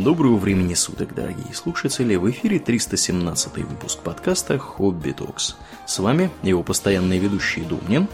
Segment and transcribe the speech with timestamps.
[0.00, 2.16] Доброго времени суток, дорогие слушатели!
[2.16, 5.54] В эфире 317 выпуск подкаста «Хобби Токс».
[5.86, 8.08] С вами его постоянные ведущие Думнин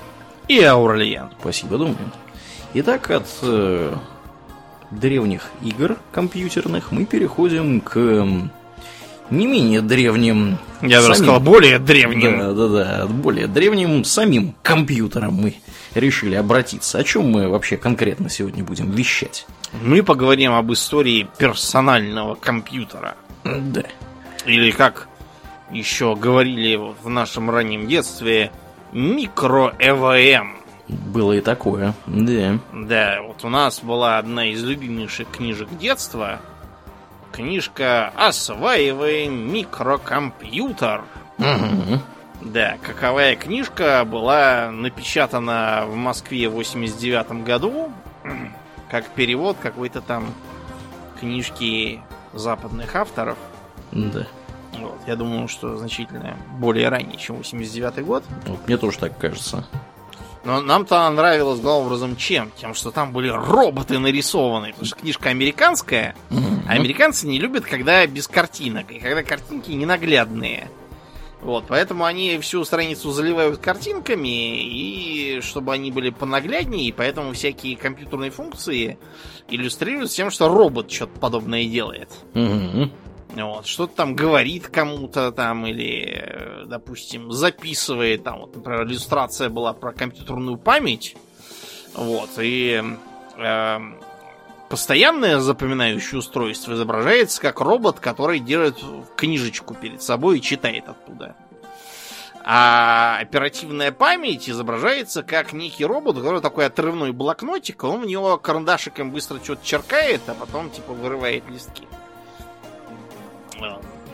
[0.48, 1.30] и Аурлиен.
[1.38, 2.12] Спасибо, Думнин.
[2.74, 3.94] Итак, от э,
[4.90, 8.50] древних игр компьютерных мы переходим к
[9.30, 10.58] не менее древним...
[10.82, 12.38] Я даже сказал, более древним.
[12.38, 15.56] Да, да, да, более древним самим компьютером мы
[15.94, 16.98] решили обратиться.
[16.98, 19.46] О чем мы вообще конкретно сегодня будем вещать?
[19.82, 23.16] Мы поговорим об истории персонального компьютера.
[23.44, 23.84] Да.
[24.46, 25.08] Или как
[25.70, 28.50] еще говорили в нашем раннем детстве,
[28.92, 30.56] микро-ЭВМ.
[30.88, 32.58] Было и такое, да.
[32.72, 36.40] Да, вот у нас была одна из любимейших книжек детства.
[37.32, 41.04] Книжка «Осваиваем микрокомпьютер».
[41.38, 42.00] Угу.
[42.40, 47.92] Да, каковая книжка была напечатана в Москве в 89 году
[48.90, 50.32] как перевод какой-то там
[51.20, 52.00] книжки
[52.32, 53.38] западных авторов.
[53.92, 54.26] Да.
[54.78, 58.22] Вот, я думаю, что значительно более ранее, чем 89 год.
[58.46, 59.66] Вот, мне тоже так кажется.
[60.48, 62.50] Но нам-то она нравилась главным образом чем?
[62.58, 64.68] Тем, что там были роботы нарисованы.
[64.68, 70.70] Потому что книжка американская, а американцы не любят, когда без картинок, и когда картинки ненаглядные.
[71.42, 77.76] Вот, поэтому они всю страницу заливают картинками, и чтобы они были понагляднее, и поэтому всякие
[77.76, 78.98] компьютерные функции
[79.50, 82.08] иллюстрируют тем, что робот что-то подобное делает.
[82.34, 82.90] Угу.
[83.34, 88.24] Вот, что-то там говорит кому-то там, или, допустим, записывает.
[88.24, 91.16] Там, вот, например, иллюстрация была про компьютерную память.
[91.94, 92.82] Вот, и
[93.36, 93.78] э,
[94.68, 98.78] постоянное запоминающее устройство изображается как робот, который держит
[99.16, 101.36] книжечку перед собой и читает оттуда.
[102.50, 109.10] А оперативная память изображается как некий робот, который такой отрывной блокнотик, он в него карандашиком
[109.10, 111.86] быстро что-то черкает, а потом типа вырывает листки.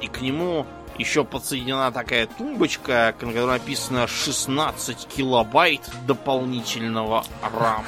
[0.00, 0.66] И к нему
[0.98, 7.84] еще подсоединена такая тумбочка, на которой написано 16 килобайт дополнительного RAM.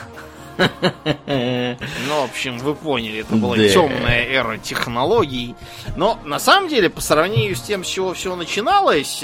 [0.58, 3.68] Ну, в общем, вы поняли, это была да.
[3.68, 5.54] темная эра технологий.
[5.96, 9.22] Но на самом деле, по сравнению с тем, с чего все начиналось,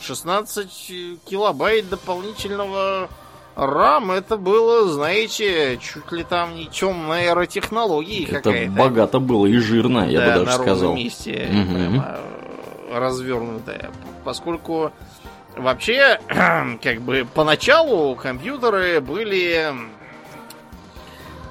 [0.00, 3.08] 16 э, килобайт дополнительного
[3.56, 8.72] RAM это было, знаете, чуть ли там не темная эра технологий какая-то.
[8.72, 10.94] богато было и жирно, я да, бы даже на сказал.
[10.94, 11.74] месте угу.
[11.74, 12.18] прямо
[12.92, 13.90] развернутая.
[14.24, 14.92] Поскольку
[15.56, 16.18] Вообще,
[16.82, 19.72] как бы поначалу компьютеры были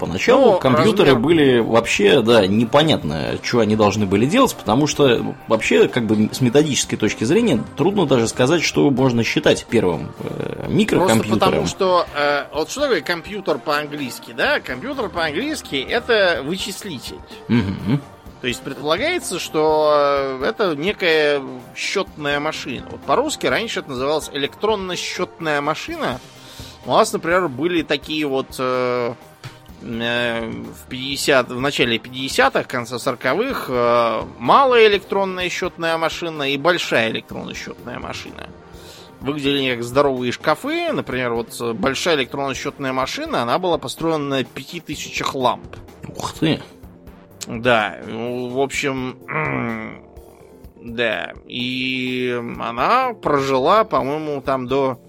[0.01, 1.23] Поначалу ну, компьютеры размер...
[1.23, 6.41] были вообще, да, непонятно, что они должны были делать, потому что вообще, как бы с
[6.41, 11.28] методической точки зрения, трудно даже сказать, что можно считать первым э, микрокомпьютером.
[11.28, 14.59] Просто потому что, э, вот что такое компьютер по-английски, да?
[14.59, 17.19] Компьютер по-английски это вычислитель.
[17.47, 18.00] Угу.
[18.41, 21.44] То есть предполагается, что э, это некая
[21.75, 22.88] счетная машина.
[22.90, 26.19] Вот по-русски раньше это называлось электронно-счетная машина.
[26.88, 29.13] У нас, например, были такие вот э, э,
[29.81, 37.55] в 50, в начале 50-х, конце 40-х э, малая электронная счетная машина и большая электронная
[37.55, 38.47] счетная машина.
[39.21, 40.91] Выглядели как здоровые шкафы.
[40.91, 45.75] Например, вот большая электронная счетная машина, она была построена на 5000 ламп.
[46.07, 46.61] Ух ты!
[47.47, 49.17] Да, ну, в общем,
[50.81, 51.33] да.
[51.47, 54.99] И она прожила, по-моему, там до,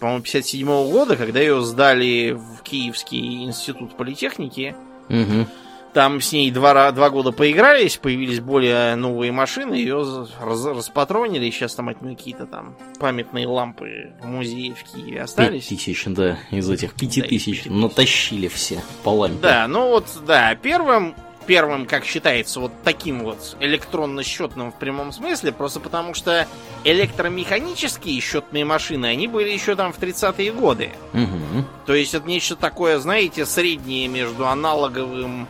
[0.00, 4.74] по-моему, 57 -го года, когда ее сдали в Киевский институт политехники.
[5.08, 5.46] Угу.
[5.92, 11.74] Там с ней два, два года поигрались, появились более новые машины, ее раз, распатронили, сейчас
[11.74, 15.66] там от нее какие-то там памятные лампы в музее в Киеве остались.
[15.66, 19.38] Пять тысяч, да, из этих пяти да, тысяч натащили все по лампе.
[19.42, 21.16] Да, ну вот, да, первым
[21.50, 26.46] первым, как считается, вот таким вот электронно-счетным в прямом смысле, просто потому что
[26.84, 30.92] электромеханические счетные машины, они были еще там в 30-е годы.
[31.12, 31.64] Угу.
[31.86, 35.48] То есть это нечто такое, знаете, среднее между аналоговым...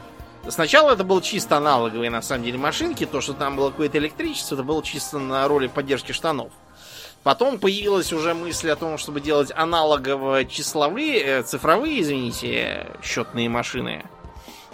[0.48, 4.54] Сначала это был чисто аналоговые, на самом деле, машинки, то, что там было какое-то электричество,
[4.54, 6.50] это было чисто на роли поддержки штанов.
[7.24, 14.06] Потом появилась уже мысль о том, чтобы делать аналогово-числовые, э, цифровые, извините, счетные машины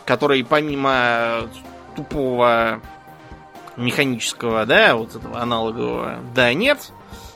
[0.07, 1.49] который помимо
[1.97, 2.81] тупого
[3.77, 6.93] механического, да, вот этого аналогового, да, нет,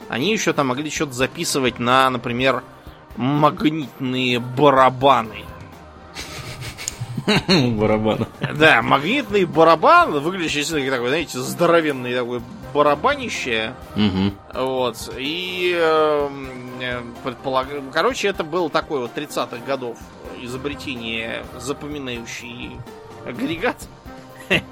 [0.09, 2.63] они еще там могли что-то записывать на, например,
[3.17, 5.45] магнитные барабаны.
[7.77, 8.27] Барабан.
[8.55, 12.41] Да, магнитный барабан, выглядящий как такой, знаете, здоровенный такой
[12.73, 13.73] барабанище.
[14.53, 15.13] Вот.
[15.17, 16.49] И эм,
[16.81, 17.83] э, предполагаю.
[17.91, 19.97] Короче, это был такой вот 30-х годов
[20.41, 22.71] изобретение запоминающий
[23.25, 23.77] агрегат.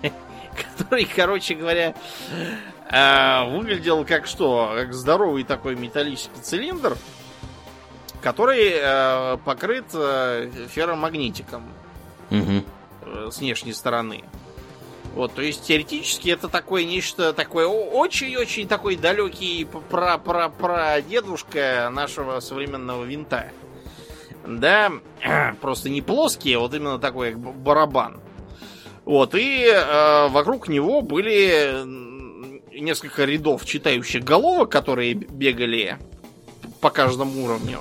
[0.78, 1.94] который, короче говоря,
[2.90, 4.74] э, выглядел как что?
[4.76, 6.98] Как здоровый такой металлический цилиндр,
[8.22, 11.64] который э, покрыт э, ферромагнитиком
[12.32, 13.32] Угу.
[13.32, 14.24] с внешней стороны.
[15.16, 23.04] Вот, то есть теоретически это такое нечто такое очень-очень такой далекий про-про-про дедушка нашего современного
[23.04, 23.52] винта.
[24.46, 24.92] Да,
[25.62, 28.20] просто не плоский, а вот именно такой как барабан.
[29.06, 31.74] Вот, и э, вокруг него были
[32.80, 35.98] несколько рядов читающих головок, которые бегали
[36.80, 37.80] по каждому уровню.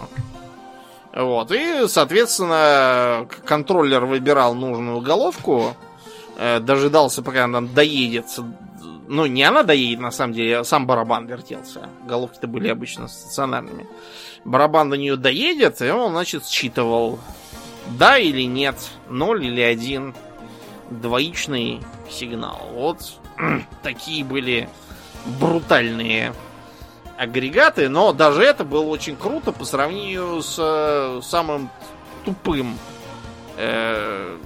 [1.14, 5.74] Вот, и, соответственно, контроллер выбирал нужную головку,
[6.36, 8.26] э, дожидался, пока она доедет.
[9.08, 11.88] Ну, не она доедет, на самом деле, а сам барабан вертелся.
[12.06, 13.86] Головки-то были обычно стационарными.
[14.44, 17.18] Барабан до нее доедет, и он, значит, считывал,
[17.98, 18.76] да или нет,
[19.08, 20.14] 0 или 1
[20.90, 21.80] двоичный
[22.10, 22.68] сигнал.
[22.74, 23.14] Вот
[23.82, 24.68] такие были
[25.40, 26.34] брутальные
[27.18, 31.68] агрегаты, но даже это было очень круто по сравнению с э, самым
[32.24, 32.78] тупым,
[33.56, 34.36] э,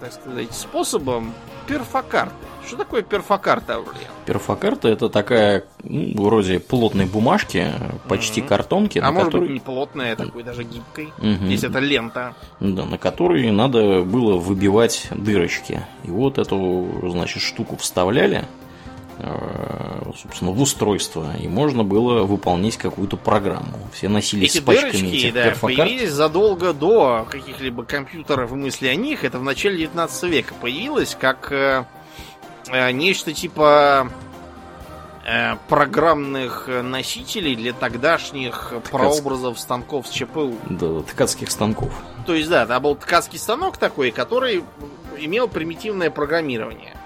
[0.00, 1.34] так сказать, способом
[1.66, 2.34] перфокарты.
[2.66, 4.10] Что такое перфокарта, Аурлиан?
[4.24, 7.70] Перфокарта это такая, ну, вроде плотной бумажки,
[8.08, 8.48] почти mm-hmm.
[8.48, 8.98] картонки.
[8.98, 9.42] А может которой...
[9.42, 11.12] быть не плотная, а такой даже гибкой.
[11.18, 11.46] Mm-hmm.
[11.46, 12.34] Здесь это лента.
[12.60, 15.84] Да, на которой надо было выбивать дырочки.
[16.04, 18.46] И вот эту, значит, штуку вставляли
[20.20, 23.78] собственно, в устройство, и можно было выполнять какую-то программу.
[23.92, 25.78] Все носились Эти с пачками дырочки, этих да, перфокарт.
[25.78, 29.24] появились задолго до каких-либо компьютеров и мысли о них.
[29.24, 31.84] Это в начале 19 века появилось, как э,
[32.68, 34.08] Э, нечто типа
[35.26, 38.90] э, программных носителей для тогдашних Ткац...
[38.90, 40.54] прообразов станков с ЧПУ.
[40.70, 41.92] Да, ткацких станков.
[42.26, 44.64] То есть, да, это был ткацкий станок такой, который
[45.18, 46.96] имел примитивное программирование.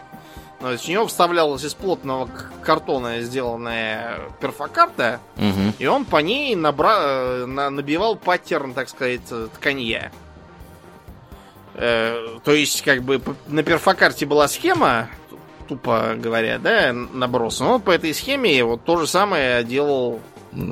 [0.60, 2.28] Есть в него вставлялась из плотного
[2.62, 5.72] картона сделанная перфокарта, угу.
[5.78, 7.46] и он по ней набра...
[7.46, 7.70] на...
[7.70, 9.22] набивал паттерн, так сказать,
[9.54, 10.10] тканья.
[11.74, 15.08] Э, то есть, как бы на перфокарте была схема,
[15.68, 17.60] тупо говоря, да, наброс.
[17.60, 20.20] Но по этой схеме вот то же самое делал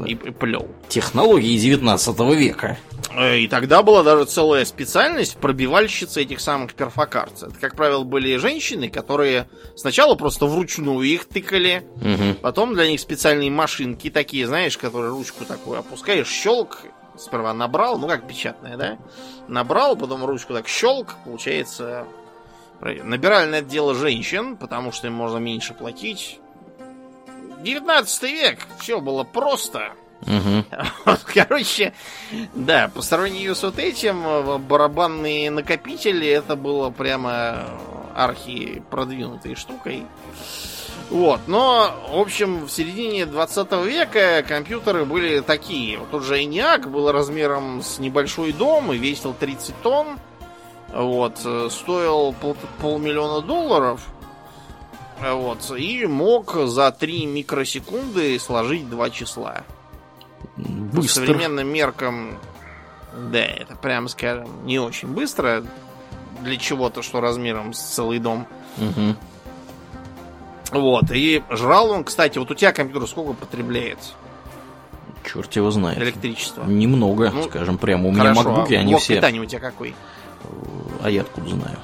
[0.04, 0.68] и, и плел.
[0.88, 2.78] Технологии 19 века.
[3.14, 7.42] Э, и тогда была даже целая специальность пробивальщицы этих самых перфокарт.
[7.42, 12.38] Это, как правило, были женщины, которые сначала просто вручную их тыкали, угу.
[12.42, 16.80] потом для них специальные машинки такие, знаешь, которые ручку такую опускаешь, щелк,
[17.18, 18.98] сперва набрал, ну как печатная, да?
[19.48, 22.06] Набрал, потом ручку так щелк, получается
[22.80, 26.40] Набирали на это дело женщин, потому что им можно меньше платить.
[27.62, 29.92] 19 век, все было просто.
[30.22, 30.64] Угу.
[31.34, 31.92] Короче,
[32.54, 37.66] да, по сравнению с вот этим, э, барабанные накопители, это было прямо
[38.14, 40.04] архи продвинутой штукой.
[41.10, 45.98] Вот, но, в общем, в середине 20 века компьютеры были такие.
[45.98, 50.18] Вот тот же ENIAC был размером с небольшой дом и весил 30 тонн.
[50.92, 54.00] Вот, э, стоил пол, полмиллиона долларов.
[55.20, 59.64] Э, вот, и мог за 3 микросекунды сложить два числа.
[60.56, 61.02] Быстро.
[61.02, 62.38] По современным меркам,
[63.30, 65.64] да, это прямо скажем, не очень быстро.
[66.42, 68.46] Для чего-то, что размером с целый дом.
[68.76, 69.16] Угу.
[70.78, 73.98] Вот, и жрал он, кстати, вот у тебя компьютер сколько потребляет?
[75.24, 75.98] Черт его знает.
[75.98, 76.64] Электричество.
[76.64, 78.08] Немного, ну, скажем прямо.
[78.08, 79.16] У меня макбуки, а они блок все...
[79.16, 79.94] питания у тебя какой?
[81.02, 81.78] А я откуда знаю?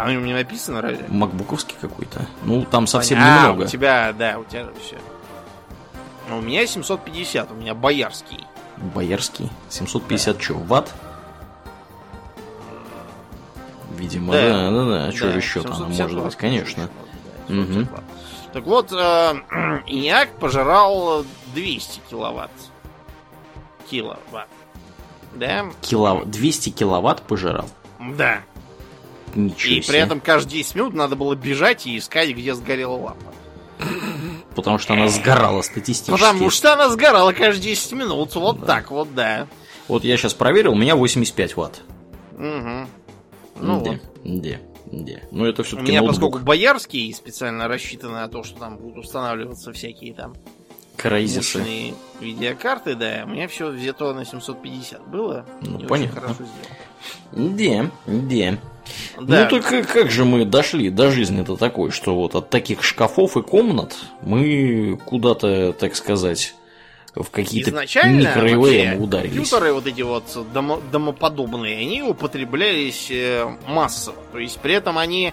[0.00, 1.04] А у него не написано разве?
[1.08, 2.26] Макбуковский какой-то.
[2.42, 3.62] Ну, там совсем а, немного.
[3.64, 4.96] у тебя, да, у тебя все.
[6.30, 8.46] У меня 750, у меня боярский.
[8.78, 9.50] Боярский?
[9.68, 10.42] 750 да.
[10.42, 10.94] что, ватт?
[13.90, 15.06] Видимо, да, да, да, да.
[15.08, 16.88] А что же еще там может быть, конечно.
[17.48, 17.86] Да, угу.
[18.54, 18.94] Так вот, э,
[19.86, 22.50] ENIAC пожирал 200 киловатт.
[23.90, 24.48] Киловатт.
[25.34, 25.66] Да?
[25.82, 26.24] Кило...
[26.24, 27.68] 200 киловатт пожирал.
[27.98, 28.40] Да.
[29.34, 29.92] Ничего И себе.
[29.92, 33.32] при этом каждые 10 минут надо было бежать и искать, где сгорела лампа.
[34.54, 36.10] Потому что она сгорала статистически.
[36.10, 38.34] Потому что она сгорала каждые 10 минут.
[38.34, 38.66] Вот да.
[38.66, 39.46] так вот, да.
[39.88, 41.82] Вот я сейчас проверил, у меня 85 ватт.
[42.34, 42.86] Угу.
[43.60, 44.00] Ну где, вот.
[44.24, 45.22] где, где.
[45.30, 46.20] Ну это все-таки У меня, ноутбук.
[46.30, 50.34] поскольку боярский специально рассчитан на то, что там будут устанавливаться всякие там
[50.96, 51.58] Крайзисы.
[51.58, 55.46] мощные видеокарты, да, у меня все взято на 750 было.
[55.62, 56.20] Ну, понятно.
[56.20, 57.52] Хорошо сделано.
[57.54, 58.58] Где, где.
[59.20, 59.48] Да.
[59.50, 63.42] Ну так как, же мы дошли до жизни-то такой, что вот от таких шкафов и
[63.42, 66.54] комнат мы куда-то, так сказать,
[67.14, 68.30] в какие-то Изначально
[68.98, 69.34] ударились.
[69.34, 74.16] компьютеры вот эти вот домо- домоподобные, они употреблялись э, массово.
[74.32, 75.32] То есть при этом они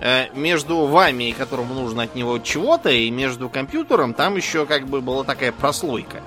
[0.00, 5.00] э, между вами, которому нужно от него чего-то, и между компьютером, там еще как бы
[5.00, 6.22] была такая прослойка.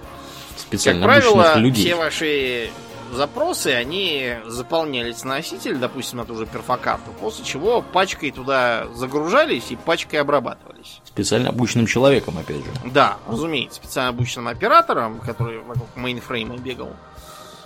[0.57, 1.85] Специально как правило, людей.
[1.85, 2.69] все ваши
[3.13, 9.71] запросы, они заполнялись на носитель, допустим, на ту же перфокарту, после чего пачкой туда загружались
[9.71, 11.01] и пачкой обрабатывались.
[11.03, 12.71] Специально обученным человеком, опять же.
[12.85, 16.93] Да, разумеется, специально обученным оператором, который вокруг мейнфрейма бегал.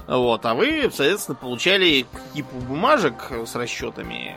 [0.08, 4.36] Вот, а вы, соответственно, получали типу бумажек с расчетами,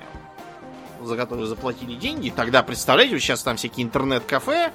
[1.02, 2.30] за которые заплатили деньги.
[2.34, 4.70] Тогда, представляете, сейчас там всякие интернет-кафе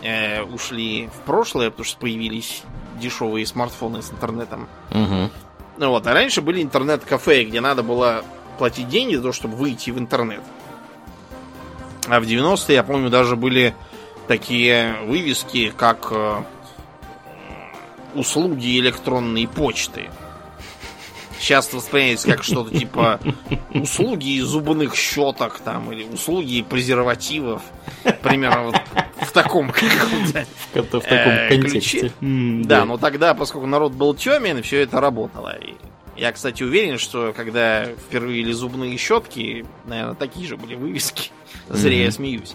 [0.00, 2.62] э, ушли в прошлое, потому что появились
[3.02, 4.68] дешевые смартфоны с интернетом.
[4.90, 5.30] Угу.
[5.78, 8.24] Ну вот, а раньше были интернет-кафе, где надо было
[8.58, 10.40] платить деньги за то, чтобы выйти в интернет.
[12.08, 13.74] А в 90-е, я помню, даже были
[14.26, 16.42] такие вывески, как э,
[18.14, 20.10] услуги электронной почты.
[21.42, 23.18] Часто воспринимается как что-то типа
[23.74, 27.62] услуги зубных щеток там, или услуги презервативов.
[28.22, 28.76] Примерно вот
[29.20, 31.98] в таком каком-то Это в таком э, контексте.
[31.98, 32.12] ключе.
[32.64, 35.56] Да, но тогда, поскольку народ был темен, все это работало.
[35.60, 35.74] И
[36.16, 41.32] я, кстати, уверен, что когда впервые ввели зубные щетки, наверное, такие же были вывески.
[41.68, 42.54] Зря я смеюсь.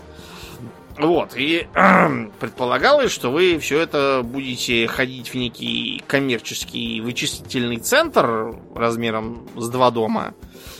[0.97, 1.67] Вот, и
[2.39, 9.91] предполагалось, что вы все это будете ходить в некий коммерческий вычислительный центр размером с два
[9.91, 10.33] дома.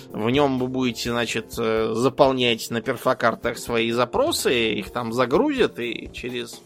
[0.09, 6.09] В нем вы будете, значит, э, заполнять на перфокартах свои запросы, их там загрузят, и
[6.11, 6.61] через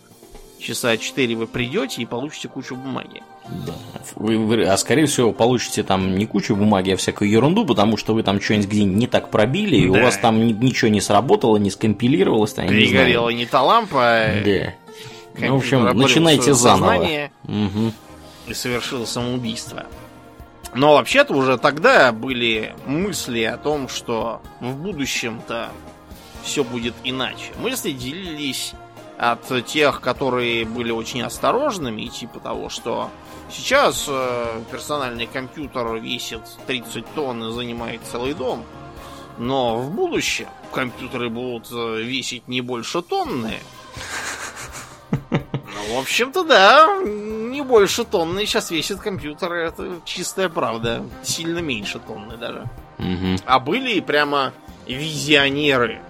[0.61, 3.21] часа четыре вы придете и получите кучу бумаги.
[3.65, 3.73] Да.
[4.15, 8.13] Вы, вы- а скорее всего получите там не кучу бумаги, а всякую ерунду, потому что
[8.13, 10.03] вы там что-нибудь где-нибудь не так пробили, и у Да.
[10.03, 12.53] вас там ни- ничего не сработало, не скомпилировалось.
[12.53, 12.77] там, я не.
[12.77, 13.97] Перегорела не та лампа,
[14.45, 14.73] Да.
[15.33, 17.29] компьютер Ну, в общем, начинайте заново.
[17.43, 17.93] Мгм.
[18.47, 19.85] и совершил самоубийство.
[20.73, 25.69] Но вообще-то уже тогда были мысли о том, что в будущем-то
[26.43, 27.51] все будет иначе.
[27.61, 28.73] Мысли делились
[29.21, 33.11] от тех, которые были очень осторожными, типа того, что
[33.51, 38.65] сейчас э, персональный компьютер весит 30 тонн и занимает целый дом,
[39.37, 43.59] но в будущем компьютеры будут э, весить не больше тонны.
[45.31, 51.03] Ну, в общем-то, да, не больше тонны сейчас весит компьютер, это чистая правда.
[51.23, 52.65] Сильно меньше тонны даже.
[53.45, 54.53] А были и прямо
[54.87, 56.01] визионеры.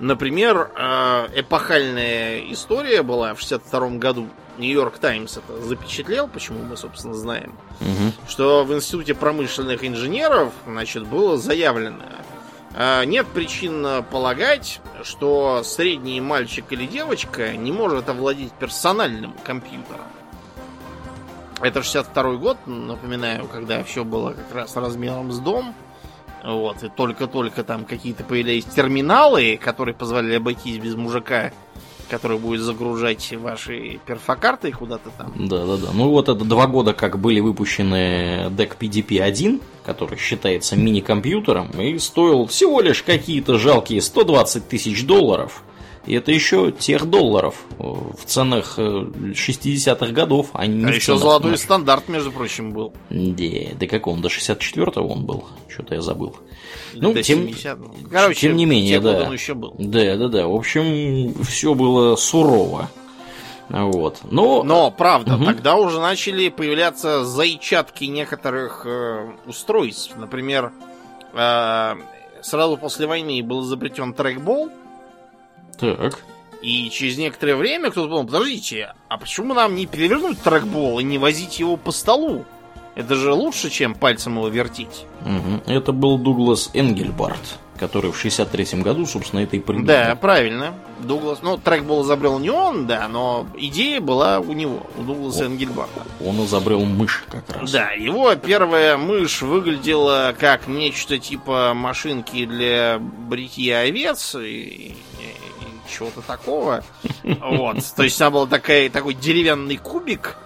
[0.00, 4.28] Например, э, эпохальная история была в 62 году.
[4.56, 7.52] Нью-Йорк Таймс это запечатлел, почему мы, собственно, знаем.
[7.80, 8.12] Мгм.
[8.28, 12.04] Что в Институте промышленных инженеров, значит, было заявлено,
[12.74, 20.06] э, нет причин полагать, что средний мальчик или девочка не может овладеть персональным компьютером.
[21.60, 25.74] Это 62 год, напоминаю, когда все было как раз размером с дом.
[26.44, 31.52] Вот, и только-только там какие-то появлялись терминалы, которые позволяли обойтись без мужика,
[32.08, 35.32] который будет загружать ваши перфокарты куда-то там.
[35.36, 35.88] Да, да, да.
[35.92, 42.46] Ну вот это два года, как были выпущены DEC PDP-1, который считается мини-компьютером, и стоил
[42.46, 45.62] всего лишь какие-то жалкие 120 тысяч долларов.
[46.06, 51.16] И это еще тех долларов э, в ценах э, 60-х годов, а не А еще
[51.18, 51.64] золотой наших.
[51.66, 52.94] стандарт, между прочим, был.
[53.10, 53.44] Да,
[53.78, 56.36] да как он, до 64-го он был, что-то я забыл.
[56.94, 57.94] Ну, до тем- 70-го.
[58.10, 59.24] Короче, тем не менее, да.
[59.26, 59.74] он еще был.
[59.78, 60.48] Да, да, да.
[60.48, 62.88] В общем, все было сурово.
[63.68, 64.20] Вот.
[64.30, 65.44] Но, Но, правда, Мгм.
[65.44, 70.16] тогда уже начали появляться зайчатки некоторых э, устройств.
[70.16, 70.72] Например,
[71.34, 71.94] э,
[72.42, 74.70] сразу после войны был изобретен трекбол,
[75.80, 76.18] так.
[76.62, 81.18] и через некоторое время кто-то подумал, подождите, а почему нам не перевернуть трекбол и не
[81.18, 82.44] возить его по столу?
[82.96, 85.06] Это же лучше, чем пальцем его вертеть.
[85.24, 85.62] Мгм.
[85.66, 89.86] Это был Дуглас Энгельбарт, который в 63 году, собственно, это и придумал.
[89.86, 90.74] Да, правильно.
[90.98, 95.46] Дуглас, ну, трекбол изобрел не он, да, но идея была у него, у Дугласа О.
[95.46, 96.02] Энгельбарта.
[96.22, 97.70] Он изобрел мышь как раз.
[97.70, 104.96] Да, его первая мышь выглядела как нечто типа машинки для бритья овец и
[105.90, 106.82] чего-то такого.
[107.22, 107.78] Вот.
[107.96, 110.36] То есть она была такая, такой деревянный кубик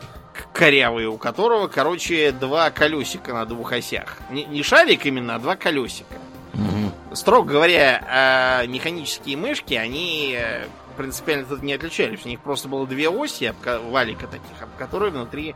[0.53, 4.19] корявый, у которого, короче, два колесика на двух осях.
[4.31, 6.15] Не, не шарик именно, а два колесика.
[6.53, 6.93] Мгм.
[7.13, 12.25] Строго говоря, а механические мышки, они э, принципиально тут не отличались.
[12.25, 15.55] У них просто было две оси, валика таких, об которые внутри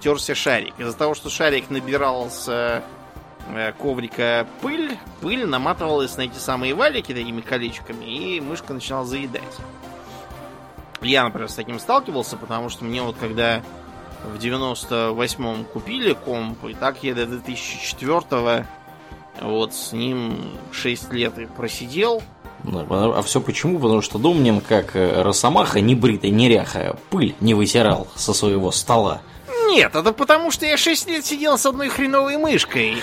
[0.00, 0.74] терся шарик.
[0.78, 2.82] Из-за того, что шарик набирал с э,
[3.78, 9.42] коврика пыль, пыль наматывалась на эти самые валики такими колечками, и мышка начинала заедать.
[11.02, 13.62] Я, например, с таким сталкивался, потому что мне вот когда
[14.24, 18.66] в 98-м купили комп, и так я до 2004-го
[19.40, 20.36] вот с ним
[20.72, 22.22] 6 лет и просидел.
[22.64, 23.78] А все почему?
[23.78, 29.22] Потому что Домнин, как э, Росомаха, не бритый, неряха, пыль не вытирал со своего стола.
[29.70, 33.02] Нет, это потому что я 6 лет сидел с одной хреновой мышкой.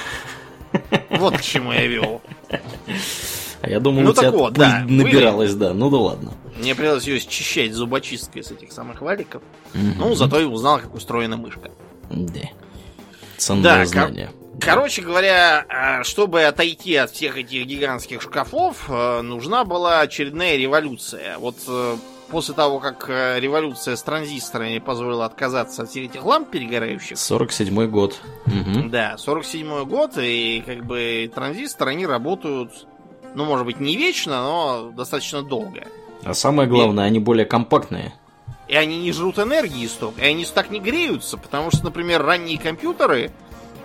[1.09, 2.21] Вот к чему я вел.
[3.61, 5.69] А я думал, ну, у тебя вот, да, набиралась, были...
[5.69, 5.73] да.
[5.73, 6.33] Ну да ладно.
[6.57, 9.41] Мне пришлось ее счищать зубочисткой с этих самых валиков.
[9.73, 9.81] Угу.
[9.97, 11.71] Ну, зато я узнал, как устроена мышка.
[12.09, 12.41] Да.
[13.37, 14.27] Ценное да, знание.
[14.27, 20.57] Кор- короче говоря, а, чтобы отойти от всех этих гигантских шкафов, э, нужна была очередная
[20.57, 21.37] революция.
[21.37, 21.95] Вот э,
[22.29, 27.17] после того, как э, революция с транзисторами позволила отказаться от всех этих ламп перегорающих.
[27.17, 28.19] 47 год.
[28.45, 28.89] Угу.
[28.89, 32.87] Да, 47 год, и как бы транзисторы, они работают,
[33.35, 35.87] ну, может быть, не вечно, но достаточно долго.
[36.23, 37.07] А самое главное, и...
[37.07, 38.13] они более компактные.
[38.67, 42.59] И они не жрут энергии столько, и они так не греются, потому что, например, ранние
[42.59, 43.31] компьютеры,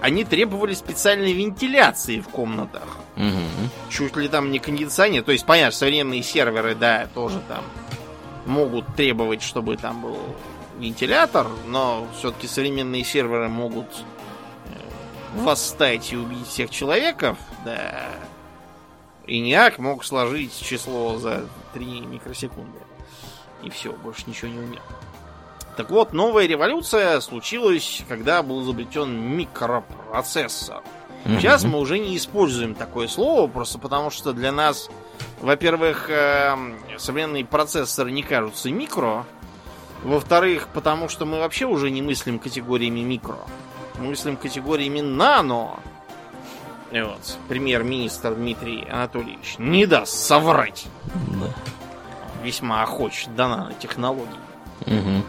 [0.01, 2.97] они требовали специальной вентиляции в комнатах.
[3.17, 3.91] Угу.
[3.91, 5.23] Чуть ли там не кондиционер.
[5.23, 7.63] То есть, понятно, современные серверы, да, тоже там
[8.47, 10.19] могут требовать, чтобы там был
[10.79, 13.87] вентилятор, но все-таки современные серверы могут
[14.67, 18.05] э, восстать и убить всех человеков, да.
[19.27, 22.79] И НИАК мог сложить число за 3 микросекунды.
[23.63, 24.83] И все, больше ничего не умел.
[25.77, 30.83] Так вот, новая революция случилась, когда был изобретен микропроцессор.
[31.25, 34.91] Сейчас мы уже не используем такое слово, просто потому что для нас
[35.41, 39.25] во-первых, эм, современные процессоры не кажутся микро.
[40.02, 43.38] Во-вторых, потому что мы вообще уже не мыслим категориями микро.
[43.99, 45.79] Мы мыслим категориями нано.
[46.91, 50.87] И вот, премьер-министр Дмитрий Анатольевич не даст соврать.
[51.14, 51.49] Да.
[52.43, 54.38] Весьма охоч до нанотехнологий.
[54.87, 55.25] Угу.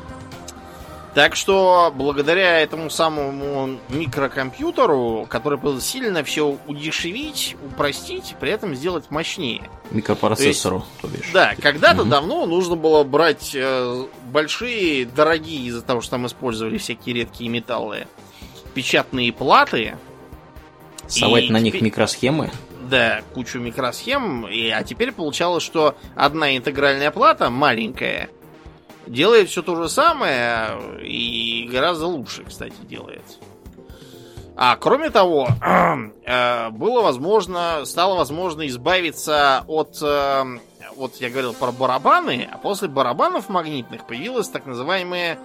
[1.14, 9.12] Так что благодаря этому самому микрокомпьютеру, который был сильно все удешевить, упростить, при этом сделать
[9.12, 9.70] мощнее.
[9.92, 11.32] Микропроцессору, то, есть, то бишь.
[11.32, 12.10] Да, когда-то угу.
[12.10, 18.08] давно нужно было брать э, большие, дорогие, из-за того, что там использовали всякие редкие металлы,
[18.74, 19.96] печатные платы.
[21.08, 22.50] Совать на них микросхемы?
[22.90, 24.48] Да, кучу микросхем.
[24.48, 28.30] И, а теперь получалось, что одна интегральная плата маленькая–
[29.08, 33.24] делает все то же самое и гораздо лучше, кстати, делает.
[34.56, 35.48] А кроме того,
[36.26, 40.44] э, было возможно, стало возможно избавиться от, э,
[40.96, 45.40] вот я говорил про барабаны, а после барабанов магнитных появилась так называемая,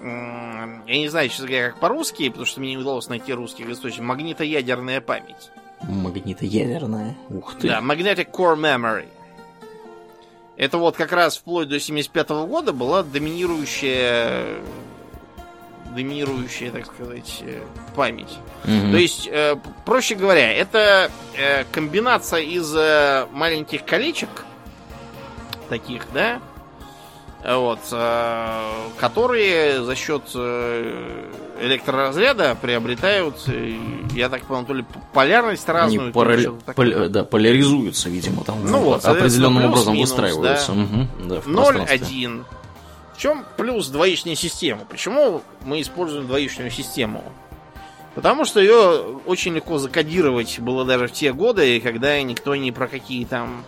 [0.00, 4.06] я не знаю, честно говоря, как по-русски, потому что мне не удалось найти русских источников,
[4.06, 5.50] магнитоядерная память.
[5.82, 7.16] Магнитоядерная?
[7.30, 7.68] Ух ты.
[7.68, 9.08] Да, Magnetic Core Memory.
[10.58, 14.58] Это вот как раз вплоть до 75 -го года была доминирующая
[15.94, 17.62] доминирующая, так сказать, э,
[17.96, 18.38] память.
[18.64, 18.92] Угу.
[18.92, 24.28] То есть, э, проще говоря, это э, комбинация из э, маленьких колечек,
[25.70, 26.40] таких, да,
[27.42, 31.24] вот, э, которые за счет э,
[31.60, 33.36] электроразряда приобретают,
[34.14, 36.04] я так понял, то ли полярность разную.
[36.04, 36.38] Они пара...
[36.74, 37.08] Пол...
[37.08, 40.72] Да, поляризуются, видимо, там ну вот, определенным образом минус, выстраиваются.
[40.72, 40.80] Да.
[40.80, 42.44] Угу, да, 0,1.
[43.14, 44.82] В чем плюс двоичной системы?
[44.88, 47.24] Почему мы используем двоичную систему?
[48.14, 52.88] Потому что ее очень легко закодировать было даже в те годы, когда никто ни про
[52.88, 53.64] какие там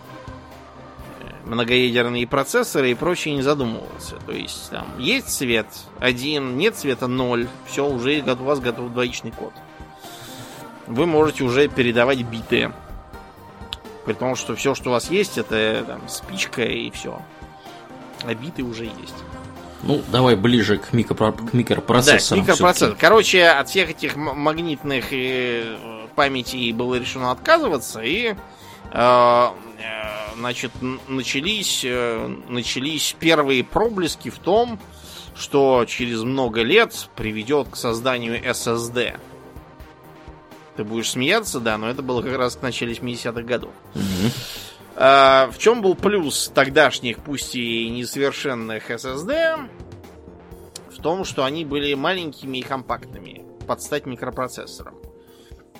[1.45, 4.15] многоядерные процессоры и прочее не задумывался.
[4.25, 5.67] То есть там есть цвет
[5.99, 9.53] один, нет цвета ноль, все, уже у вас готов двоичный код.
[10.87, 12.71] Вы можете уже передавать биты.
[14.05, 17.21] При том, что все, что у вас есть, это там, спичка и все.
[18.23, 19.15] А биты уже есть.
[19.83, 22.43] Ну, давай ближе к, микропро- к микропроцессорам.
[22.43, 22.95] Да, микропроцессор.
[22.99, 25.75] Короче, от всех этих магнитных э,
[26.15, 28.35] памятей было решено отказываться, и
[30.41, 30.71] значит,
[31.07, 34.79] начались, э, начались первые проблески в том,
[35.35, 39.19] что через много лет приведет к созданию SSD.
[40.75, 43.71] Ты будешь смеяться, да, но это было как раз в начале 70-х годов.
[43.93, 44.31] Mm-hmm.
[44.95, 49.69] А, в чем был плюс тогдашних, пусть и несовершенных SSD?
[50.89, 55.00] В том, что они были маленькими и компактными, под стать микропроцессором.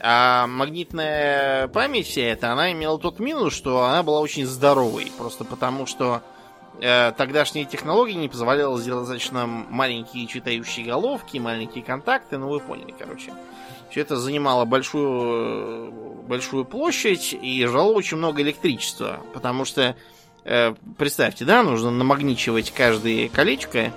[0.03, 5.11] А магнитная память вся эта, она имела тот минус, что она была очень здоровой.
[5.15, 6.23] Просто потому, что
[6.79, 12.95] э, тогдашние технологии не позволяли сделать достаточно маленькие читающие головки, маленькие контакты, ну вы поняли,
[12.97, 13.31] короче.
[13.91, 15.91] Все это занимало большую,
[16.23, 19.19] большую площадь и жало очень много электричества.
[19.35, 19.95] Потому что,
[20.45, 23.93] э, представьте, да, нужно намагничивать каждое колечко,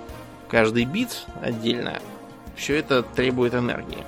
[0.49, 1.99] каждый бит отдельно.
[2.55, 4.05] Все это требует энергии.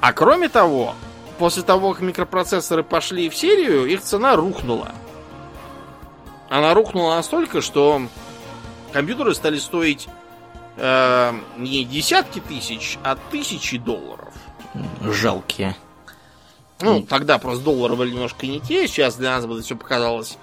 [0.00, 0.94] А кроме того,
[1.38, 4.92] после того, как микропроцессоры пошли в серию, их цена рухнула.
[6.48, 8.02] Она рухнула настолько, что
[8.92, 10.08] компьютеры стали стоить
[10.76, 14.32] э, не десятки тысяч, а тысячи долларов.
[15.02, 15.76] Жалкие.
[16.80, 20.38] Ну, тогда просто доллары были немножко не те, сейчас для нас бы это все показалось,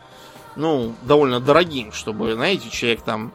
[0.57, 3.31] ну, довольно дорогим, чтобы, знаете, человек там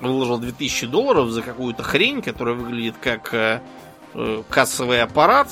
[0.00, 3.62] выложил 2000 долларов за какую-то хрень, которая выглядит как
[4.16, 5.48] э, э, кассовый аппарат,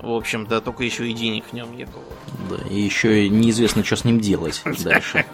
[0.00, 1.98] в общем-то, только еще и денег в нем нету.
[2.50, 5.24] Да, и еще неизвестно, что с ним делать дальше.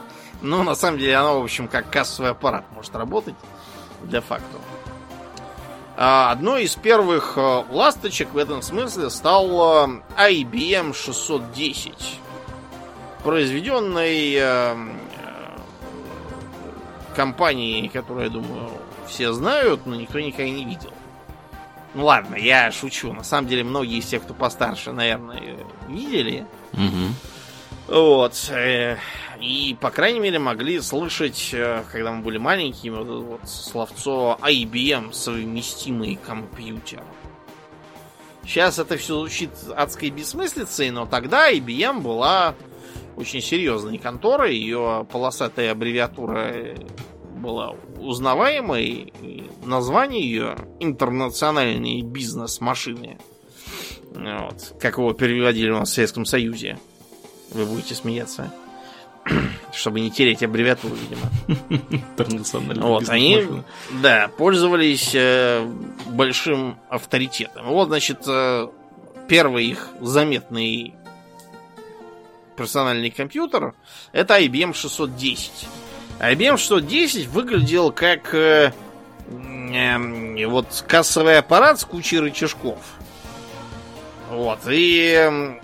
[0.40, 3.34] Ну, на самом деле, оно, в общем, как кассовый аппарат может работать
[4.02, 4.58] для факту.
[5.96, 12.18] А, одной из первых э, ласточек в этом смысле стал э, IBM 610,
[13.22, 14.76] произведенный э,
[17.14, 18.70] компанией, которую, я думаю,
[19.06, 20.92] все знают, но никто никогда не видел.
[21.94, 23.12] Ну ладно, я шучу.
[23.12, 26.46] На самом деле, многие из тех, кто постарше, наверное, видели.
[26.72, 27.14] Угу.
[27.88, 28.52] Вот.
[29.40, 35.12] И, по крайней мере, могли слышать, э, когда мы были маленькими, вот, вот словцо IBM
[35.12, 37.02] совместимый компьютер.
[38.44, 42.54] Сейчас это все звучит адской бессмыслицей, но тогда IBM была
[43.16, 44.54] очень серьезной конторой.
[44.54, 46.76] Ее полосатая аббревиатура
[47.42, 49.12] была узнаваемой.
[49.64, 53.18] Название ее интернациональные бизнес-машины.
[54.14, 54.74] Вот.
[54.80, 56.78] Как его переводили у нас в Советском Союзе.
[57.50, 58.52] Вы будете смеяться.
[59.72, 61.90] Чтобы не тереть аббревиатуру, видимо.
[61.90, 63.46] Интернациональный Вот, они,
[64.02, 65.64] да, пользовались э,
[66.06, 67.66] большим авторитетом.
[67.66, 68.68] Вот, значит, э,
[69.28, 70.94] первый их заметный
[72.56, 73.74] персональный компьютер
[74.12, 75.68] это IBM 610.
[76.20, 78.72] IBM 610 выглядел как э,
[79.28, 82.78] э, вот кассовый аппарат с кучей рычажков.
[84.30, 85.58] Вот, и э,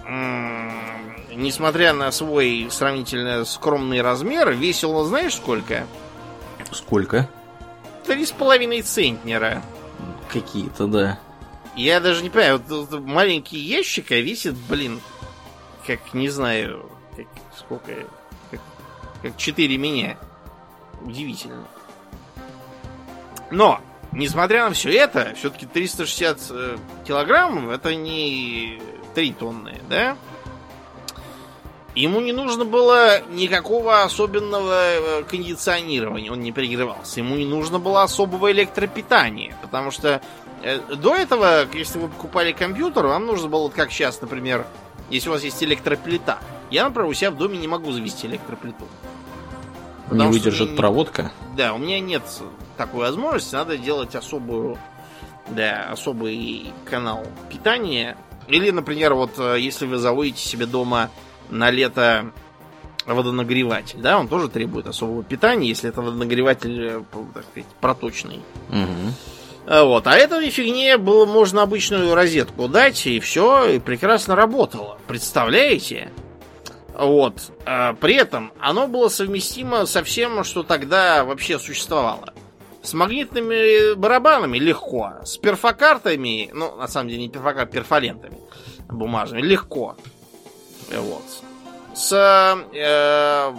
[1.35, 5.87] несмотря на свой сравнительно скромный размер, весил, знаешь сколько?
[6.73, 7.29] Сколько?
[8.07, 9.63] Три с половиной центнера.
[10.31, 11.19] Какие-то, да.
[11.77, 15.01] Я даже не понимаю, вот, вот маленький ящик а весит, блин,
[15.87, 17.93] как, не знаю, как, сколько,
[18.51, 18.61] как,
[19.23, 20.19] как 4 меня.
[21.03, 21.67] Удивительно.
[23.51, 23.81] Но,
[24.13, 28.81] несмотря на все это, все-таки 360 э, килограмм это не
[29.15, 30.17] 3 тонны, да?
[31.95, 37.21] Ему не нужно было никакого особенного э, кондиционирования, он не перегревался.
[37.21, 40.21] Ему не нужно было особого электропитания, потому что
[40.63, 44.67] э, до этого, если вы покупали компьютер, вам нужно было, как сейчас, например,
[45.11, 46.39] если у вас есть электроплита.
[46.71, 48.87] Я, например, у себя в доме не могу завести электроплиту.
[50.11, 51.33] Не выдержит проводка?
[51.57, 52.23] Да, у меня нет
[52.77, 53.55] такой возможности.
[53.55, 54.79] Надо делать особую,
[55.49, 58.17] да, особый канал питания.
[58.47, 61.11] Или, например, вот э, если вы заводите себе дома
[61.51, 62.33] на лето
[63.05, 67.03] водонагреватель, да, он тоже требует особого питания, если это водонагреватель, э,
[67.35, 68.41] так сказать, проточный.
[68.71, 69.85] Угу.
[69.85, 70.07] Вот.
[70.07, 74.99] А этой фигне было можно обычную розетку дать, и все, и прекрасно работало.
[75.07, 76.11] Представляете?
[76.99, 77.53] Вот.
[77.65, 82.35] А при этом оно было совместимо со всем, что тогда вообще существовало.
[82.83, 85.15] С магнитными барабанами легко.
[85.25, 88.39] С перфокартами, ну, на самом деле не перфокарт, перфолентами
[88.89, 89.97] бумажными, легко.
[90.91, 91.23] Вот.
[91.95, 93.53] С э, э,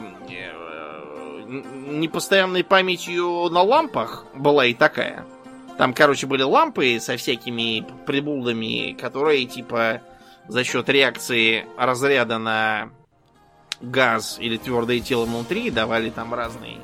[1.48, 5.26] непостоянной памятью на лампах была и такая.
[5.78, 10.02] Там, короче, были лампы со всякими приблудами, которые, типа,
[10.48, 12.90] за счет реакции разряда на
[13.82, 16.78] газ или твердое тело внутри давали там разные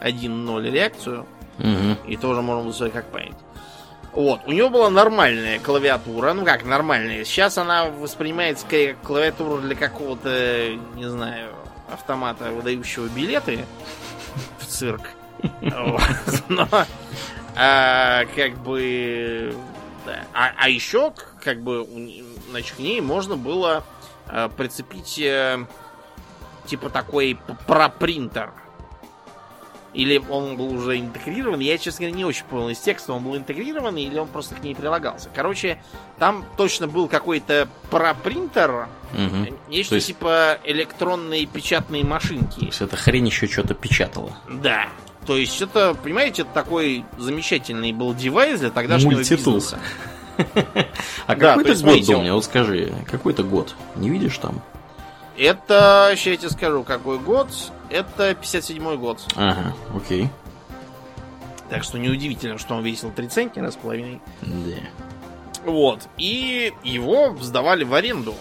[0.00, 1.26] 1-0 реакцию.
[1.58, 2.08] Угу.
[2.08, 3.34] И тоже можно было как память.
[4.12, 6.32] Вот, у него была нормальная клавиатура.
[6.32, 7.24] Ну как нормальная?
[7.24, 11.50] Сейчас она воспринимается как клавиатура для какого-то, не знаю,
[11.92, 13.64] автомата, выдающего билеты
[14.58, 15.10] в цирк.
[16.48, 16.68] Но
[17.54, 19.54] а, как бы.
[20.32, 21.86] А, а еще, как бы,
[22.50, 23.84] значит, к ней можно было
[24.26, 25.66] а, прицепить а,
[26.68, 28.52] типа такой пропринтер.
[29.94, 31.60] Или он был уже интегрирован.
[31.60, 34.62] Я, честно говоря, не очень понял из текста, он был интегрирован или он просто к
[34.62, 35.30] ней прилагался.
[35.34, 35.82] Короче,
[36.18, 39.56] там точно был какой-то пропринтер, угу.
[39.68, 40.08] нечто есть...
[40.08, 42.60] типа электронные печатные машинки.
[42.60, 44.36] То есть эта хрень еще что-то печатала.
[44.48, 44.88] Да.
[45.26, 49.54] То есть это, понимаете, это такой замечательный был девайс для тогдашнего Мультитул.
[49.54, 49.78] бизнеса.
[51.26, 52.32] А Да, какой то это есть, год был мне?
[52.32, 53.74] Вот скажи, какой это год?
[53.96, 54.62] Не видишь там?
[55.38, 57.48] Это, сейчас я тебе скажу, какой год.
[57.90, 59.24] Это 57 год.
[59.36, 60.28] Ага, окей.
[61.70, 64.20] Так что неудивительно, что он весил 3 центнера с половиной.
[64.42, 64.76] Да.
[65.64, 66.08] Вот.
[66.16, 68.34] И его сдавали в аренду.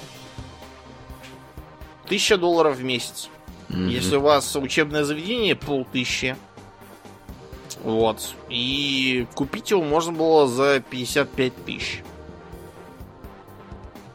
[2.08, 3.30] Тысяча долларов в месяц.
[3.70, 3.90] Мгм.
[3.90, 6.36] Если у вас учебное заведение, полтыщи.
[7.84, 8.34] Вот.
[8.50, 12.02] И купить его можно было за 55 тысяч.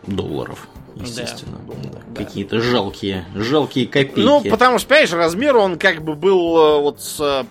[0.06, 1.58] Долларов, естественно.
[1.66, 1.74] Да,
[2.14, 2.24] Да.
[2.24, 4.20] Какие-то жалкие, жалкие копейки.
[4.20, 7.44] Ну, потому что, понимаешь, размер он как бы был э, вот с э,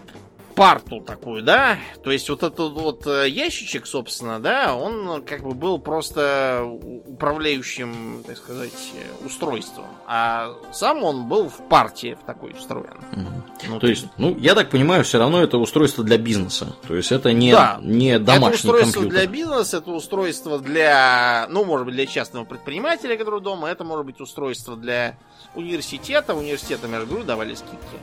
[0.51, 1.77] парту такую, да?
[2.03, 6.63] То есть вот этот вот э, ящичек, собственно, да, он как бы был просто
[7.05, 9.85] управляющим, так сказать, э, устройством.
[10.07, 12.97] А сам он был в партии в такой встроен.
[13.11, 13.43] Мгм.
[13.69, 16.75] Ну, То есть, ну, я так понимаю, все равно это устройство для бизнеса.
[16.87, 17.79] То есть это не, Да.
[17.81, 19.09] не это домашний устройство компьютер.
[19.09, 24.05] для бизнеса, это устройство для, ну, может быть, для частного предпринимателя, который дома, это может
[24.05, 25.17] быть устройство для
[25.55, 26.33] университета.
[26.33, 27.97] Университетам, я же говорю, давали скидки.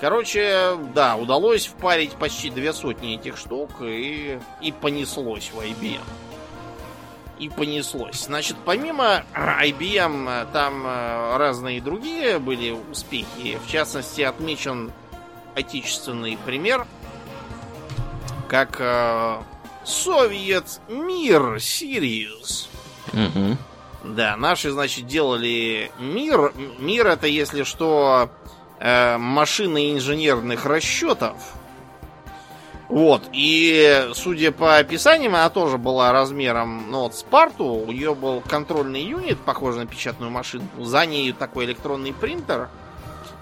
[0.00, 6.02] Короче, да, удалось впарить почти две сотни этих штук и, и понеслось в IBM.
[7.38, 8.24] И понеслось.
[8.24, 13.58] Значит, помимо IBM, там э, разные другие были успехи.
[13.66, 14.92] В частности, отмечен
[15.54, 16.86] отечественный пример,
[18.48, 19.38] как э,
[19.84, 22.68] Совет Мир Сириус.
[24.04, 26.52] Да, наши, значит, делали мир.
[26.78, 28.30] Мир это, если что,
[28.78, 31.36] э, машины инженерных расчетов.
[32.88, 38.40] Вот, и судя по описаниям, она тоже была размером, ну, вот Спарту, у нее был
[38.40, 42.68] контрольный юнит, похожий на печатную машинку, за ней такой электронный принтер,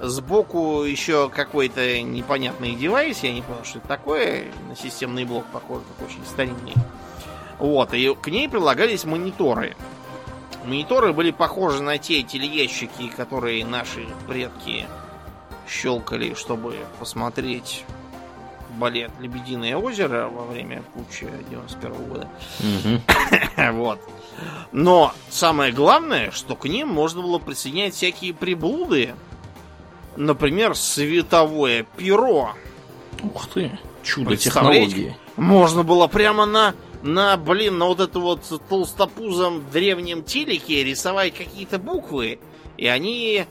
[0.01, 5.83] сбоку еще какой-то непонятный девайс, я не понял, что это такое, на системный блок похож,
[5.99, 6.75] как очень старинный.
[7.59, 9.77] Вот, и к ней прилагались мониторы.
[10.65, 14.87] Мониторы были похожи на те телеящики, которые наши предки
[15.69, 17.85] щелкали, чтобы посмотреть
[18.75, 22.29] балет «Лебединое озеро» во время путча 91 года.
[22.61, 23.01] Мгм.
[23.75, 24.01] Вот.
[24.73, 29.15] Но самое главное, что к ним можно было присоединять всякие приблуды.
[30.17, 32.55] Например, световое перо.
[33.23, 35.17] Ух ты, чудо технологии.
[35.37, 41.79] Можно было прямо на, на, блин, на вот это вот толстопузом древнем телеке рисовать какие-то
[41.79, 42.41] буквы.
[42.77, 43.47] И они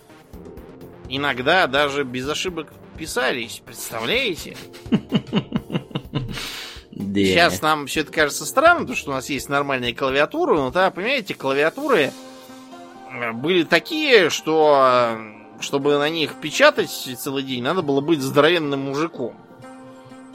[1.09, 3.61] иногда даже без ошибок писались.
[3.65, 4.57] Представляете?
[6.91, 10.89] Сейчас нам все это кажется странным, потому что у нас есть нормальные клавиатуры, но да,
[10.89, 12.11] понимаете, клавиатуры
[13.11, 18.81] э, были такие, что э, чтобы на них печатать целый день, надо было быть здоровенным
[18.81, 19.35] мужиком,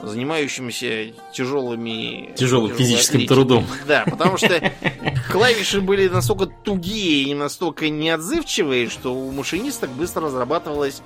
[0.03, 2.33] занимающимся тяжелыми...
[2.37, 3.37] Тяжелым физическим атлетикой.
[3.37, 3.67] трудом.
[3.87, 4.73] Да, потому что
[5.31, 11.03] клавиши были настолько тугие и настолько неотзывчивые, что у машинисток быстро разрабатывалось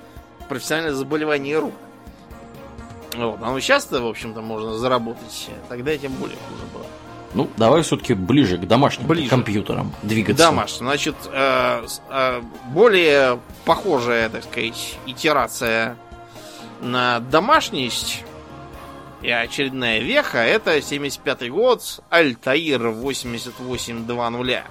[0.48, 1.74] профессиональное заболевание рук.
[3.14, 3.38] Вот.
[3.42, 5.48] А ну сейчас-то, в общем-то, можно заработать.
[5.68, 6.87] Тогда тем более хуже было.
[7.35, 9.31] Ну, давай все-таки ближе к домашним Ближе.
[9.31, 10.44] компьютерам двигаться.
[10.44, 15.96] Дамаш, значит, э, э, более похожая, так сказать, итерация
[16.83, 18.24] на домашность
[19.23, 24.65] и очередная веха, это 75-й год, Альтаир 8820.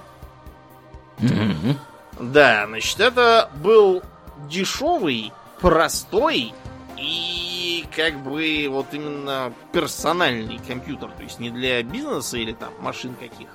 [1.18, 1.78] Мгм.
[2.20, 4.02] Да, значит, это был
[4.48, 6.52] дешевый, простой
[6.98, 11.10] и как бы вот именно персональный компьютер.
[11.10, 13.48] То есть не для бизнеса или там машин каких.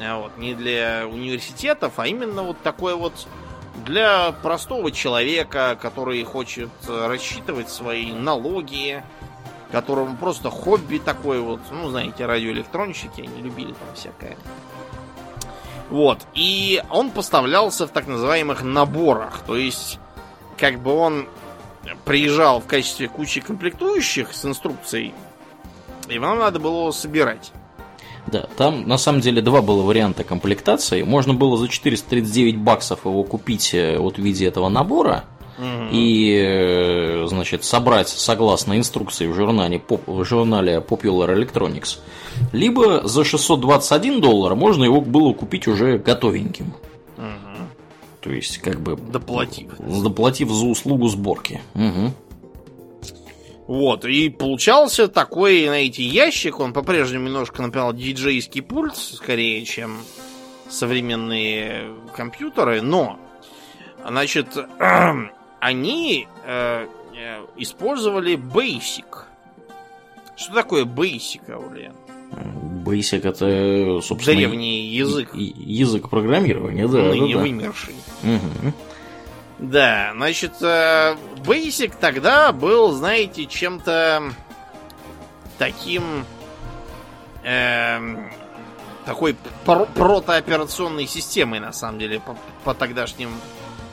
[0.00, 3.26] А вот, не для университетов, а именно вот такой вот
[3.84, 9.02] для простого человека, который хочет э, рассчитывать свои налоги,
[9.74, 14.36] которому просто хобби такое вот, ну, знаете, радиоэлектронщики, они любили там всякое.
[15.90, 16.20] Вот.
[16.32, 19.40] И он поставлялся в так называемых наборах.
[19.44, 19.98] То есть,
[20.56, 21.26] как бы он
[22.04, 25.12] приезжал в качестве кучи комплектующих с инструкцией,
[26.08, 27.50] и вам надо было его собирать.
[28.28, 31.02] Да, там на самом деле два было варианта комплектации.
[31.02, 35.24] Можно было за 439 баксов его купить э, вот в виде этого набора
[35.58, 41.98] и, э, значит, собрать согласно инструкции в журнале, в журнале Popular Electronics.
[42.52, 46.74] Либо за 621 доллар можно его было купить уже готовеньким.
[48.24, 48.96] То есть, как бы...
[48.96, 49.72] Доплатив.
[49.78, 51.60] Доплатив за услугу сборки.
[51.74, 52.14] Мгм.
[53.66, 59.98] Вот, и получался такой, знаете, ящик, он по-прежнему немножко напоминал диджейский пульт, скорее, чем
[60.70, 63.18] современные компьютеры, но,
[64.06, 64.48] значит,
[65.64, 69.06] они э, э, использовали Basic.
[70.36, 71.94] Что такое Basic, Аурлиан?
[72.84, 76.98] Basic это, собственно, Древний язык, язык программирования, да.
[76.98, 77.44] ныне да, да.
[77.44, 77.94] вымерший.
[78.22, 78.74] Мгм.
[79.58, 84.34] Да, значит, э, Basic тогда был, знаете, чем-то
[85.56, 86.26] таким...
[87.42, 88.30] эм,
[89.06, 93.30] такой пр- протооперационной системой, на самом деле, по, по тогдашним,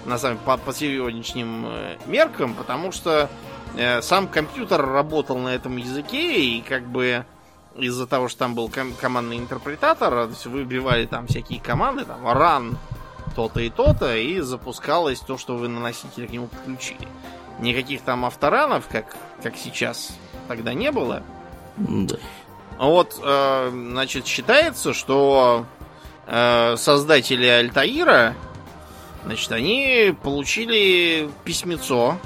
[0.06, 3.30] на самом по, по сегодняшним э, меркам, потому что
[3.76, 7.26] э, сам компьютер работал на этом языке, и как бы
[7.76, 12.06] из-за того, что там был ком- командный интерпретатор, то есть вы вбивали там всякие команды,
[12.06, 12.76] там run
[13.36, 17.08] то-то и то-то, и запускалось то, что вы на носителе к нему подключили.
[17.60, 21.24] Никаких там авторанов, как, как сейчас, тогда не было.
[21.78, 22.18] Да.
[22.78, 25.66] Вот, э, значит, считается, что
[26.28, 28.36] э, создатели Альтаира,
[29.26, 32.18] значит, они получили письмецо.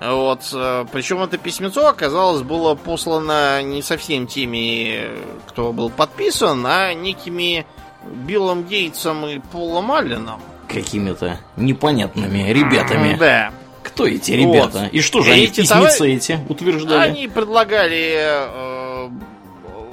[0.00, 5.10] Вот, э, причем это письмецо оказалось было послано не совсем теми,
[5.46, 7.66] кто был подписан, а некими
[8.04, 10.40] Биллом Гейтсом и Полом Алленом.
[10.68, 13.16] Какими-то непонятными ребятами.
[13.18, 13.52] Да.
[13.82, 14.84] Кто эти ребята?
[14.84, 14.92] Вот.
[14.92, 17.10] И что же они в Эти письмеце товар- эти утверждали?
[17.10, 19.10] Они предлагали э,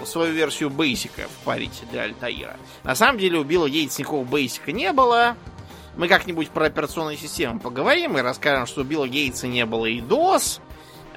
[0.06, 2.56] свою версию бейсика впарить для Альтаира.
[2.84, 5.36] На самом деле у Билла Гейтса никакого бейсика не было.
[5.98, 10.00] Мы как-нибудь про операционные системы поговорим и расскажем, что у Билла Гейтса не было и
[10.00, 10.62] DOS.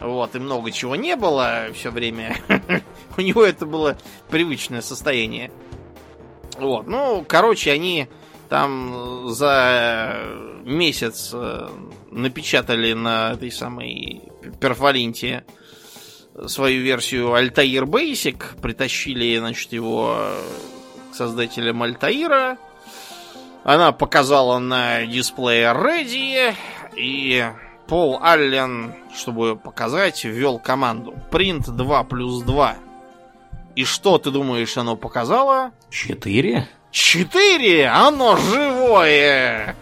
[0.01, 2.39] Вот, и много чего не было все время.
[3.19, 3.99] У него это было
[4.31, 5.53] привычное состояние.
[6.59, 8.09] Вот, ну, короче, они
[8.49, 10.19] там за
[10.65, 11.69] месяц э,
[12.11, 14.23] напечатали на этой самой
[14.61, 15.45] перфолинте
[16.47, 20.43] свою версию Altair Basic, притащили, значит, его э,
[21.13, 22.59] к создателям Altair.
[23.65, 26.55] Она показала на дисплее Ready,
[26.97, 27.47] и
[27.87, 32.77] Пол Аллен, чтобы показать, ввел команду print 2 плюс 2.
[33.77, 35.73] И что ты думаешь, оно показало?
[35.91, 36.69] Четыре?
[36.91, 37.89] Четыре!
[37.89, 39.77] Оно живое!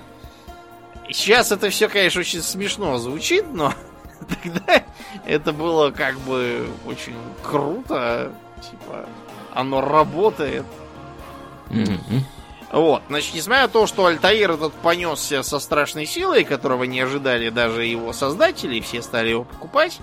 [1.11, 3.73] Сейчас это все, конечно, очень смешно звучит, но
[4.43, 4.85] тогда
[5.25, 8.33] это было как бы очень круто.
[8.61, 9.07] Типа,
[9.55, 10.67] оно работает.
[11.71, 12.25] Мгм.
[12.71, 17.49] Вот, значит, несмотря на то, что Альтаир этот понесся со страшной силой, которого не ожидали
[17.49, 20.01] даже его создатели, все стали его покупать.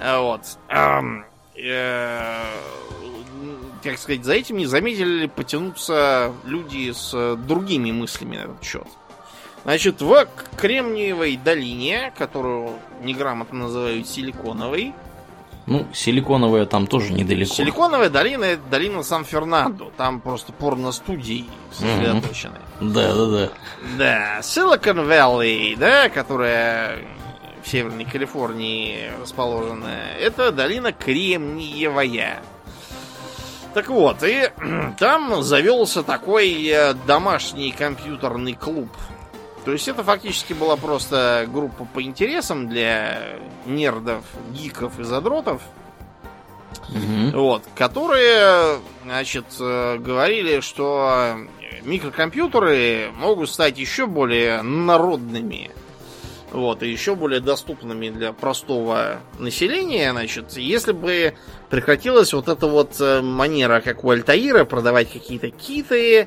[0.00, 0.40] А Вот.
[0.68, 1.24] ам,
[1.56, 2.42] э,
[3.82, 8.86] как сказать, за этим не заметили потянуться люди с другими мыслями на этот счет.
[9.64, 14.94] Значит, в Кремниевой долине, которую неграмотно называют Силиконовой,
[15.68, 17.52] Ну, силиконовая там тоже недалеко.
[17.52, 19.92] Силиконовая долина это долина Сан-Фернандо.
[19.98, 22.56] Там просто порно-студии сосредоточены.
[22.80, 23.48] Да, да, да.
[23.98, 27.00] Да, Silicon Valley, да, которая
[27.62, 32.42] в Северной Калифорнии расположена, это долина Кремниевая.
[33.74, 34.50] Так вот, и
[34.98, 38.88] там завелся такой э, домашний компьютерный клуб.
[39.68, 45.60] То есть это фактически была просто группа по интересам для нердов, гиков и задротов.
[46.88, 47.32] Мгм.
[47.32, 51.36] Вот, которые, значит, э, говорили, что
[51.82, 55.70] микрокомпьютеры могут стать еще более народными.
[56.50, 61.34] Вот, и еще более доступными для простого населения, значит, если бы
[61.68, 66.26] прекратилась вот эта вот э, манера, как у Альтаира, продавать какие-то киты,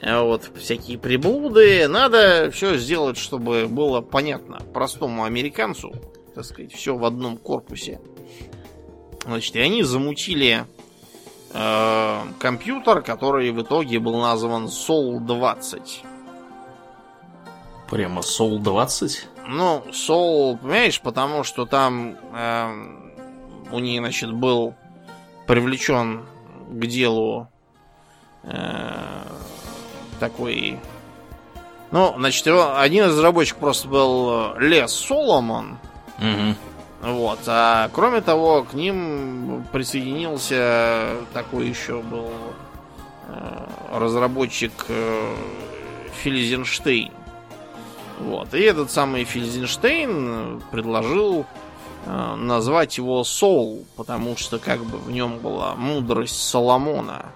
[0.00, 5.92] э, вот, всякие приблуды, надо все сделать, чтобы было понятно простому американцу,
[6.34, 8.00] так сказать, все в одном корпусе.
[9.24, 10.64] Значит, и они замутили
[11.52, 16.02] э, компьютер, который в итоге был назван Sol 20.
[17.90, 19.28] Прямо Сол 20?
[19.48, 23.12] Ну, Сол, понимаешь, потому что там эм,
[23.72, 24.74] у них, значит, был
[25.46, 26.24] привлечен
[26.68, 27.48] к делу
[28.44, 29.22] э,
[30.20, 30.78] такой...
[31.90, 35.78] Ну, значит, его, один из разработчиков просто был Лес Соломон,
[36.20, 36.54] Мгм.
[37.02, 37.38] Вот.
[37.46, 42.30] А кроме того, к ним присоединился такой еще был
[43.26, 45.34] э, разработчик э,
[46.22, 47.12] Филизенштейн.
[48.18, 48.52] Вот.
[48.52, 51.46] И этот самый Филизенштейн предложил
[52.04, 57.26] э, назвать его Сол, потому что как бы в нем была мудрость Соломона.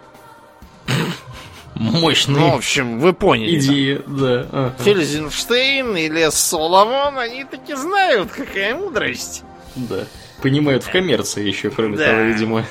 [1.75, 3.59] Мощные Ну, в общем, вы поняли.
[3.59, 3.65] да.
[3.67, 4.47] идеи, да.
[4.53, 4.75] ага.
[4.85, 9.43] Фельзенштейн или Соломон, они таки знают, какая мудрость.
[9.75, 10.05] Да.
[10.43, 12.07] Понимают в коммерции еще, кроме Да.
[12.07, 12.65] того, видимо.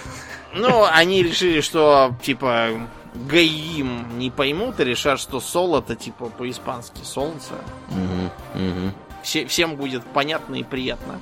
[0.54, 2.70] Ну, они решили, что, типа,
[3.16, 7.54] Гаим не поймут и решат, что Сол это, типа, по-испански солнце.
[7.90, 8.94] Мгм, мгм.
[9.22, 11.20] Все, всем будет понятно и приятно.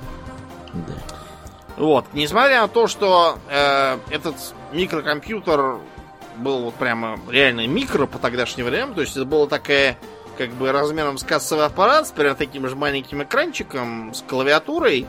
[0.73, 0.93] Да.
[1.77, 2.05] Вот.
[2.13, 4.35] Несмотря на то, что э, этот
[4.73, 5.77] микрокомпьютер
[6.37, 9.97] был вот прямо реально микро по тогдашнему времени, то есть это была такая
[10.37, 15.05] как бы размером с кассовый аппарат, с прям таким же маленьким экранчиком, с клавиатурой,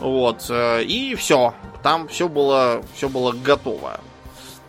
[0.00, 1.54] вот, э, и все.
[1.82, 4.00] Там все было, все было готово.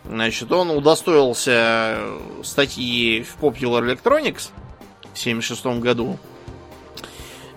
[0.04, 1.98] Значит, он удостоился
[2.42, 4.50] статьи в Popular Electronics
[5.12, 6.18] в 76 году.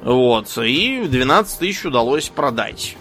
[0.01, 2.95] Вот, и в 12 тысяч удалось продать.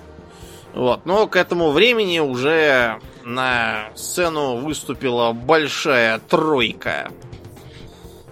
[0.74, 7.12] Вот, но к этому времени уже на сцену выступила большая тройка,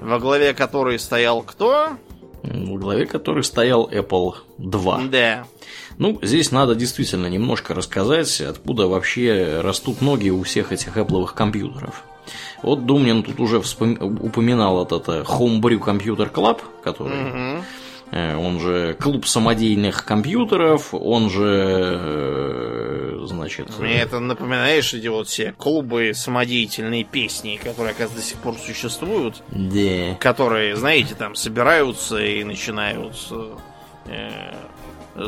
[0.01, 1.91] во главе которой стоял кто?
[2.43, 5.03] Во главе которой стоял Apple 2.
[5.11, 5.47] Да.
[5.99, 12.05] Ну, здесь надо действительно немножко рассказать, откуда вообще растут ноги у всех этих Apple компьютеров.
[12.63, 13.99] Вот Думнин тут уже вспом...
[14.01, 17.65] упоминал этот Homebrew Computer Club, который угу.
[18.13, 23.79] Он же клуб самодельных компьютеров, он же, э, значит...
[23.79, 29.43] Мне это напоминаешь эти вот все клубы самодеятельные песни, которые, оказывается, до сих пор существуют.
[29.49, 30.15] Да.
[30.21, 33.17] Которые, знаете, там собираются и начинают
[34.07, 34.55] э,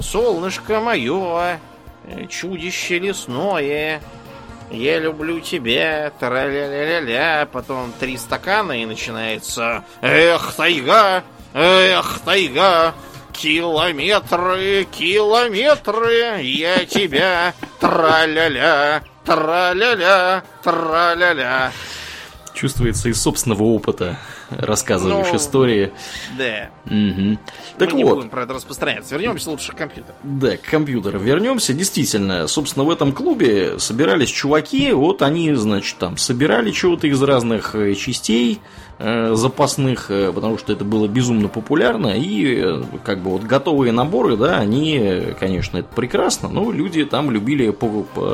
[0.01, 1.61] Солнышко мое,
[2.05, 4.01] э, чудище лесное,
[4.71, 7.49] я люблю тебя, тра-ля-ля-ля-ля.
[7.51, 11.25] Потом три стакана и начинается Эх, тайга,
[11.55, 12.95] эх, тайга,
[13.33, 21.73] километры, километры, я тебя, тра-ля-ля, тра-ля-ля, тра-ля-ля.
[22.55, 24.19] Чувствуется из собственного опыта
[24.51, 25.93] рассказываешь ну, истории.
[26.37, 26.71] Да.
[26.87, 27.39] Угу.
[27.79, 27.95] Так Мы вот.
[27.95, 29.15] не будем про это распространяться.
[29.15, 30.15] Вернемся лучше к компьютеру.
[30.23, 31.73] Да, к компьютеру вернемся.
[31.75, 34.93] Действительно, собственно, в этом клубе собирались чуваки.
[34.93, 38.61] Вот они, значит, там собирали чего-то из разных э, частей
[38.99, 42.17] запасных, э, потому что это было безумно популярно.
[42.17, 47.31] И э, как бы вот готовые наборы, да, они, конечно, это прекрасно, но люди там
[47.31, 47.75] любили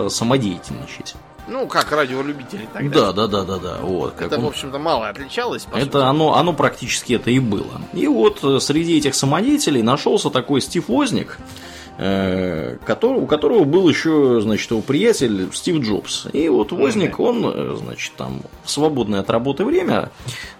[0.08, 1.14] самодеятельничать.
[1.46, 3.12] Ну, как радиолюбители тогда.
[3.12, 3.78] Да, да, да, да, да.
[3.82, 5.66] Вот, это, в общем-то, мало отличалось.
[5.72, 5.96] это сути.
[5.96, 7.82] оно, оно практически это и было.
[7.92, 13.88] И вот э, среди этих самодеятелей нашелся такой Стив Возник, э, который, у которого был
[13.88, 16.26] еще, значит, его приятель Стив Джобс.
[16.32, 20.10] И вот Возник, он, э, значит, там в свободное от работы время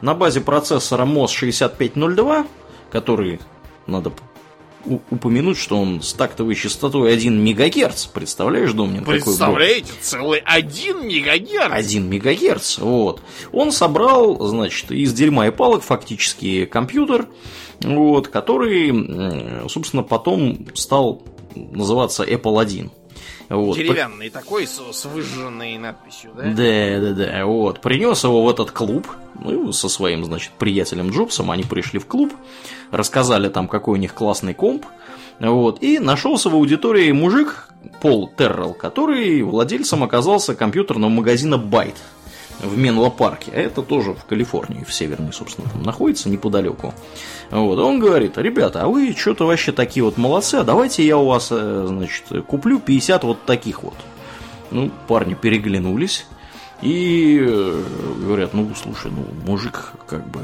[0.01, 2.47] на базе процессора MOS 6502,
[2.91, 3.41] который
[3.87, 4.12] надо
[4.87, 8.07] упомянуть, что он с тактовой частотой 1 МГц.
[8.07, 9.05] Представляешь, Домнин?
[9.05, 11.70] Представляете, целый 1 МГц?
[11.70, 13.22] 1 МГц, вот.
[13.53, 17.26] Он собрал, значит, из дерьма и палок фактически компьютер,
[17.80, 21.22] вот, который, собственно, потом стал
[21.54, 22.90] называться Apple 1.
[23.50, 23.76] Вот.
[23.76, 26.44] Деревянный такой, с, с выжженной надписью, да?
[26.44, 27.46] Да, да, да.
[27.46, 27.80] Вот.
[27.80, 29.06] Принес его в этот клуб.
[29.40, 31.50] Ну, со своим, значит, приятелем Джобсом.
[31.50, 32.32] Они пришли в клуб,
[32.90, 34.86] рассказали там, какой у них классный комп.
[35.40, 35.82] Вот.
[35.82, 37.68] И нашелся в аудитории мужик,
[38.00, 41.96] Пол Террелл, который владельцем оказался компьютерного магазина Byte
[42.61, 46.94] в Менло парке, а это тоже в Калифорнии, в северной, собственно, там находится неподалеку.
[47.50, 51.26] Вот, он говорит, ребята, а вы что-то вообще такие вот молодцы, а давайте я у
[51.26, 53.94] вас, э, значит, куплю 50 вот таких вот.
[54.70, 56.26] Ну, парни переглянулись
[56.82, 57.82] и э,
[58.20, 60.40] говорят, ну, слушай, ну, мужик, как бы,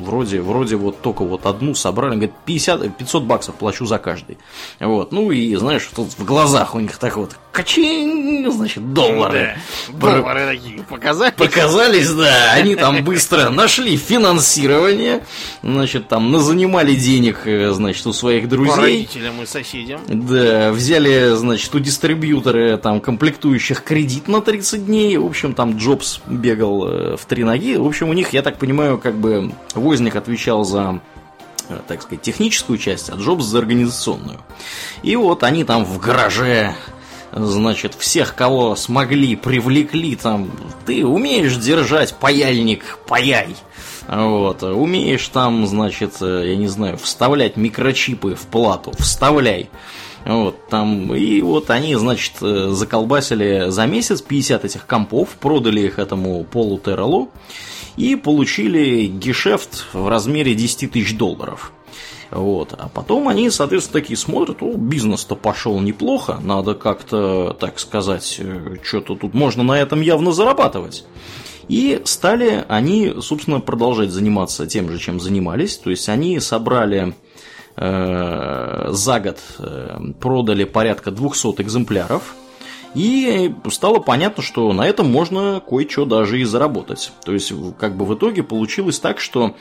[0.00, 4.38] вроде, вроде вот только вот одну собрали, говорит, 50, 500 баксов плачу за каждый.
[4.78, 9.56] Вот, ну и, знаешь, тут в глазах у них так вот, качин, значит, доллары.
[9.88, 11.34] Да, доллары такие показались.
[11.34, 15.24] Показались, да, они там быстро нашли финансирование,
[15.62, 18.74] значит, там назанимали денег, э, значит, у своих друзей.
[18.74, 20.00] По родителям и соседям.
[20.08, 26.20] Да, взяли, значит, у дистрибьютора там комплектующих кредит на 30 дней, в общем, там Джобс
[26.26, 29.52] бегал э, в три ноги, в общем, у них, я так понимаю, как бы
[29.90, 31.00] Возник отвечал за
[31.68, 34.38] э, так сказать, техническую часть, а Джобс за организационную.
[35.02, 36.76] И вот они там в гараже,
[37.32, 40.48] значит, всех, кого смогли, привлекли там.
[40.86, 43.56] Ты умеешь держать паяльник, паяй.
[44.06, 49.70] Вот, умеешь там, значит, э, я не знаю, вставлять микрочипы в плату, вставляй.
[50.24, 55.98] Вот, там, и вот они, значит, э, заколбасили за месяц 50 этих компов, продали их
[55.98, 57.30] этому Полу Террелу
[57.96, 61.72] и получили гешефт в размере 10 тысяч долларов.
[62.30, 62.74] Вот.
[62.78, 68.76] А потом они, соответственно, такие смотрят, о, бизнес-то пошел неплохо, надо как-то, так сказать, э,
[68.84, 71.04] что-то тут можно на этом явно зарабатывать.
[71.68, 75.76] И стали они, собственно, продолжать заниматься тем же, чем занимались.
[75.76, 77.14] То есть они собрали
[77.76, 82.34] э, за год, э, продали порядка 200 экземпляров
[82.94, 87.12] и стало понятно, что на этом можно кое-что даже и заработать.
[87.24, 89.54] То есть, как бы в итоге получилось так, что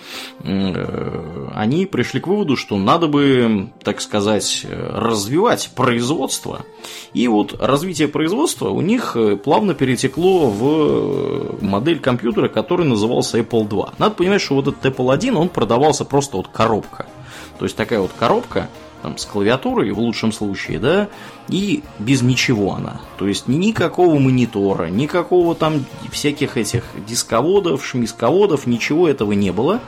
[0.44, 6.66] э, они пришли к выводу, что надо бы, так сказать, развивать производство.
[7.14, 13.68] И вот развитие производства у них э, плавно перетекло в модель компьютера, который назывался Apple
[13.68, 13.94] II.
[13.98, 17.06] Надо понимать, что вот этот Apple I, он продавался просто вот коробка–
[17.60, 18.70] То есть такая вот коробка,
[19.02, 21.08] там, с клавиатурой в лучшем случае, да,
[21.48, 23.02] и без ничего она.
[23.18, 29.80] То есть никакого монитора, никакого там всяких этих дисководов, шмисководов, ничего этого не было.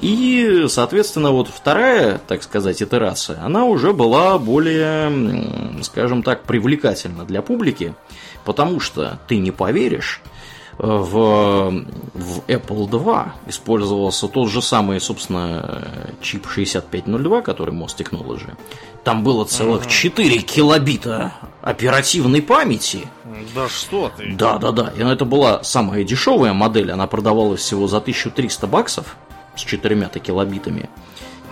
[0.00, 7.40] И, соответственно, вот вторая, так сказать, итерация, она уже была более, скажем так, привлекательна для
[7.40, 7.94] публики,
[8.44, 10.20] потому что ты не поверишь,
[10.78, 15.88] в, в Apple 2 использовался тот же самый, собственно,
[16.20, 18.54] чип 6502, который MOS Technology.
[19.04, 23.08] Там было целых 4 килобита оперативной памяти.
[23.54, 24.34] Да что ты?
[24.34, 24.92] Да, да, да.
[24.96, 26.90] И это была самая дешевая модель.
[26.90, 29.16] Она продавалась всего за 1300 баксов
[29.54, 30.90] с четырьмя-то килобитами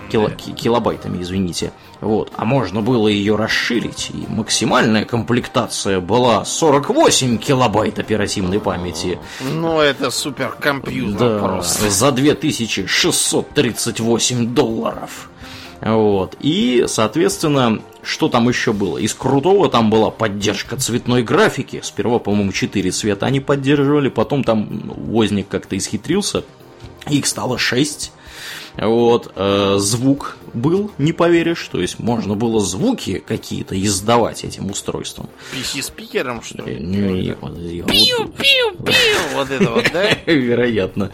[0.09, 1.71] кило, килобайтами, извините.
[2.01, 2.31] Вот.
[2.35, 9.19] А можно было ее расширить, и максимальная комплектация была 48 килобайт оперативной памяти.
[9.41, 11.89] Ну, это суперкомпьютер да, просто.
[11.89, 15.29] За 2638 долларов.
[15.81, 16.35] Вот.
[16.39, 18.97] И, соответственно, что там еще было?
[18.97, 21.81] Из крутого там была поддержка цветной графики.
[21.83, 26.43] Сперва, по-моему, 4 цвета они поддерживали, потом там возник как-то исхитрился.
[27.09, 28.11] Их стало 6.
[28.77, 35.29] Вот, э, звук был, не поверишь, то есть можно было звуки какие-то издавать этим устройством.
[35.53, 36.79] PC-спикером, что ли?
[36.79, 37.35] Не,
[37.83, 40.09] Пиу, пиу, пиу, вот это вот, да?
[40.31, 41.11] Вероятно.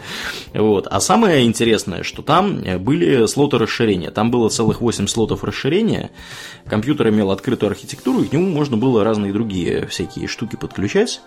[0.54, 0.86] Вот.
[0.90, 4.10] А самое интересное, что там были слоты расширения.
[4.10, 6.10] Там было целых 8 слотов расширения.
[6.66, 11.20] Компьютер имел открытую архитектуру, и к нему можно было разные другие всякие штуки подключать.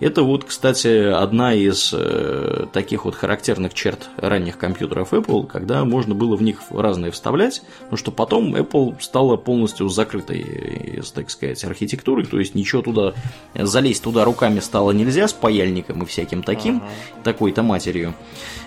[0.00, 6.14] Это вот, кстати, одна из э, таких вот характерных черт ранних компьютеров Apple, когда можно
[6.14, 7.59] было в них разные вставлять,
[7.90, 13.14] но что потом Apple стала полностью закрытой, так сказать, архитектурой, то есть ничего туда,
[13.54, 17.22] залезть туда руками стало нельзя с паяльником и всяким таким, uh-huh.
[17.24, 18.14] такой-то матерью.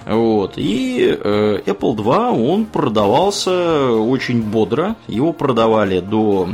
[0.05, 0.53] Вот.
[0.57, 6.49] И э, Apple 2, он продавался очень бодро, его продавали до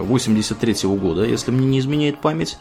[0.00, 2.58] 83 э, года, если мне не изменяет память.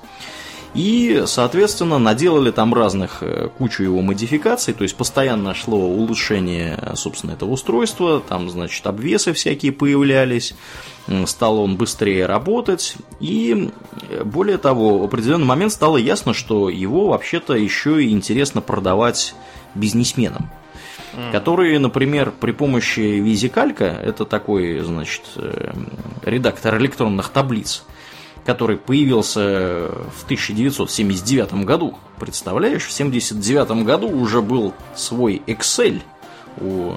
[0.73, 7.31] И, соответственно, наделали там разных э, кучу его модификаций, то есть постоянно шло улучшение, собственно,
[7.31, 10.53] этого устройства, там, значит, обвесы всякие появлялись,
[11.25, 13.69] стал он быстрее работать, и,
[14.09, 19.35] э, более того, в определенный момент стало ясно, что его вообще-то еще и интересно продавать
[19.75, 20.49] бизнесменам
[21.31, 25.73] которые, например, при помощи Визикалька, это такой, значит, э,
[26.23, 27.83] редактор электронных таблиц,
[28.45, 31.97] который появился в 1979 году.
[32.19, 36.01] Представляешь, в 1979 году уже был свой Excel
[36.59, 36.93] у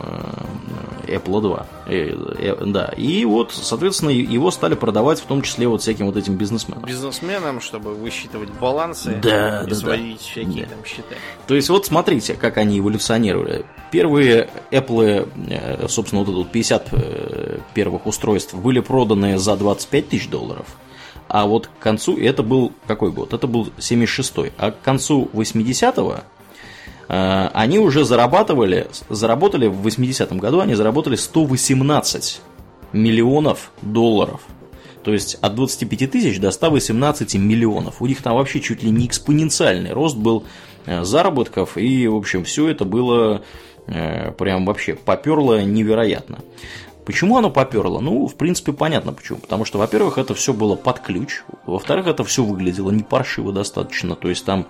[1.06, 1.66] э, Apple 2.
[1.86, 1.92] Э,
[2.38, 2.86] э, да.
[2.96, 6.84] И вот, соответственно, его стали продавать в том числе вот всяким вот этим бизнесменам.
[6.84, 10.22] Бизнесменам, чтобы высчитывать балансы да, и да, сводить да.
[10.22, 10.70] всякие Нет.
[10.70, 11.14] там счета.
[11.46, 13.64] То есть вот смотрите, как они эволюционировали.
[13.90, 20.66] Первые Apple, собственно, вот это вот 50 первых устройств были проданы за 25 тысяч долларов.
[21.34, 23.32] А вот к концу, это был какой год?
[23.32, 24.52] Это был 76-й.
[24.56, 26.18] А к концу 80-го
[27.08, 32.40] э, они уже зарабатывали, заработали в 80-м году, они заработали 118
[32.92, 34.42] миллионов долларов.
[35.02, 38.00] То есть от 25 тысяч до 118 миллионов.
[38.00, 40.44] У них там вообще чуть ли не экспоненциальный рост был
[40.86, 43.42] э, заработков, и, в общем, все это было
[43.88, 46.38] э, прям вообще поперло невероятно.
[47.04, 48.00] Почему оно поперло?
[48.00, 49.38] Ну, в принципе, понятно почему.
[49.38, 51.42] Потому что, во-первых, это все было под ключ.
[51.66, 54.16] Во-вторых, это все выглядело не паршиво достаточно.
[54.16, 54.66] То есть там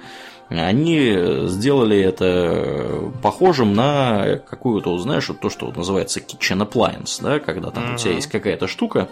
[0.49, 1.16] они
[1.47, 7.85] сделали это похожим на какую-то, знаешь, вот то, что называется kitchen appliance, да, когда там
[7.85, 7.95] uh-huh.
[7.95, 9.09] у тебя есть какая-то штука,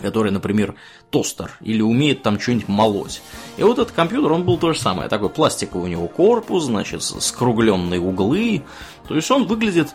[0.00, 0.74] который, например,
[1.10, 3.22] тостер или умеет там что-нибудь молоть.
[3.56, 5.08] И вот этот компьютер, он был то же самое.
[5.08, 8.62] Такой пластиковый у него корпус, значит, скругленные углы.
[9.08, 9.88] То есть он выглядит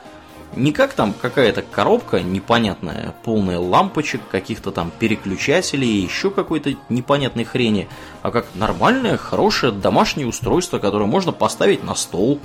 [0.55, 7.87] не как там какая-то коробка непонятная, полная лампочек, каких-то там переключателей, еще какой-то непонятной хрени,
[8.21, 12.39] а как нормальное, хорошее домашнее устройство, которое можно поставить на стол.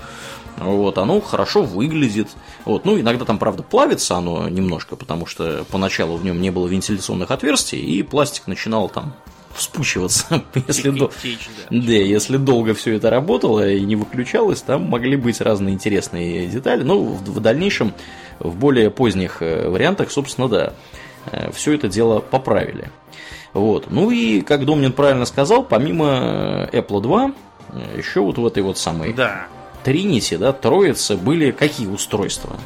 [0.56, 2.28] Вот, оно хорошо выглядит.
[2.64, 6.66] Вот, ну, иногда там, правда, плавится оно немножко, потому что поначалу в нем не было
[6.66, 9.14] вентиляционных отверстий, и пластик начинал там
[9.54, 11.08] вспучиваться, если, до...
[11.08, 11.12] Да.
[11.70, 16.82] да, если долго все это работало и не выключалось, там могли быть разные интересные детали.
[16.82, 17.94] Ну, в, в дальнейшем,
[18.38, 20.72] в более поздних э, вариантах, собственно, да,
[21.32, 22.90] э, все это дело поправили.
[23.52, 23.90] Вот.
[23.90, 27.32] Ну и, как Домнин правильно сказал, помимо э, Apple 2,
[27.96, 29.46] еще вот в этой вот самой да.
[29.84, 32.56] Trinity, да, троице были какие устройства?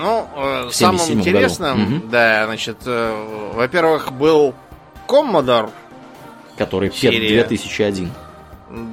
[0.00, 2.06] Ну, э, самым интересным, угу.
[2.08, 4.54] да, значит, э, во-первых, был
[5.08, 5.70] Commodore
[6.58, 7.44] который Серия.
[7.44, 8.10] 2001.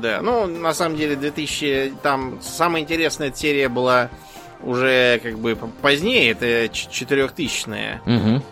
[0.01, 4.09] Да, ну, на самом деле, 2000, там самая интересная серия была
[4.61, 8.01] уже как бы позднее, это 4000-е.
[8.05, 8.43] Угу.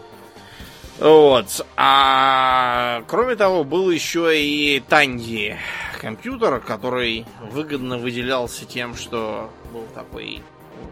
[0.99, 1.65] Вот.
[1.75, 5.57] А кроме того, был еще и Танди
[5.99, 10.43] компьютер, который выгодно выделялся тем, что был такой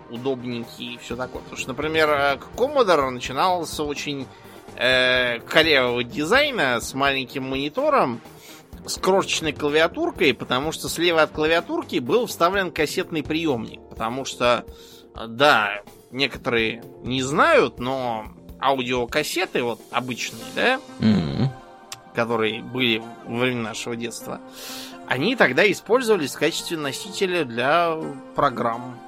[0.10, 1.42] удобненький и все такое.
[1.42, 2.10] Потому что, например,
[2.56, 4.28] Commodore начинался очень
[4.76, 8.22] э, корявого дизайна с маленьким монитором,
[8.86, 13.80] с крошечной клавиатуркой, потому что слева от клавиатурки был вставлен кассетный приемник.
[13.90, 14.66] Потому что,
[15.28, 18.26] да, некоторые не знают, но
[18.60, 21.50] аудиокассеты, вот обычные, да, Мгм.
[22.16, 24.40] которые были во время нашего детства,
[25.08, 27.96] они тогда использовались в качестве носителя для
[28.36, 29.00] программ.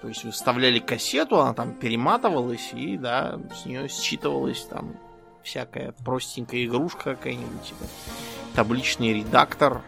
[0.00, 4.96] То есть вы вставляли кассету, она там перематывалась, и да, с нее считывалась там
[5.42, 7.84] всякая простенькая игрушка какая-нибудь, типа
[8.54, 9.82] табличный редактор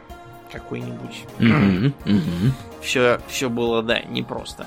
[0.51, 1.25] какой-нибудь.
[1.39, 1.95] Мгм.
[2.05, 2.53] Мгм.
[2.81, 4.67] Все, все было, да, непросто.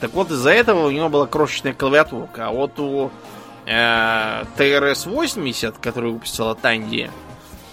[0.00, 2.48] Так вот, из-за этого у него была крошечная клавиатурка.
[2.48, 3.10] А вот у
[3.66, 7.10] э, TRS-80, который выпустила Танди,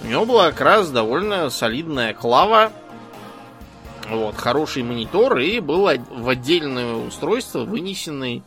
[0.02, 2.72] у него была как раз довольно солидная клава.
[4.12, 8.44] Вот, хороший монитор, и был в отдельное устройство вынесенный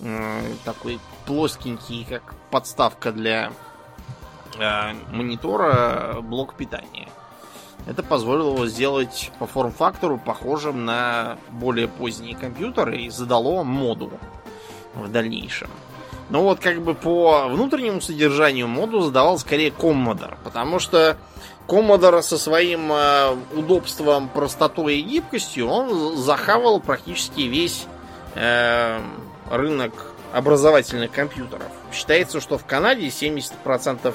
[0.00, 3.52] э, такой плоскенький, как подставка для
[4.58, 7.10] э, монитора, блок питания.
[7.86, 14.10] Это позволило его сделать по форм-фактору похожим на более поздние компьютеры и задало моду
[14.96, 15.68] в дальнейшем.
[16.28, 21.16] Но вот как бы по внутреннему содержанию моду задавал скорее Commodore, потому что
[21.68, 27.86] Commodore со своим э, удобством, простотой и гибкостью он захавал практически весь
[28.34, 29.00] э,
[29.50, 29.92] рынок
[30.32, 31.68] образовательных компьютеров.
[31.92, 34.12] Считается, что в Канаде 70%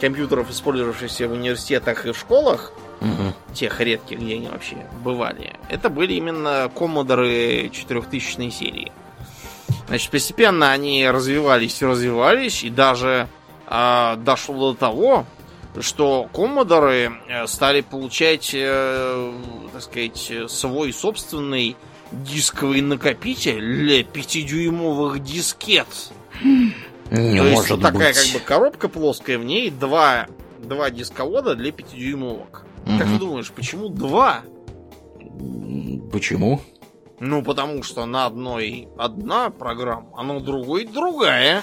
[0.00, 3.32] компьютеров, использовавшихся в университетах и в школах, Мгм.
[3.54, 8.92] тех редких, где они вообще бывали, это были именно Commodore 4000 серии.
[9.88, 13.28] Значит, постепенно они развивались и развивались, и даже
[13.66, 15.26] а, дошло до того,
[15.80, 19.32] что Commodore э, стали получать, э,
[19.72, 21.76] так сказать, свой собственный
[22.10, 25.86] дисковый накопитель для 5-дюймовых дискет.
[26.42, 26.72] Не
[27.10, 28.32] То есть может вот такая быть.
[28.32, 30.26] как бы коробка плоская, в ней два,
[30.58, 32.64] два дисковода для 5-дюймовок.
[32.84, 33.12] Как Мгм.
[33.12, 34.42] ты думаешь, почему два?
[36.12, 36.60] Почему?
[37.20, 41.62] Ну, потому что на одной одна программа, а на другой другая.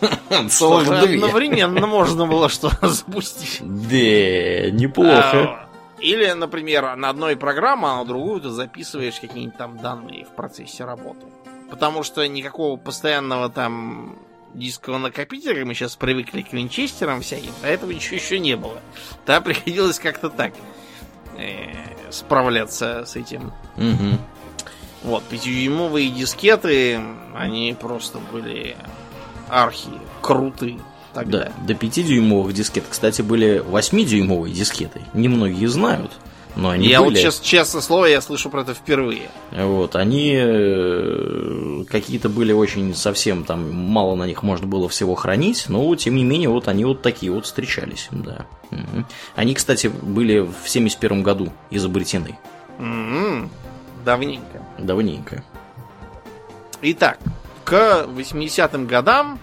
[0.48, 1.16] Целых две.
[1.16, 3.58] одновременно можно было что запустить.
[3.60, 5.40] Да, неплохо.
[5.42, 5.68] А,
[5.98, 10.84] Или, например, на одной программе, а на другую ты записываешь какие-нибудь там данные в процессе
[10.84, 11.26] работы.
[11.70, 14.18] Потому что никакого постоянного там
[14.54, 18.80] дискового накопителя, мы сейчас привыкли к винчестерам всяким, а этого ничего еще не было.
[19.26, 20.52] Да, приходилось как-то так
[21.38, 21.72] э,
[22.10, 23.52] справляться с этим.
[25.02, 27.00] Вот, 5-дюймовые дискеты,
[27.34, 28.76] они просто были
[29.48, 29.88] архи
[30.20, 30.78] круты
[31.14, 31.44] тогда.
[31.44, 35.00] Да, до 5-дюймовых дискет, кстати, были 8-дюймовые дискеты.
[35.14, 36.12] Немногие знают,
[36.54, 37.14] но они я были.
[37.14, 39.30] вот чест- честное слово, я слышу про это впервые.
[39.52, 45.64] Вот, они э, какие-то были очень совсем там мало на них можно было всего хранить,
[45.68, 48.44] но тем не менее вот они вот такие вот встречались, да.
[48.70, 49.06] Мгм.
[49.34, 52.38] Они, кстати, были в 71 году изобретены,
[52.78, 53.50] М-м,
[54.04, 54.62] давненько.
[54.78, 55.42] давненько.
[56.82, 57.18] Итак,
[57.64, 59.38] к 80-м годам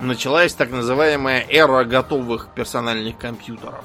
[0.00, 3.84] началась так называемая эра готовых персональных компьютеров.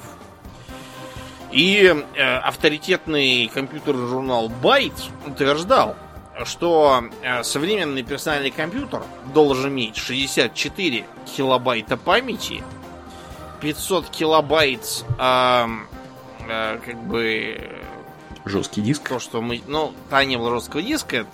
[1.50, 5.96] И э, авторитетный компьютерный журнал Byte утверждал,
[6.44, 9.02] что э, современный персональный компьютер
[9.34, 11.04] должен иметь 64
[11.36, 12.64] килобайта памяти,
[13.60, 15.66] 500 килобайт э,
[16.48, 17.70] э, как бы
[18.44, 19.08] Жесткий диск.
[19.08, 19.62] то, что мы...
[19.66, 21.26] Ну, там не было жесткого диска,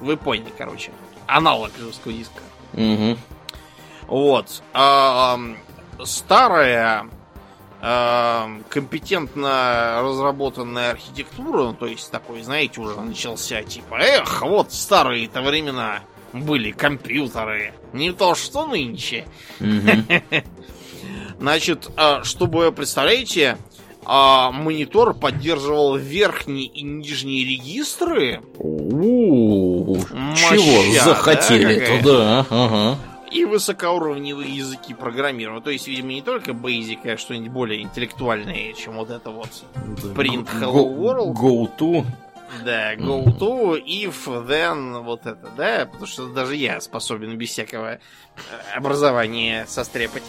[0.00, 0.92] вы поняли, короче.
[1.26, 2.40] Аналог жесткого диска.
[2.72, 3.18] Мгм.
[4.06, 4.62] Вот.
[4.74, 5.38] А,
[6.04, 7.08] старая
[7.80, 15.42] ам, компетентно разработанная архитектура, ну, то есть такой, знаете, уже начался типа, эх, вот старые-то
[15.42, 16.00] времена
[16.32, 19.26] были компьютеры, не то что нынче.
[19.58, 20.06] Мгм.
[21.40, 23.58] Значит, а, чтобы, представляете,
[24.04, 31.98] а, монитор поддерживал верхние и нижние регистры, Моща, Чего да, захотели какая?
[32.02, 32.46] туда?
[32.50, 32.98] Ага.
[33.30, 35.62] и высокоуровневые языки программирования.
[35.62, 39.48] То есть, видимо, не только Basic, а что-нибудь более интеллектуальное, чем вот это вот.
[40.14, 41.32] Print Hello World.
[41.34, 42.04] Go to.
[42.66, 47.94] Да, go to, if, then, вот это, да, потому что даже я способен без всякого
[47.94, 47.98] э,
[48.76, 50.22] образования сострепать.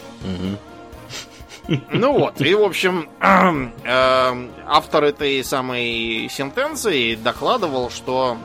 [1.91, 8.38] Ну вот, и, в общем, эм, автор этой самой сентенции докладывал, что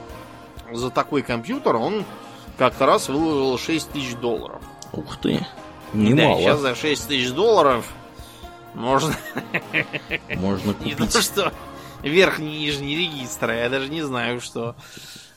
[0.72, 2.05] за такой компьютер он
[2.57, 4.62] как-то раз выложил 6 тысяч долларов.
[4.93, 5.47] Ух ты,
[5.93, 6.37] немало.
[6.37, 7.87] Да, сейчас за 6 тысяч долларов
[8.74, 9.14] можно...
[10.37, 11.12] Можно Не купить.
[11.12, 11.53] то, что
[12.03, 14.74] верхний и нижний регистры, я даже не знаю, что.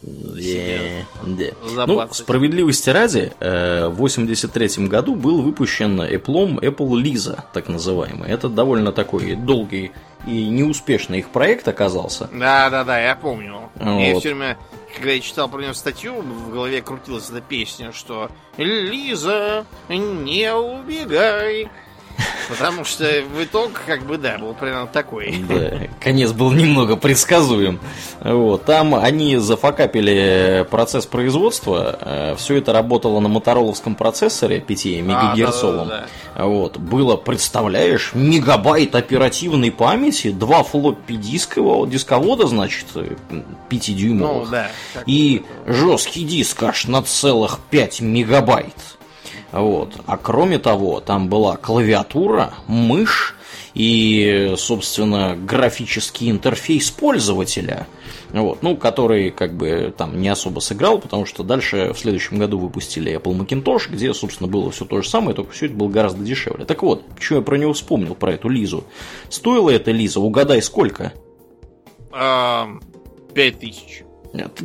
[0.02, 1.86] Да.
[1.86, 8.30] Ну, справедливости ради, э, в 83 году был выпущен Apple Apple Lisa, так называемый.
[8.30, 9.92] Это довольно такой долгий
[10.26, 12.30] и неуспешный их проект оказался.
[12.34, 13.70] Да, да, да, я помню.
[13.76, 14.20] Мне Вот.
[14.22, 14.58] все время,
[14.96, 21.70] когда я читал про него статью, в голове крутилась эта песня, что Лиза, не убегай.
[22.50, 25.44] Потому что в итог, как бы, да, был примерно такой.
[25.48, 27.80] Да, конец был немного предсказуем.
[28.20, 32.36] Вот, там они зафакапили процесс производства.
[32.38, 35.88] Все это работало на мотороловском процессоре 5 мегагерцовом.
[35.88, 36.06] да,
[36.46, 42.88] Вот, было, представляешь, мегабайт оперативной памяти, два флоппи дискового, дисковода, значит,
[43.70, 44.46] 5 дюймовых.
[44.46, 44.72] Ну, да.
[45.06, 48.76] И жесткий диск аж на целых 5 мегабайт.
[49.52, 49.94] Вот.
[50.06, 53.36] А кроме того, там была клавиатура, мышь
[53.74, 57.88] и, собственно, графический интерфейс пользователя.
[58.32, 62.60] Вот, ну, который как бы там не особо сыграл, потому что дальше в следующем году
[62.60, 66.24] выпустили Apple Macintosh, где, собственно, было все то же самое, только все это было гораздо
[66.24, 66.64] дешевле.
[66.64, 68.86] Так вот, что я про него вспомнил, про эту Лизу.
[69.30, 71.12] Стоила эта Лиза, угадай, сколько?
[72.14, 72.82] Ам,
[73.34, 74.04] Пять тысяч.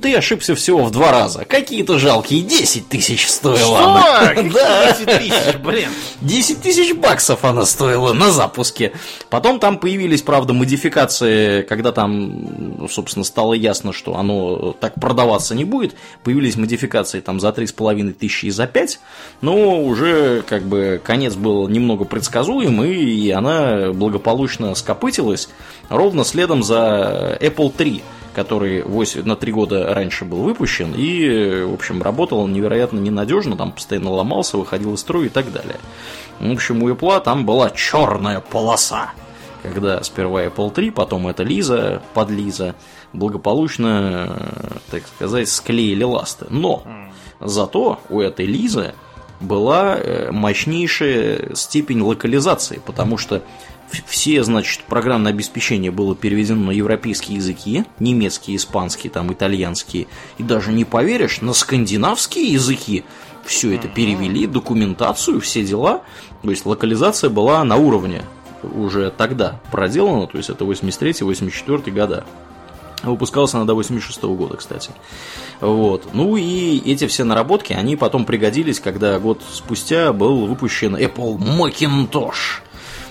[0.01, 1.45] Ты ошибся всего в два раза.
[1.45, 3.59] Какие-то жалкие 10 тысяч стоила.
[3.59, 3.77] Что?
[3.85, 4.35] она.
[4.53, 4.93] Да.
[4.93, 5.89] 10 тысяч, блин.
[6.21, 8.93] 10 тысяч баксов она стоила на запуске.
[9.29, 15.57] Потом там появились, правда, модификации, когда там, ну, собственно, стало ясно, что оно так продаваться
[15.57, 15.97] не будет.
[16.23, 19.01] Появились модификации там за 3,5 тысячи и за 5.
[19.41, 25.49] Но уже как бы конец был немного предсказуем, и она благополучно скопытилась
[25.89, 28.03] ровно следом за Apple 3
[28.37, 33.73] который 8, на 3 года раньше был выпущен и, в общем, работал невероятно ненадежно, там
[33.73, 35.77] постоянно ломался, выходил из строя и так далее.
[36.39, 39.13] В общем, у Apple там была черная полоса,
[39.63, 42.75] когда сперва Apple 3, потом это Лиза, под Лиза,
[43.15, 46.45] благополучно, э, так сказать, склеили ласты.
[46.51, 46.83] Но
[47.41, 48.93] зато у этой Лизы
[49.41, 53.43] была э, мощнейшая степень локализации, потому что
[54.07, 60.09] все, значит, программное обеспечение было переведено на европейские языки, немецкий, испанский, там, итальянский,
[60.39, 63.05] и даже не поверишь, на скандинавские языки
[63.45, 66.03] все это перевели, документацию, все дела,
[66.43, 68.23] то есть локализация была на уровне
[68.63, 72.25] уже тогда проделана, то есть это 83-84 года.
[73.03, 74.91] Выпускалась она до 86 года, кстати.
[75.61, 76.09] Вот.
[76.13, 82.63] Ну и эти все наработки, они потом пригодились, когда год спустя был выпущен Apple Macintosh,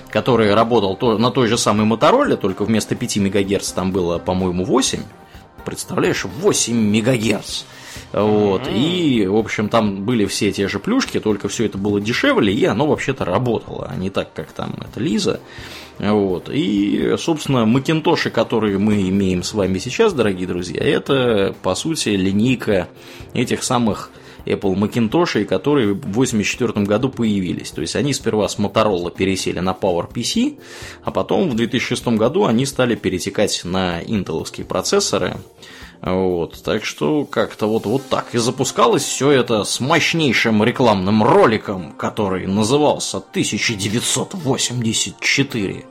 [0.10, 5.02] который работал на той же самой Мотороле, только вместо 5 МГц там было, по-моему, 8.
[5.64, 7.64] Представляешь, 8 МГц.
[8.12, 8.68] Вот.
[8.68, 12.66] И, в общем, там были все те же плюшки, только все это было дешевле, и
[12.66, 15.40] оно вообще-то работало, а не так, как там это Лиза.
[16.00, 16.50] Вот.
[16.52, 22.89] И, собственно, макинтоши, которые мы имеем с вами сейчас, дорогие друзья, это, по сути, линейка
[23.34, 24.12] этих самых
[24.46, 27.72] Apple Macintosh, которые в 1984 году появились.
[27.72, 30.60] То есть они сперва с Motorola пересели на PowerPC,
[31.04, 35.38] а потом в 2006 году они стали перетекать на интеловские процессоры.
[36.06, 38.36] Вот, так что как-то вот, вот так.
[38.36, 45.86] И запускалось все это с мощнейшим рекламным роликом, который назывался 1984.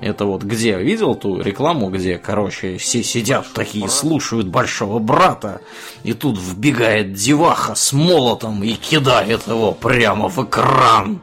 [0.00, 5.60] Это вот где видел ту рекламу, где, короче, все сидят такие, слушают большого брата,
[6.02, 11.20] и тут вбегает деваха с молотом и кидает его прямо в экран.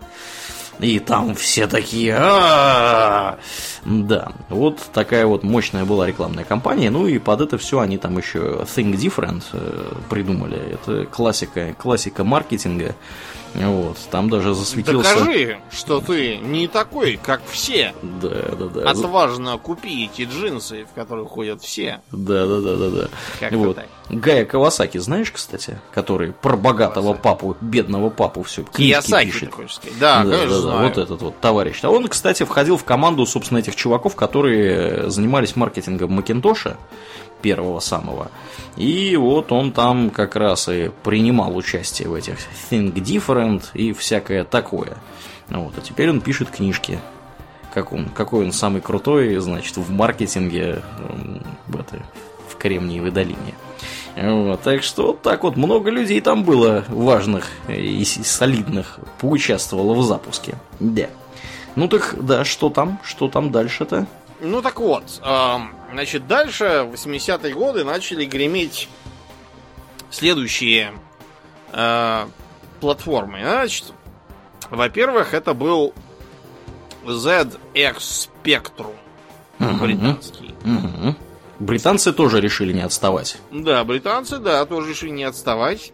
[0.79, 2.13] И там все такие!
[3.85, 6.89] Да, вот такая вот мощная была рекламная кампания.
[6.89, 10.57] Ну и под это все они там еще Think Different э, придумали.
[10.73, 12.95] Это классика, классика маркетинга.
[13.55, 15.13] Вот, там даже засветился.
[15.15, 17.93] Докажи, что ты не такой, как все.
[18.01, 18.89] Да, да, да.
[18.89, 22.01] Отважно купи эти джинсы, в которых ходят все.
[22.11, 23.07] Да, да, да, да, да.
[23.39, 23.75] Как-то вот.
[23.75, 23.87] так.
[24.09, 29.51] Гая Кавасаки, знаешь, кстати, который про богатого папу, бедного папу все книжки пишет.
[29.99, 30.87] Да, да, конечно, да, да, знаю.
[30.87, 31.79] вот этот вот товарищ.
[31.83, 36.77] А он, кстати, входил в команду, собственно, этих чуваков, которые занимались маркетингом Макинтоша,
[37.41, 38.31] первого самого.
[38.75, 42.37] И вот он там как раз и принимал участие в этих
[42.69, 44.97] Think Different и всякое такое.
[45.49, 46.99] Вот, а теперь он пишет книжки.
[47.73, 50.81] Как он, какой он самый крутой, значит, в маркетинге
[51.67, 52.01] в, этой,
[52.49, 53.53] в Кремниевой долине.
[54.15, 60.03] Вот, так что вот так вот много людей там было важных и солидных поучаствовало в
[60.03, 60.55] запуске.
[60.79, 61.07] Да.
[61.75, 62.99] Ну так, да, что там?
[63.03, 64.07] Что там дальше-то?
[64.41, 68.87] Ну так вот, эм, значит, дальше в 80-е годы начали греметь
[70.09, 70.93] следующие
[71.73, 72.25] э,
[72.79, 73.41] платформы.
[73.41, 73.93] Значит,
[74.69, 75.93] во-первых, это был
[77.05, 78.95] ZX Spectrum
[79.59, 80.55] британский.
[80.63, 81.15] Угу.
[81.59, 83.37] Британцы тоже решили не отставать.
[83.51, 85.91] Да, британцы, да, тоже решили не отставать.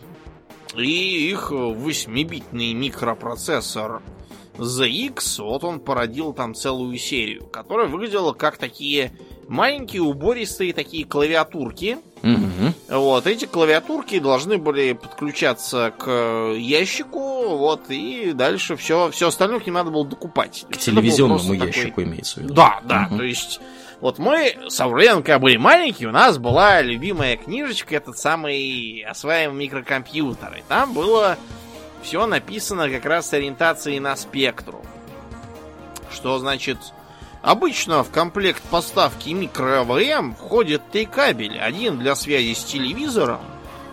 [0.75, 4.01] И их 8-битный микропроцессор
[4.57, 9.11] ZX, вот он породил там целую серию, которая выглядела как такие
[9.47, 11.97] маленькие убористые такие клавиатурки.
[12.23, 12.97] Угу.
[12.97, 19.65] Вот, эти клавиатурки должны были подключаться к ящику, вот, и дальше все, все остальное к
[19.65, 20.65] ним надо было докупать.
[20.69, 22.03] К телевизионному ящику такой...
[22.05, 22.53] имеется в виду.
[22.55, 23.17] Да, да, угу.
[23.17, 23.59] то есть
[24.01, 29.65] вот мы с Аурлином, когда были маленькие, у нас была любимая книжечка, этот самый осваиваемый
[29.65, 30.57] микрокомпьютер.
[30.59, 31.37] И там было
[32.05, 34.85] все написано как раз с ориентацией на спектру.
[36.13, 36.77] Что значит,
[37.41, 41.63] обычно в комплект поставки микро-АВМ входит три кабеля.
[41.63, 43.41] Один для связи с телевизором,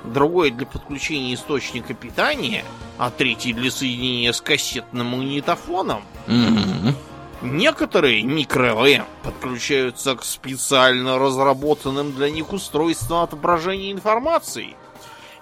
[0.05, 2.67] другой для подключения источника питания,
[2.99, 6.03] а третий для соединения с кассетным магнитофоном.
[6.27, 6.95] Mm-hmm.
[7.41, 14.77] Некоторые микро-ЛМ подключаются к специально разработанным для них устройствам отображения информации.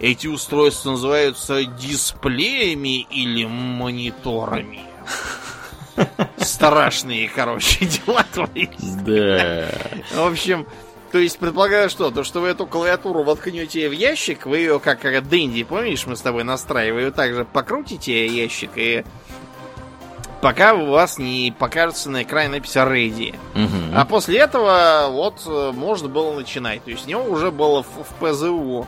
[0.01, 4.80] Эти устройства называются дисплеями или мониторами.
[6.38, 8.94] Страшные, короче, дела творились.
[9.05, 9.68] Да.
[10.14, 10.66] В общем,
[11.12, 12.11] то есть предполагаю что?
[12.11, 16.22] То, что вы эту клавиатуру воткнете в ящик, вы ее как Дэнди, помнишь, мы с
[16.22, 19.05] тобой настраиваем, также покрутите ящик и
[20.40, 23.34] пока у вас не покажется на экране надпись Ready.
[23.55, 23.94] Угу.
[23.94, 26.84] А после этого вот э, можно было начинать.
[26.84, 28.86] То есть у него уже было в, в ПЗУ.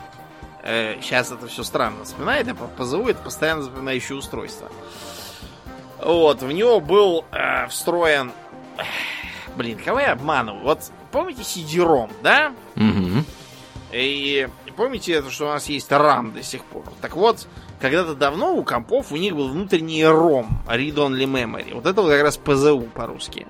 [0.63, 4.69] Э, сейчас это все странно вспоминает, а ПЗУ это постоянно запоминающее устройство.
[6.01, 8.31] Вот, в него был э, встроен...
[9.55, 10.63] Блин, кого я обманываю?
[10.63, 10.79] Вот
[11.11, 12.53] помните CD-ROM, да?
[12.75, 13.23] Угу.
[13.91, 16.85] И помните, что у нас есть RAM до сих пор?
[17.01, 17.47] Так вот,
[17.79, 21.75] когда-то давно у компов у них был внутренний ROM, Read Only Memory.
[21.75, 23.45] Вот это вот как раз ПЗУ по-русски.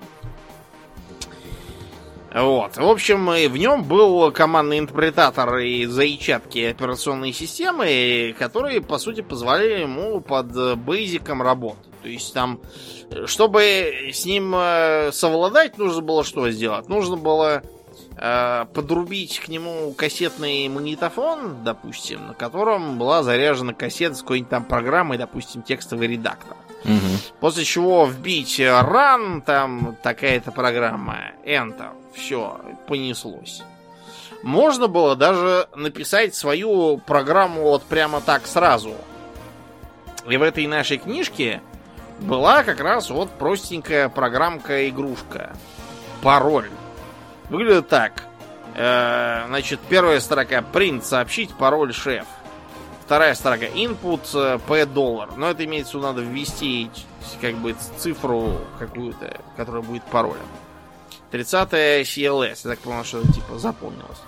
[2.34, 2.78] Вот.
[2.78, 9.82] В общем, в нем был командный интерпретатор и заичатки операционной системы, которые, по сути, позволяли
[9.82, 11.92] ему под бейзиком работать.
[12.02, 12.60] То есть там,
[13.28, 16.90] чтобы с ним э, совладать, нужно было что сделать?
[16.90, 17.64] Нужно было
[18.18, 24.66] Э, подрубить к нему кассетный магнитофон, допустим, на котором была заряжена кассета с какой-нибудь там
[24.66, 26.56] программой, допустим, текстовый редактор.
[26.86, 27.40] Угу.
[27.40, 33.64] После чего вбить run, там такая-то программа, enter, все, понеслось.
[34.42, 38.96] Можно было даже написать свою программу вот прямо так сразу.
[40.28, 41.62] И в этой нашей книжке
[42.20, 45.54] была как раз вот простенькая программка-игрушка.
[46.22, 46.70] Пароль
[47.50, 48.24] Выглядит так.
[48.76, 52.26] Э, значит, первая строка print сообщить пароль шеф.
[53.06, 55.30] Вторая строка input p доллар.
[55.36, 56.90] Но это имеется в виду, надо ввести
[57.42, 60.48] как бы цифру какую-то, которая будет паролем.
[61.34, 61.74] 30
[62.04, 62.60] CLS.
[62.64, 64.22] Я так понял, что типа запомнилось.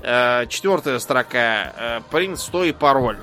[0.00, 3.18] Э, четвертая строка э, print 100 и пароль.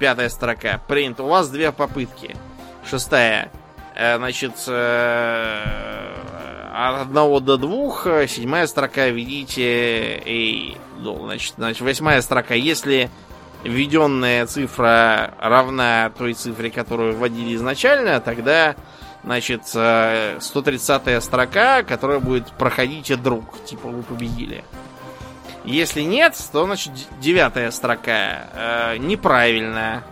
[0.00, 1.22] Пятая строка print.
[1.22, 2.36] У вас две попытки.
[2.84, 3.52] Шестая.
[3.94, 4.52] Значит,
[6.76, 13.10] от одного до двух, э, седьмая строка введите ну, значит, значит, восьмая строка, если
[13.64, 18.76] введенная цифра равна той цифре, которую вводили изначально, тогда,
[19.26, 24.64] значит, 130 э, строка, которая будет проходите друг, типа вы победили.
[25.64, 30.04] Если нет, то, значит, девятая строка э, неправильная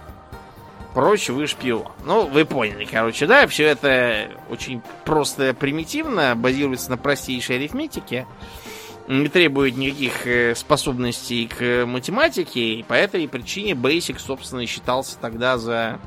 [0.94, 1.92] прочь, вы шпион.
[2.04, 8.26] Ну, вы поняли, короче, да, все это очень просто примитивно, базируется на простейшей арифметике,
[9.06, 15.56] не требует никаких э, способностей к математике, и по этой причине Basic, собственно, считался тогда
[15.56, 16.00] за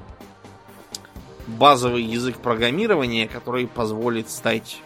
[1.48, 4.80] базовый язык программирования, который позволит стать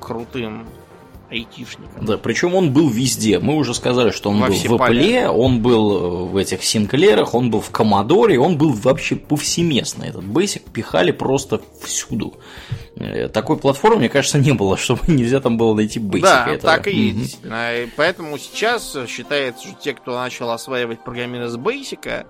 [0.00, 0.66] крутым
[1.30, 2.04] айтишником.
[2.04, 3.38] Да, причем он был везде.
[3.38, 7.34] Мы уже сказали, что он Во был в Apple, он был э, в этих Синклерах,
[7.34, 10.04] он был в Commodore, он был вообще повсеместно.
[10.04, 12.34] Этот Basic пихали просто всюду.
[12.96, 16.20] Э, такой платформы, мне кажется, не было, чтобы нельзя там было найти Basic.
[16.20, 16.62] Да, это...
[16.62, 17.42] так и есть.
[17.42, 17.90] Mm-hmm.
[17.96, 22.26] Поэтому сейчас считается, что те, кто начал осваивать программирование с Basic,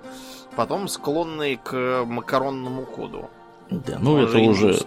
[0.56, 3.30] потом склонны к макаронному коду.
[3.70, 4.78] Да, ну это уже,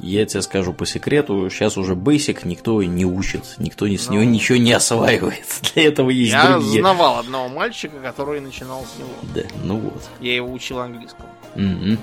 [0.00, 4.24] я тебе скажу по секрету, сейчас уже Basic никто не учит, никто с ну, него
[4.24, 5.46] ничего не осваивает.
[5.74, 6.76] Для этого есть я другие.
[6.76, 9.10] Я знавал одного мальчика, который начинал с него.
[9.34, 10.08] Да, ну вот.
[10.20, 11.28] Я его учил английскому.
[11.54, 11.98] Угу.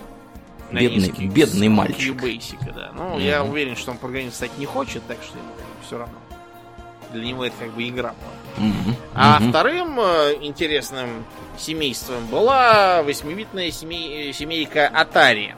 [0.72, 2.16] Бедный, низкий, бедный мальчик.
[2.16, 2.92] Basic, да.
[2.96, 3.20] Ну, угу.
[3.20, 5.50] я уверен, что он программист стать не хочет, так что ему
[5.86, 6.14] все равно.
[7.12, 8.68] Для него это как бы игра была.
[8.68, 8.95] Mm-hmm.
[9.16, 9.49] А mm-hmm.
[9.49, 11.26] вторым э, интересным
[11.57, 15.53] семейством была восьмибитная семей, семейка Atari.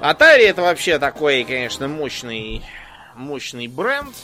[0.00, 2.62] Atari это вообще такой, конечно, мощный,
[3.14, 4.14] мощный бренд.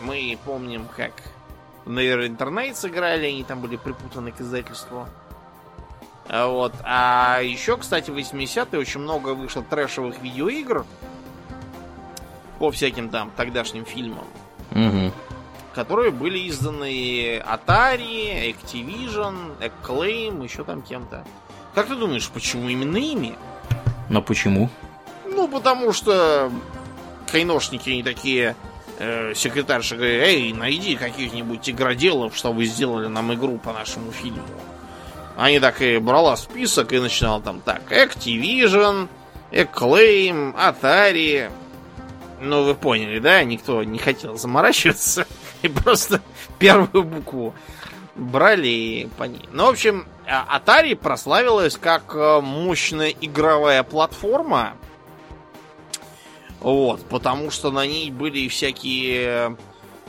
[0.00, 1.12] Мы помним, как
[1.86, 5.08] на интернет сыграли, они там были припутаны к издательству.
[6.28, 6.74] А вот.
[6.84, 10.86] А еще, кстати, в 80-е очень много вышло трэшевых видеоигр
[12.58, 14.26] по всяким там тогдашним фильмам.
[14.74, 15.12] Угу.
[15.74, 21.24] Которые были изданы Atari, Activision, Acclaim, еще там кем-то.
[21.74, 23.36] Как ты думаешь, почему именно ими?
[24.08, 24.68] Но почему?
[25.26, 26.52] Ну, потому что
[27.30, 28.54] кайношники не такие
[28.98, 34.44] э, секретарша говорит, эй, найди каких-нибудь игроделов, чтобы сделали нам игру по нашему фильму.
[35.36, 39.08] Они так и брала список и начинала там так, Activision,
[39.50, 41.50] Acclaim, Atari.
[42.44, 43.42] Ну, вы поняли, да?
[43.42, 45.26] Никто не хотел заморачиваться.
[45.62, 46.20] И просто
[46.58, 47.54] первую букву
[48.14, 49.48] брали по ней.
[49.50, 54.76] Ну, в общем, а, Atari прославилась как э, мощная игровая платформа,
[56.60, 59.56] вот, потому что на ней были всякие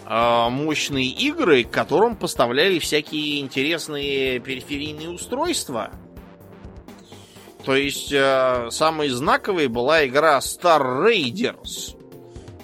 [0.05, 5.91] э, мощные игры, к которым поставляли всякие интересные периферийные устройства.
[7.65, 11.97] То есть, э, самой знаковой была игра Star Raiders.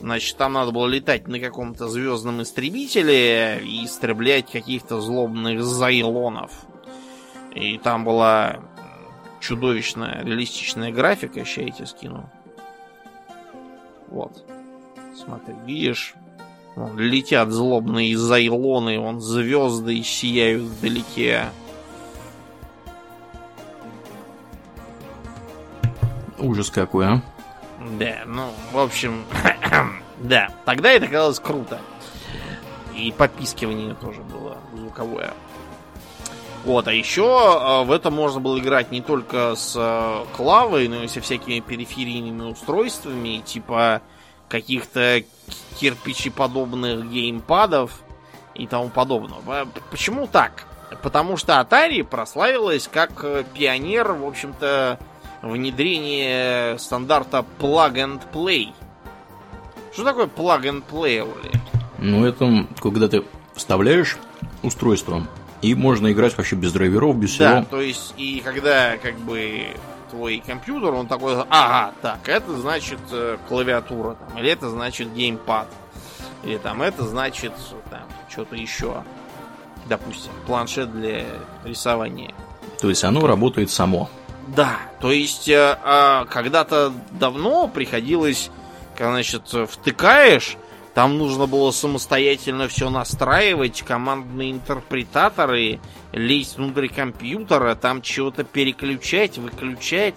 [0.01, 6.51] Значит, там надо было летать на каком-то звездном истребителе и истреблять каких-то злобных зайлонов.
[7.53, 8.61] И там была
[9.39, 12.29] чудовищная реалистичная графика, сейчас я тебе скину.
[14.07, 14.43] Вот.
[15.15, 16.15] Смотри, видишь?
[16.75, 21.45] Вон, летят злобные зайлоны, вон звезды сияют вдалеке.
[26.39, 27.21] Ужас какой, а?
[27.99, 29.25] Да, ну, в общем,
[30.19, 31.79] да, тогда это казалось круто.
[32.95, 35.33] И попискивание тоже было звуковое.
[36.63, 41.03] Вот, а еще э, в это можно было играть не только с э, клавой, но
[41.03, 44.01] и со всякими периферийными устройствами, типа
[44.47, 45.23] каких-то
[45.79, 48.03] кирпичеподобных геймпадов
[48.53, 49.67] и тому подобного.
[49.89, 50.65] Почему так?
[51.01, 54.99] Потому что Atari прославилась как э, пионер, в общем-то,
[55.41, 58.73] внедрения стандарта Plug and Play.
[59.91, 61.51] Что такое Plug and Play, Оли?
[61.97, 63.23] Ну, это когда ты
[63.55, 64.17] вставляешь
[64.63, 65.27] устройство
[65.61, 67.47] и можно играть вообще без драйверов, без всего.
[67.49, 69.67] Да, то есть, и когда как бы
[70.09, 75.67] твой компьютер, он такой, ага, так, это значит э, клавиатура, там, или это значит геймпад,
[76.43, 77.53] или там это значит
[77.89, 79.03] там что-то еще,
[79.87, 81.25] допустим, планшет для
[81.63, 82.33] рисования.
[82.79, 84.09] То есть оно работает само.
[84.47, 88.49] Да, то есть э, э, когда-то давно приходилось,
[89.09, 90.57] значит, втыкаешь
[90.93, 95.79] там нужно было самостоятельно все настраивать, командные интерпретаторы,
[96.11, 100.15] лезть внутрь компьютера, там чего-то переключать, выключать.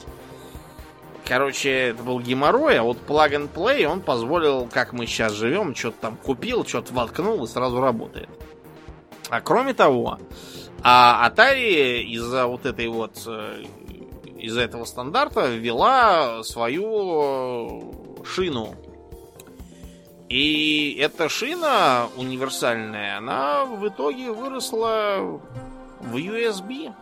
[1.25, 5.75] Короче, это был геморрой, а вот Plug and Play он позволил, как мы сейчас живем,
[5.75, 8.29] что-то там купил, что-то воткнул и сразу работает.
[9.31, 10.19] А кроме того,
[10.83, 13.65] а Atari из-за вот этой вот э,
[14.37, 18.75] из-за этого стандарта ввела свою шину
[20.29, 25.41] и эта шина универсальная, она в итоге выросла
[26.01, 26.93] в USB.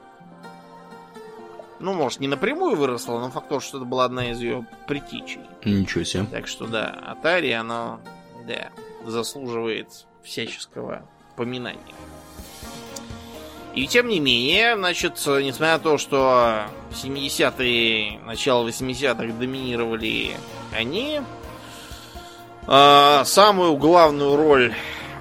[1.78, 5.40] Ну, может, не напрямую выросла, но факт то, что это была одна из ее притичей.
[5.64, 6.26] Ничего себе.
[6.30, 8.00] Так что да, Atari, она,
[8.46, 8.70] да,
[9.04, 11.80] заслуживает всяческого поминания.
[13.74, 20.36] И тем не менее, значит, несмотря на то, что 70-е, начало 80-х доминировали
[20.76, 21.22] они,
[22.66, 24.74] а, самую главную роль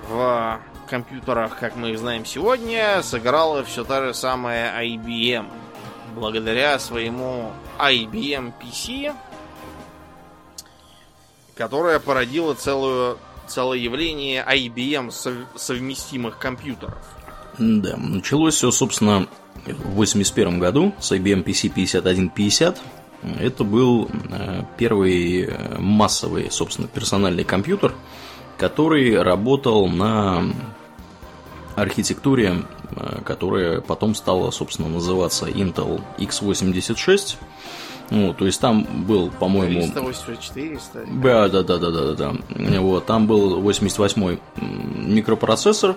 [0.10, 5.48] в компьютерах, как мы их знаем сегодня, сыграла все та же самая IBM.
[6.14, 9.16] Благодаря своему IBM PC,
[11.56, 15.10] которая породила целую, целое явление IBM
[15.56, 17.02] совместимых компьютеров.
[17.58, 19.28] Да, началось все, собственно,
[19.66, 22.82] в 1981 году с IBM PC 5150,
[23.40, 27.94] это был э, первый э, массовый, собственно, персональный компьютер,
[28.58, 30.44] который работал на
[31.76, 32.64] архитектуре,
[32.96, 37.38] э, которая потом стала, собственно, называться Intel x86.
[38.10, 39.82] Ну, то есть там был, по-моему...
[39.82, 40.80] 384,
[41.24, 42.82] Да, да, да, да, да, да.
[42.82, 45.96] Вот, там был 88-й микропроцессор,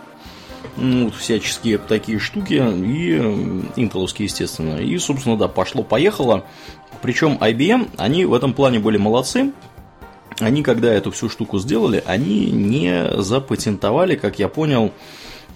[0.76, 3.16] ну, вот всяческие такие штуки, и
[3.76, 4.76] интеловские, естественно.
[4.76, 6.44] И, собственно, да, пошло-поехало.
[7.02, 9.52] Причем IBM, они в этом плане были молодцы.
[10.40, 14.92] они, когда эту всю штуку сделали, они не запатентовали, как я понял,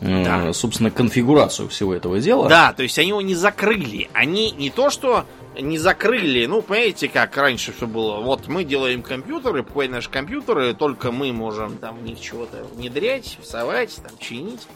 [0.01, 0.53] э, да.
[0.53, 2.49] собственно, конфигурацию всего этого дела.
[2.49, 4.09] Да, то есть они его не закрыли.
[4.13, 5.25] Они не то, что
[5.61, 8.21] не закрыли, ну, понимаете, как раньше все было.
[8.21, 13.39] Вот мы делаем компьютеры, покупаем наши компьютеры, только мы можем там в них чего-то внедрять,
[13.43, 14.69] всовать, там, чинить.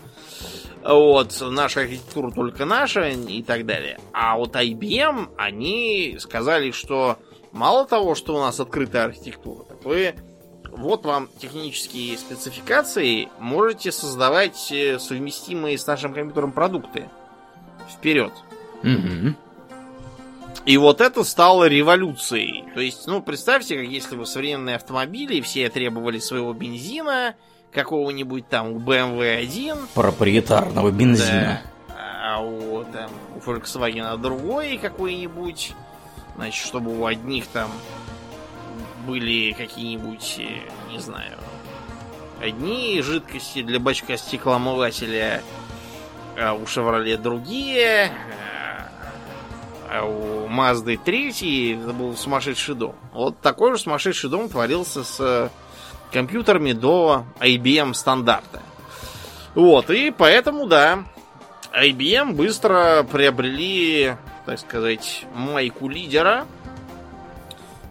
[0.85, 4.01] Вот, наша архитектура только наша и так далее.
[4.13, 7.19] А вот IBM, они сказали, что
[7.53, 10.15] мало того, что у нас открытая архитектура, так вы
[10.73, 17.09] вот вам технические спецификации, можете создавать э, совместимые с нашим компьютером продукты.
[17.89, 18.33] Вперед.
[18.83, 19.35] Угу.
[20.65, 22.65] И вот это стало революцией.
[22.75, 27.35] То есть, ну, представьте, как если бы современные автомобили все требовали своего бензина,
[27.73, 29.77] какого-нибудь там у BMW 1.
[29.95, 31.63] Проприетарного бензина.
[31.89, 31.95] Да.
[32.25, 35.75] А у, там, у Volkswagen другой какой-нибудь.
[36.37, 37.71] Значит, чтобы у одних там
[39.07, 41.37] были какие-нибудь, э, не знаю,
[42.41, 45.43] одни жидкости для бачка стеклоомывателя,
[46.39, 48.13] а у Chevrolet другие,
[49.91, 52.95] а у Мазды третий это был сумасшедший дом.
[53.13, 55.51] Вот такой же сумасшедший дом творился с
[56.13, 58.63] компьютерами до IBM стандарта.
[59.55, 61.05] Вот, и поэтому, да,
[61.73, 66.47] IBM быстро приобрели, так сказать, майку лидера.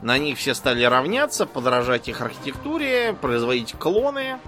[0.02, 4.40] На них все стали равняться, подражать их архитектуре, производить клоны.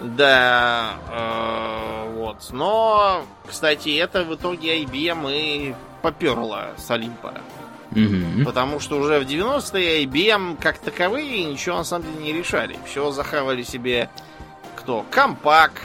[0.00, 2.48] Да, э, вот.
[2.50, 7.34] Но, кстати, это в итоге IBM и поперла с Олимпа.
[7.92, 8.44] Угу.
[8.44, 12.76] Потому что уже в 90-е IBM как таковые ничего на самом деле не решали.
[12.86, 14.08] Все захавали себе
[14.76, 15.04] кто?
[15.10, 15.82] Компак.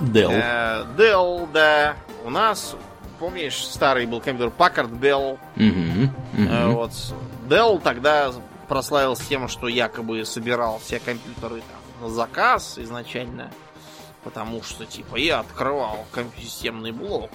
[0.00, 0.30] Dell.
[0.30, 1.96] Э, Dell, да.
[2.24, 2.76] У нас,
[3.18, 5.38] помнишь, старый был компьютер Packard Bell.
[5.56, 6.42] Угу.
[6.42, 6.48] Угу.
[6.48, 6.92] Э, вот.
[7.48, 8.32] Dell тогда
[8.68, 13.50] прославился тем, что якобы собирал все компьютеры там, на заказ изначально.
[14.22, 16.04] Потому что, типа, я открывал
[16.36, 17.30] системный блок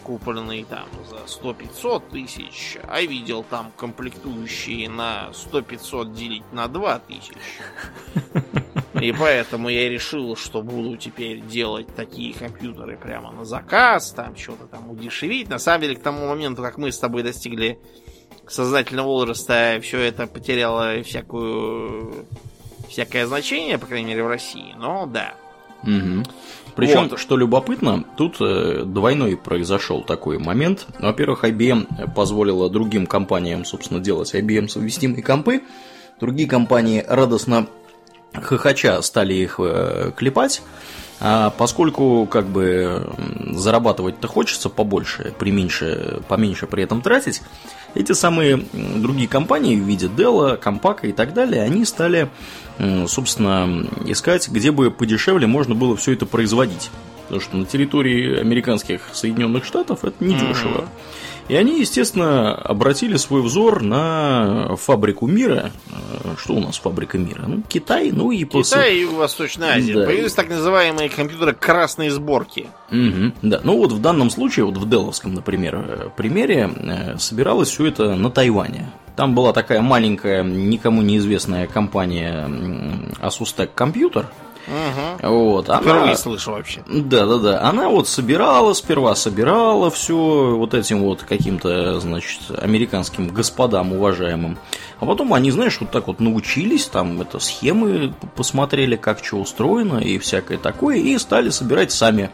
[0.00, 7.34] купленный там за 100-500 тысяч, а видел там комплектующие на 100-500 делить на 2 тысяч.
[9.00, 14.66] И поэтому я решил, что буду теперь делать такие компьютеры прямо на заказ, там что-то
[14.66, 15.48] там удешевить.
[15.48, 17.78] На самом деле, к тому моменту, как мы с тобой достигли
[18.46, 22.26] сознательного возраста, все это потеряло всякую
[22.88, 24.74] всякое значение, по крайней мере, в России.
[24.76, 25.34] Но да.
[25.82, 26.24] Угу.
[26.74, 27.18] Причем, вот.
[27.18, 30.86] что любопытно, тут э, двойной произошел такой момент.
[30.98, 35.62] Во-первых, IBM позволила другим компаниям, собственно, делать IBM совместимые компы.
[36.20, 37.66] Другие компании радостно
[38.34, 40.62] хохоча стали их э, клепать.
[41.20, 43.06] А поскольку как бы
[43.52, 47.42] зарабатывать-то хочется побольше, при меньше, поменьше при этом тратить,
[47.94, 52.28] эти самые другие компании в виде Dell, Compaq и так далее, они стали
[53.06, 56.90] собственно, искать, где бы подешевле можно было все это производить.
[57.24, 60.88] Потому что на территории американских Соединенных Штатов это недешево.
[61.50, 65.72] И они, естественно, обратили свой взор на фабрику мира.
[65.90, 67.42] Э, что у нас фабрика мира?
[67.48, 68.76] Ну, Китай, ну и после...
[68.76, 69.94] Китай и Юго-Восточная Азия.
[69.94, 70.06] Да.
[70.06, 72.68] Появились так называемые компьютеры красной сборки.
[72.92, 77.68] Угу, да, ну вот в данном случае, вот в Деловском, например, э, примере, э, собиралось
[77.68, 78.88] все это на Тайване.
[79.16, 82.48] Там была такая маленькая, никому неизвестная компания
[83.20, 84.26] Asus Tech Computer.
[84.70, 85.28] Угу.
[85.28, 86.82] Вот, она, Впервые слышу вообще.
[86.86, 87.62] Да, да, да.
[87.62, 94.58] Она вот собирала, сперва собирала все вот этим вот каким-то, значит, американским господам уважаемым.
[95.00, 99.98] А потом они, знаешь, вот так вот научились, там это схемы посмотрели, как что устроено
[99.98, 102.30] и всякое такое, и стали собирать сами.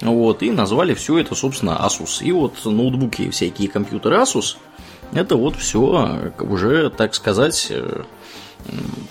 [0.00, 2.22] Вот, и назвали все это, собственно, Asus.
[2.22, 4.56] И вот ноутбуки, всякие компьютеры Asus–
[5.12, 8.02] это вот все уже, так сказать, э,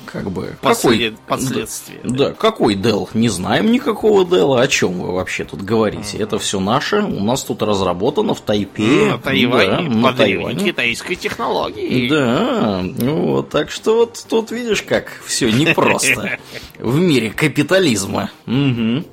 [0.05, 1.15] как бы Послед...
[1.15, 1.99] какой последствия.
[2.03, 3.09] Да, да, какой Dell?
[3.13, 4.61] Не знаем никакого Dell.
[4.61, 6.17] О чем вы вообще тут говорите?
[6.17, 6.23] Mm.
[6.23, 6.97] Это все наше.
[6.97, 9.11] У нас тут разработано в Тайпе.
[9.11, 9.89] На Тайване.
[9.89, 10.65] Да, на Тайване.
[10.65, 12.09] китайской технологии.
[12.09, 12.83] Да.
[12.83, 16.37] Вот, так что вот тут видишь, как все непросто
[16.79, 18.29] в мире капитализма.
[18.45, 19.05] Угу.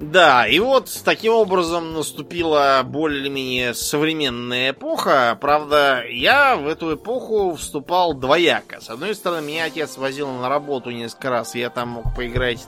[0.00, 5.38] Да, и вот таким образом наступила более-менее современная эпоха.
[5.40, 8.80] Правда, я в эту эпоху вступал двояко.
[8.80, 12.66] С одной стороны, меня отец возил на работу несколько раз, я там мог поиграть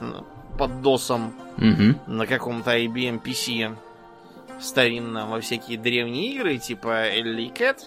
[0.57, 1.99] под досом угу.
[2.07, 3.75] на каком-то IBM PC
[4.59, 7.77] старинном во всякие древние игры, типа Ellie Cat.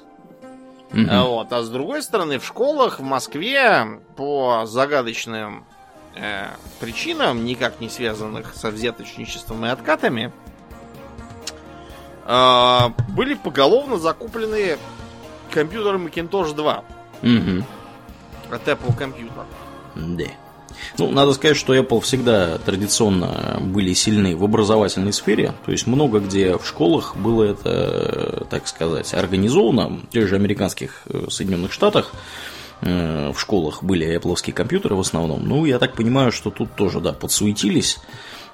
[0.92, 1.30] Угу.
[1.30, 1.52] Вот.
[1.52, 5.66] А с другой стороны, в школах в Москве по загадочным
[6.14, 6.48] э,
[6.80, 10.32] причинам, никак не связанных со взяточничеством и откатами,
[12.26, 12.78] э,
[13.08, 14.78] были поголовно закуплены
[15.50, 16.84] компьютеры Macintosh 2.
[17.22, 17.64] Угу.
[18.50, 19.44] от Apple компьютер.
[19.94, 20.24] Да.
[20.98, 25.54] Ну, надо сказать, что Apple всегда традиционно были сильны в образовательной сфере.
[25.64, 29.88] То есть много где в школах было это, так сказать, организовано.
[29.88, 32.12] В тех же американских э, Соединенных Штатах
[32.82, 35.46] в школах были Apple компьютеры в основном.
[35.46, 38.00] Ну, я так понимаю, что тут тоже, да, подсуетились.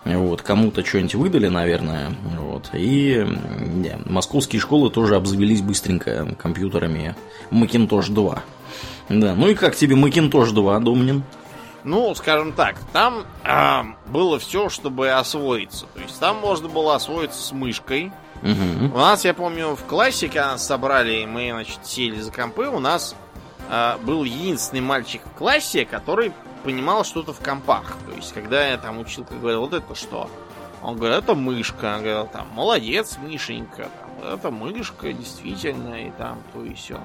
[0.05, 2.15] Вот, кому-то что-нибудь выдали, наверное.
[2.39, 7.17] Вот, и да, московские школы тоже обзавелись быстренько компьютерами
[7.51, 8.43] Macintosh 2.
[9.09, 11.25] Да, ну и как тебе Macintosh 2, Домнин?
[11.85, 15.87] Ну, скажем так, там э, было все, чтобы освоиться.
[15.95, 18.13] То есть там можно было освоиться с мышкой.
[18.43, 18.95] Угу.
[18.95, 22.79] У нас, я помню, в классе, когда нас собрали, мы, значит, сели за компы, у
[22.79, 23.28] нас э,
[24.03, 26.32] был единственный мальчик в классе, который
[26.65, 27.97] понимал что-то в компах.
[28.07, 30.31] То есть, когда я там училка говорил, вот это что?
[30.82, 31.95] Он говорит, это мышка.
[31.97, 33.89] Он говорил, там, молодец, Мишенька.
[34.20, 37.01] Там, это мышка, действительно, и там, то и все.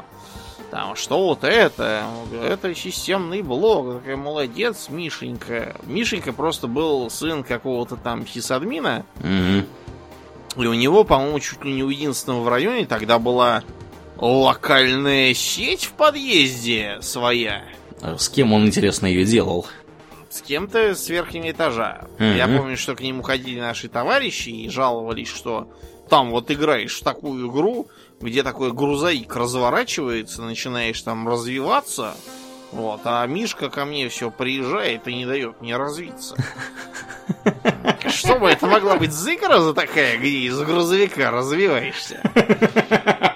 [0.71, 2.03] Там, что вот это?
[2.31, 3.99] Это системный блок.
[3.99, 5.75] Такая молодец, Мишенька.
[5.83, 9.05] Мишенька просто был сын какого-то там сисадмина.
[9.19, 10.63] Угу.
[10.63, 13.63] И у него, по-моему, чуть ли не у единственного в районе тогда была
[14.23, 17.63] локальная сеть в подъезде своя.
[18.01, 19.67] А с кем он, интересно, ее делал?
[20.29, 22.07] С кем-то с верхнего этажа.
[22.15, 22.23] Угу.
[22.23, 25.67] Я помню, что к нему ходили наши товарищи и жаловались, что
[26.09, 27.87] там вот играешь в такую игру,
[28.21, 32.15] где такой грузовик разворачивается, начинаешь там развиваться,
[32.71, 36.35] вот, а Мишка ко мне все приезжает и не дает мне развиться.
[38.07, 42.21] Что бы это могла быть за такая, где из грузовика развиваешься?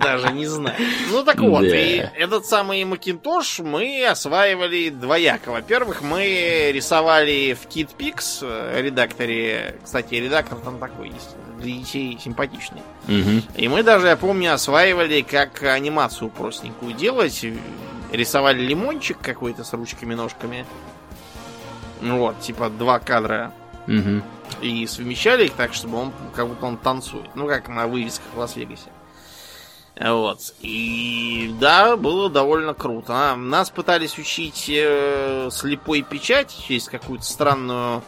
[0.00, 0.76] Даже не знаю.
[1.10, 5.50] Ну так вот, и этот самый Макинтош мы осваивали двояко.
[5.50, 9.76] Во-первых, мы рисовали в KitPix э, редакторе.
[9.82, 12.82] Кстати, редактор там такой есть для детей симпатичный.
[13.08, 13.42] Угу.
[13.56, 17.44] И мы даже, я помню, осваивали, как анимацию простенькую делать.
[18.12, 20.64] Рисовали лимончик какой-то с ручками-ножками.
[22.00, 23.52] Ну вот, типа два кадра.
[23.86, 24.22] Угу.
[24.62, 27.28] И совмещали их так, чтобы он как будто он танцует.
[27.34, 28.88] Ну, как на вывесках в Лас-Вегасе.
[30.00, 30.54] Вот.
[30.60, 33.12] И да, было довольно круто.
[33.14, 38.02] А, нас пытались учить э, слепой печать через какую-то странную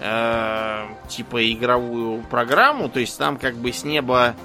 [0.00, 4.36] э, типа игровую программу, то есть там как бы с неба,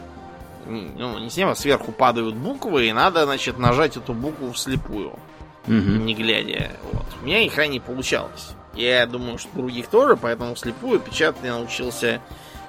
[0.65, 5.19] ну не с неба, сверху падают буквы, и надо, значит, нажать эту букву вслепую, угу.
[5.67, 6.71] не глядя.
[6.91, 7.05] Вот.
[7.21, 8.49] У меня их не получалось.
[8.73, 12.21] Я думаю, что других тоже, поэтому вслепую печатать я научился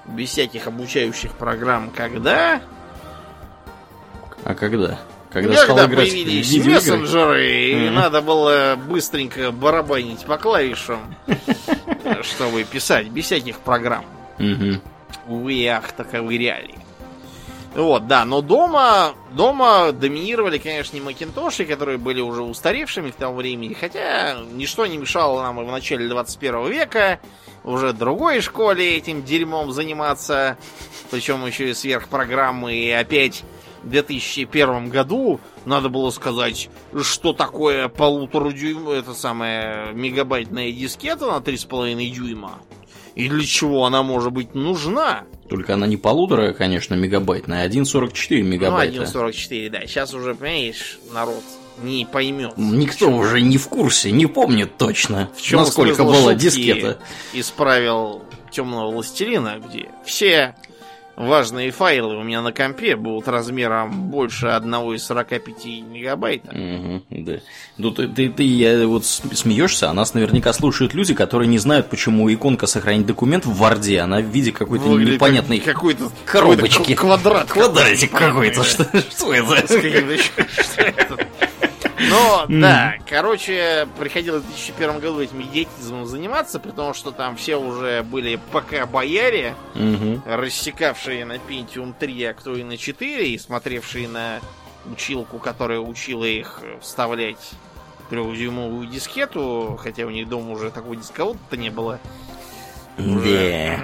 [0.06, 1.90] без всяких обучающих программ.
[1.90, 2.60] Когда?
[4.44, 4.98] А когда?
[5.30, 7.86] Когда, Когда стал играть появились мессенджеры, mm-hmm.
[7.86, 11.14] и надо было быстренько барабанить по клавишам,
[12.22, 14.04] чтобы писать без всяких программ.
[14.38, 14.80] Mm-hmm.
[15.28, 16.78] Увы, ах, таковы реалии.
[17.74, 23.36] Вот, да, но дома, дома доминировали, конечно, не Макинтоши, которые были уже устаревшими к тому
[23.36, 27.20] времени, хотя ничто не мешало нам и в начале 21 века
[27.62, 30.56] уже другой школе этим дерьмом заниматься,
[31.12, 36.68] причем еще и сверхпрограммы, и опять в 2001 году надо было сказать,
[37.02, 42.58] что такое полутора дюйма, это самая мегабайтная дискета на 3,5 дюйма.
[43.14, 45.24] И для чего она может быть нужна?
[45.48, 48.98] Только она не полутора, конечно, мегабайтная, а 1,44 мегабайта.
[48.98, 49.80] Ну, 1,44, да.
[49.86, 51.42] Сейчас уже, понимаешь, народ
[51.82, 52.52] не поймет.
[52.56, 56.98] Никто уже не в курсе, не помнит точно, в чем насколько была дискета.
[57.32, 60.54] Исправил темного властелина, где все
[61.20, 66.44] важные файлы у меня на компе будут размером больше одного из 45 мегабайт.
[66.44, 67.32] Угу, да.
[67.78, 71.90] Ну ты, ты, ты я, вот смеешься, а нас наверняка слушают люди, которые не знают,
[71.90, 76.78] почему иконка сохранить документ в Варде, она в виде какой-то Выглядит непонятной как, какой-то коробочки.
[76.78, 77.50] Какой квадрат.
[77.50, 78.64] Квадратик какой-то.
[78.64, 79.66] Что, что это?
[79.66, 81.26] Что это?
[82.08, 87.56] Но, да, короче, приходилось в 2001 году этим идиотизмом заниматься, при том, что там все
[87.56, 89.54] уже были пока бояре,
[90.26, 94.40] рассекавшие на Pentium 3, а кто и на 4, и смотревшие на
[94.90, 97.50] училку, которая учила их вставлять
[98.08, 102.00] трехдюймовую дискету, хотя у них дома уже такого дисковода-то не было.
[102.96, 103.80] Да.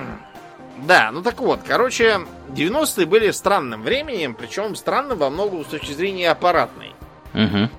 [0.79, 5.93] Да, ну так вот, короче, 90-е были странным временем, причем странным во многом с точки
[5.93, 6.95] зрения аппаратной.
[7.33, 7.71] Угу.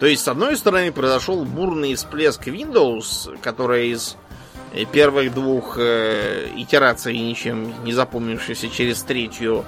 [0.00, 4.16] То есть, с одной стороны, произошел бурный всплеск Windows, которая из
[4.92, 9.64] первых двух э, итераций, ничем не запомнившейся через третью,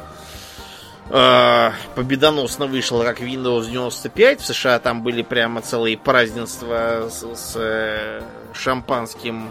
[1.10, 4.40] э, победоносно вышла как Windows 95.
[4.40, 8.22] В США там были прямо целые празднества с, с э,
[8.52, 9.50] шампанским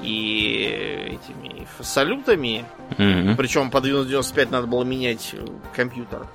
[0.00, 2.64] и этими салютами.
[2.96, 3.36] Mm-hmm.
[3.36, 5.34] Причем под Windows 95 надо было менять
[5.76, 6.26] компьютер.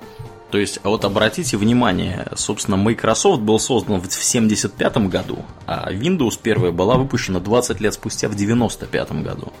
[0.54, 6.38] То есть, а вот обратите внимание, собственно, Microsoft был создан в 75 году, а Windows
[6.40, 9.52] первая была выпущена 20 лет спустя в 95 году.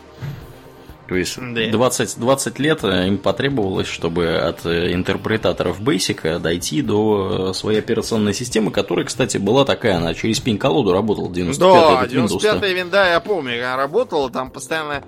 [1.08, 8.32] То есть 20, 20 лет им потребовалось, чтобы от интерпретаторов Basic дойти до своей операционной
[8.32, 13.58] системы, которая, кстати, была такая, она через пень-колоду работала 95 Да, 95-я винда, я помню,
[13.66, 15.02] она работала, там постоянно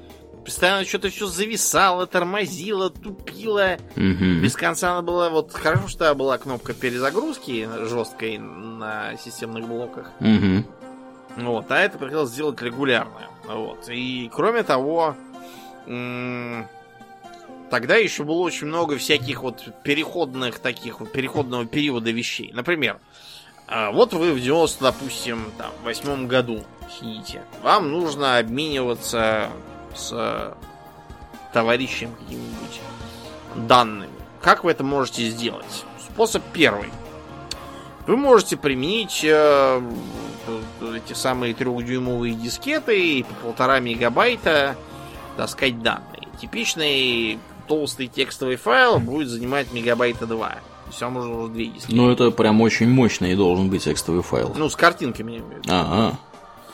[0.47, 3.77] постоянно что-то все зависало, тормозило, тупило.
[3.97, 4.41] Угу.
[4.43, 5.29] Без конца она была...
[5.29, 10.11] Вот хорошо, что была кнопка перезагрузки жесткой на системных блоках.
[10.21, 11.43] Угу.
[11.43, 13.29] Вот, а это приходилось сделать регулярно.
[13.47, 13.91] Вот.
[13.91, 15.17] И кроме того,
[15.85, 16.67] тогда
[17.97, 22.53] еще было очень много всяких вот переходных таких вот переходного периода вещей.
[22.55, 23.01] Например,
[23.69, 27.43] а, вот вы в 90, допустим, там, восьмом году сидите.
[27.63, 29.51] Вам нужно обмениваться
[29.97, 30.55] с
[31.53, 32.81] товарищем каким-нибудь
[33.69, 34.11] данными.
[34.43, 35.85] Как вы это можете сделать?
[35.99, 36.91] Способ первый.
[38.07, 39.83] Вы можете применить э,
[40.95, 44.77] эти самые трехдюймовые дискеты и по полтора мегабайта
[45.37, 46.29] таскать данные.
[46.41, 50.49] Типичный толстый текстовый файл будет занимать мегабайта 2.
[50.49, 50.57] То
[50.91, 51.93] есть вам нужно уже две диски.
[51.93, 54.55] Ну, это прям очень мощный должен быть текстовый файл.
[54.57, 55.43] Ну, с картинками.
[55.67, 56.17] Ага.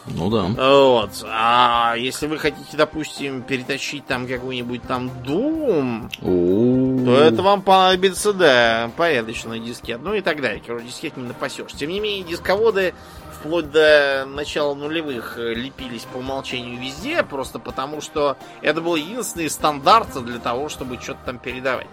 [0.07, 0.45] Ну да.
[0.45, 1.11] Вот.
[1.27, 7.05] А если вы хотите, допустим, перетащить там какой-нибудь там О-о-о.
[7.05, 10.01] то это вам понадобится, да, порядочный дискет.
[10.03, 10.63] Ну и так далее.
[10.65, 11.73] Короче, дискет не напасешь.
[11.73, 12.95] Тем не менее, дисководы
[13.33, 20.23] вплоть до начала нулевых лепились по умолчанию везде, просто потому что это был единственный стандарт
[20.25, 21.89] для того, чтобы что-то там передавать.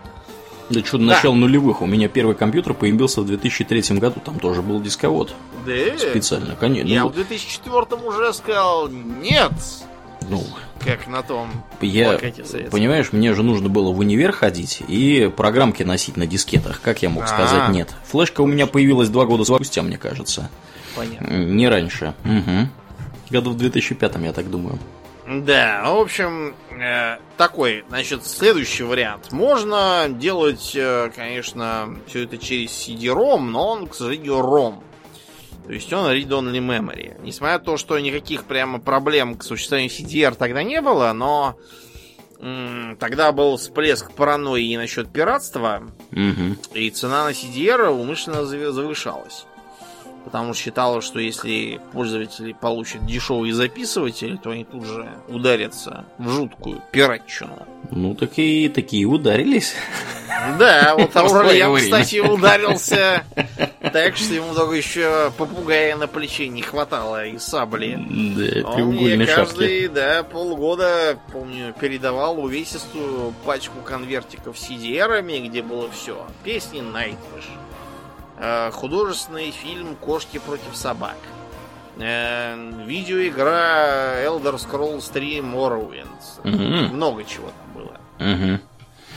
[0.70, 1.16] Да что, до Да.
[1.16, 1.82] начала нулевых.
[1.82, 4.22] У меня первый компьютер появился в 2003 году.
[4.24, 5.34] Там тоже был дисковод.
[5.66, 5.98] Да?
[5.98, 6.88] Специально, конечно.
[6.90, 9.52] Я Ну, в 2004 уже сказал нет,
[10.30, 10.44] ну,
[10.86, 11.50] как на том
[11.82, 12.18] я,
[12.72, 16.82] понимаешь, мне же нужно было в универ ходить и программки носить на дискетах.
[16.82, 17.28] Как я мог А.
[17.28, 17.90] сказать нет?
[18.06, 20.50] Флешка у меня появилась два года спустя, мне кажется.
[20.96, 21.28] Понятно.
[21.34, 22.14] Не раньше.
[22.26, 22.70] Угу.
[23.32, 24.80] Году в 2005, я так думаю.
[25.30, 29.32] Да, в общем, э, такой, значит, следующий вариант.
[29.32, 34.84] Можно делать, э, конечно, все это через CD-ROM, но он, к сожалению, ROM.
[35.68, 37.22] То есть он read-only memory.
[37.22, 41.56] Несмотря на то, что никаких прямо проблем к существованию CDR тогда не было, но
[42.42, 46.56] м, тогда был всплеск паранойи насчет пиратства, Угу.
[46.74, 49.46] и цена на CDR умышленно завышалась.
[50.30, 56.30] Потому что считалось, что если пользователи получат дешевый записыватель, то они тут же ударятся в
[56.30, 57.66] жуткую пиратчину.
[57.90, 59.74] Ну, так и такие ударились.
[60.60, 63.24] Да, вот Аурельян, кстати, ударился
[63.92, 67.96] так, что ему только еще попугая на плече не хватало и сабли.
[67.96, 75.90] Да, Он мне каждые, да, полгода, помню, передавал увесистую пачку конвертиков с CD-рами, где было
[75.90, 76.28] все.
[76.44, 77.50] Песни Nightwish,
[78.74, 81.18] художественный фильм «Кошки против собак»,
[81.98, 82.56] э,
[82.86, 86.08] видеоигра Elder Scrolls 3 Morrowind.
[86.44, 86.96] Мгм.
[86.96, 88.00] Много чего там было.
[88.20, 88.62] Мгм.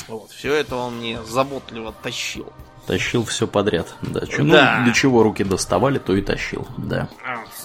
[0.08, 2.52] Вот, все это он мне заботливо тащил.
[2.86, 3.94] Тащил все подряд.
[4.02, 4.78] Да, чё- Да.
[4.80, 6.66] Ну, до чего руки доставали, то и тащил.
[6.76, 7.08] Да.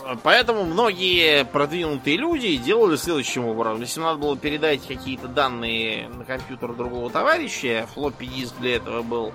[0.03, 0.19] Вот.
[0.21, 3.81] Поэтому многие продвинутые люди делали следующим образом.
[3.81, 9.34] Если надо было передать какие-то данные на компьютер другого товарища, флоппи диск для этого был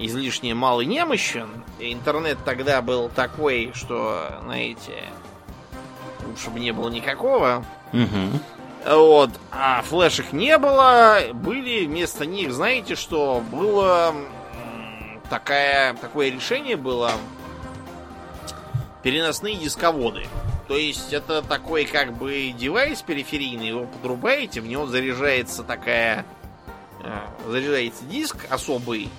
[0.00, 1.48] излишне мал и немощен.
[1.78, 5.04] Интернет тогда был такой, что, знаете,
[6.26, 7.64] лучше бы не было никакого.
[7.92, 8.40] Мгм.
[8.86, 14.14] Вот, а флешек не было, были вместо них, знаете что, было
[15.28, 17.12] такая, такое решение было
[19.02, 20.26] переносные дисководы.
[20.66, 26.24] То есть это такой как бы девайс периферийный, его подрубаете, в него заряжается такая,
[27.02, 29.10] э, заряжается диск особый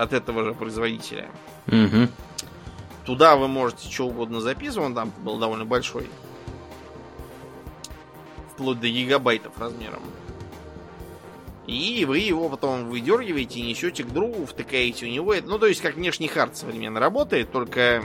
[0.00, 1.28] от этого же производителя.
[1.66, 2.08] Мгм.
[3.04, 6.08] Туда вы можете что угодно записывать, он там был довольно большой.
[8.52, 10.02] Вплоть до гигабайтов размером.
[11.66, 15.34] И вы его потом выдергиваете, несете к другу, втыкаете у него.
[15.44, 18.02] Ну, то есть, как внешний хард современно работает, только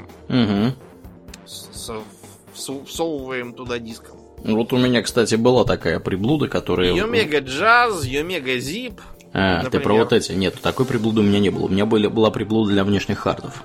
[1.46, 4.18] всу- всовываем туда диском.
[4.44, 6.94] Вот у меня, кстати, была такая приблуда, которая...
[6.94, 9.02] Йомега Джаз, Йомега Зип.
[9.38, 10.04] А, ты про например.
[10.06, 10.32] вот эти?
[10.32, 11.66] Нет, такой приблуды у меня не было.
[11.66, 13.64] У меня были, была приблуда для внешних хардов.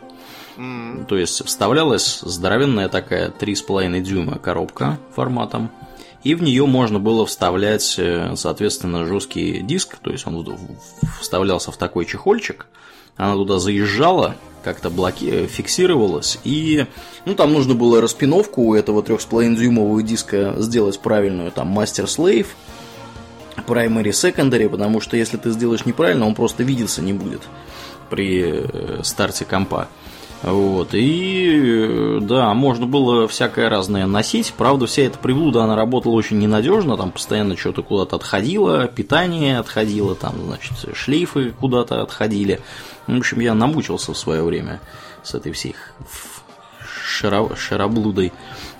[0.57, 5.71] М, То есть вставлялась здоровенная такая 3,5 дюйма коробка форматом,
[6.25, 10.45] и в нее можно было вставлять, э, соответственно, жесткий диск, то есть он
[11.21, 12.67] вставлялся в такой чехольчик,
[13.17, 14.35] она туда заезжала,
[14.65, 15.25] как-то блоки...
[15.25, 16.85] э, фиксировалась, и
[17.25, 22.55] ну, там нужно было распиновку у этого 3,5 дюймового диска сделать правильную, там мастер-слейв,
[23.67, 27.43] primary, secondary, потому что если ты сделаешь неправильно, он просто видеться не будет.
[28.11, 29.89] при э, старте компа.
[30.43, 34.55] Вот, и да, можно было всякое разное носить.
[34.57, 40.15] Правда, вся эта приблуда, она работала очень ненадежно, там постоянно что-то куда-то отходило, питание отходило,
[40.15, 42.61] там, значит, шлейфы куда-то отходили.
[43.07, 44.81] В общем, я намучился в свое время
[45.23, 45.75] с этой всей
[47.07, 48.33] шаро, шароблудой.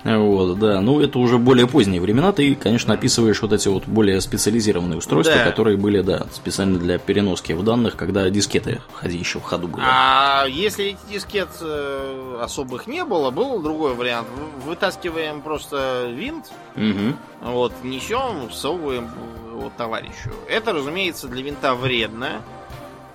[0.03, 0.81] Вот, да.
[0.81, 2.31] Ну, это уже более поздние времена.
[2.31, 5.45] Ты, конечно, описываешь вот эти вот более специализированные устройства, да.
[5.45, 9.83] которые были, да, специально для переноски в данных, когда дискеты ходи еще в ходу были.
[9.85, 14.27] А если дискет э, особых не было, был другой вариант.
[14.65, 17.15] Вытаскиваем просто винт, угу.
[17.41, 19.09] вот, несем, всовываем
[19.53, 20.31] вот товарищу.
[20.49, 22.41] Это, разумеется, для винта вредно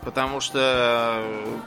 [0.07, 1.21] потому что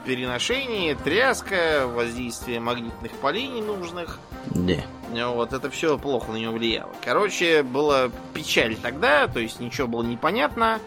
[0.06, 4.18] переношение, тряска, воздействие магнитных полей ненужных.
[4.46, 5.28] Да.
[5.28, 6.90] Вот это все плохо на него влияло.
[7.04, 10.80] Короче, была печаль тогда, то есть ничего было непонятно.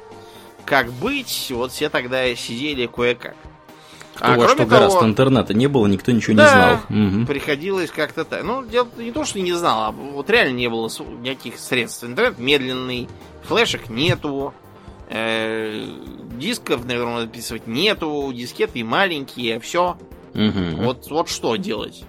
[0.65, 3.35] Как быть, вот все тогда сидели кое-как.
[4.19, 7.19] А, у вас что гораздо интернета не было, никто ничего да, не знал.
[7.19, 7.27] Угу.
[7.27, 8.43] Приходилось как-то так.
[8.43, 10.89] Ну, дело не то, что не знал, а вот реально не было
[11.21, 12.03] никаких средств.
[12.03, 13.07] Интернет медленный,
[13.43, 14.62] флешек нету, э,
[15.14, 19.98] дисков, наверное, записывать нету, дискеты маленькие, все.
[20.34, 20.84] Угу.
[20.84, 22.03] Вот, вот что делать.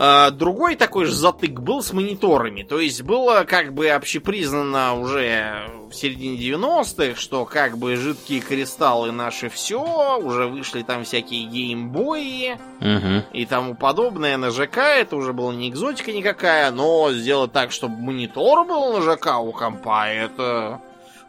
[0.00, 2.62] А, другой такой же затык был с мониторами.
[2.62, 9.10] То есть было как бы общепризнано уже в середине 90-х, что как бы жидкие кристаллы
[9.10, 13.24] наши все, уже вышли там всякие геймбои угу.
[13.32, 14.78] и тому подобное на ЖК.
[14.78, 19.50] Это уже было не экзотика никакая, но сделать так, чтобы монитор был на ЖК у
[19.50, 20.80] компа, это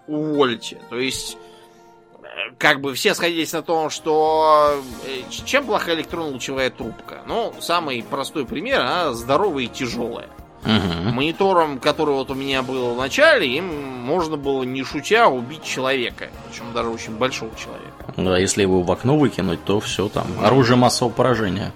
[0.09, 0.77] увольте.
[0.89, 1.37] То есть
[2.57, 7.19] как бы все сходились на том, что э, чем плохая электронно-лучевая трубка?
[7.27, 10.27] Ну, самый простой пример, она здоровая и тяжелая.
[10.63, 11.13] Угу.
[11.13, 16.29] Монитором, который вот у меня был в начале, им можно было, не шутя, убить человека.
[16.49, 18.13] Причем даже очень большого человека.
[18.17, 20.27] Да, если его в окно выкинуть, то все там.
[20.43, 21.71] Оружие массового поражения.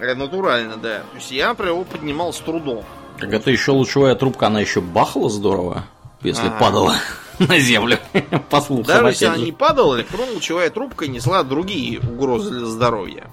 [0.00, 0.98] Это натурально, да.
[0.98, 2.84] То есть я, например, его поднимал с трудом.
[3.18, 5.84] Так это еще лучевая трубка, она еще бахала здорово,
[6.22, 6.58] если ага.
[6.58, 6.94] падала.
[7.38, 7.98] на землю.
[8.50, 13.30] По слухам, Даже если она не падала, электронно-лучевая трубка несла другие угрозы для здоровья.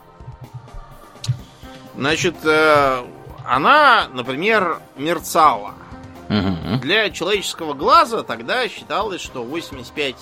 [1.96, 3.04] Значит, э,
[3.46, 5.76] она, например, мерцала.
[6.30, 6.80] Угу.
[6.82, 10.16] Для человеческого глаза тогда считалось, что 85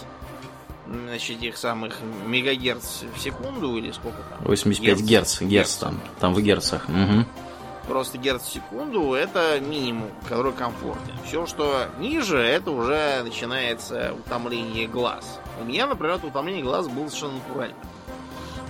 [0.87, 4.39] значит, этих самых мегагерц в секунду или сколько там?
[4.43, 6.87] 85 герц, герц, герц там, там в герцах.
[6.89, 7.25] Угу
[7.91, 11.13] просто герц в секунду это минимум, который комфортен.
[11.25, 15.39] Все, что ниже, это уже начинается утомление глаз.
[15.61, 17.75] У меня, например, это утомление глаз было совершенно натурально.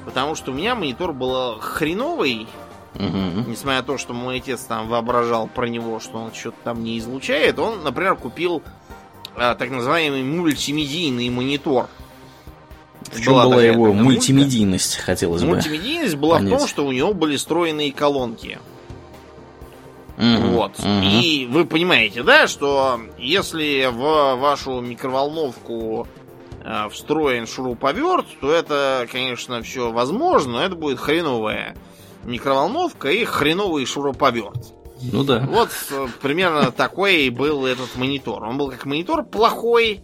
[0.05, 2.47] Потому что у меня монитор был хреновый,
[2.93, 3.49] Угу.
[3.49, 6.99] Несмотря на то, что мой отец там воображал про него, что он что-то там не
[6.99, 8.61] излучает, он, например, купил
[9.37, 11.87] а, так называемый мультимедийный монитор.
[13.09, 15.47] В чем была, была его мультимедийность, хотелось бы.
[15.51, 16.53] Мультимедийность была понять.
[16.53, 18.59] в том, что у него были встроенные колонки.
[20.21, 20.47] Mm-hmm.
[20.51, 20.77] Вот.
[20.77, 21.21] Mm-hmm.
[21.21, 26.07] И вы понимаете, да, что если в вашу микроволновку
[26.63, 31.75] э, встроен шуруповерт, то это, конечно, все возможно, но это будет хреновая
[32.23, 34.75] микроволновка и хреновый шуруповерт.
[35.01, 35.39] Ну да.
[35.49, 38.43] Вот э, примерно такой был этот монитор.
[38.43, 40.01] Он был как монитор плохой,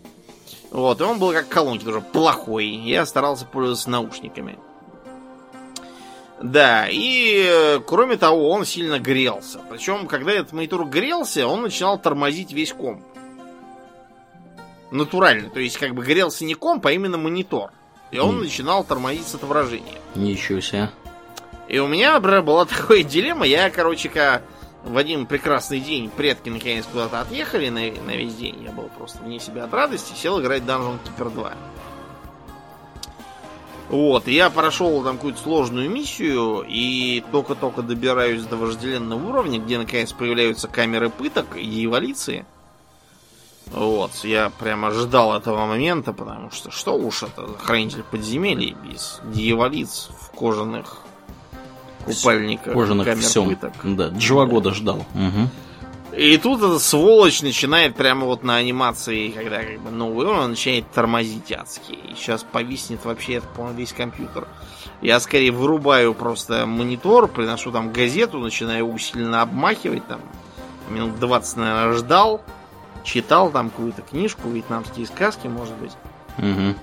[0.72, 2.66] вот, и он был как колонки тоже плохой.
[2.66, 4.58] Я старался пользоваться наушниками.
[6.42, 9.60] Да, и э, кроме того, он сильно грелся.
[9.70, 13.02] Причем, когда этот монитор грелся, он начинал тормозить весь комп.
[14.92, 15.50] Натурально.
[15.50, 17.72] То есть, как бы грелся не комп, а именно монитор.
[18.12, 18.44] И он mm.
[18.44, 20.00] начинал тормозить с отображения.
[20.16, 20.92] Ничего себе.
[21.68, 23.46] И у меня, например, была такая дилемма.
[23.46, 24.42] Я, короче, ка
[24.84, 28.64] в один прекрасный день предки наконец куда-то отъехали на, на весь день.
[28.64, 30.14] Я был просто вне себя от радости.
[30.16, 31.54] Сел играть Dungeon Keeper 2.
[33.90, 40.12] Вот, я прошел там какую-то сложную миссию и только-только добираюсь до вожделенного уровня, где наконец
[40.12, 42.46] появляются камеры пыток и дьяволицы.
[43.68, 50.10] Вот, я прямо ждал этого момента, потому что что уж это, хранитель подземелий без дьяволиц
[50.22, 50.98] в кожаных
[52.06, 53.50] купальниках, кожаных камер всем.
[53.50, 53.74] пыток.
[53.84, 54.98] Да, два года ждал.
[54.98, 55.50] Угу.
[56.14, 60.90] И тут эта сволочь начинает прямо вот на анимации, когда как бы новый уровень начинает
[60.92, 61.92] тормозить адски.
[61.92, 64.48] И сейчас повиснет вообще, это, по-моему, весь компьютер.
[65.02, 70.22] Я скорее вырубаю просто монитор, приношу там газету, начинаю усиленно обмахивать там.
[70.90, 72.42] Минут 20, наверное, ждал.
[73.04, 75.92] Читал там какую-то книжку, вьетнамские сказки, может быть.
[76.38, 76.76] Угу.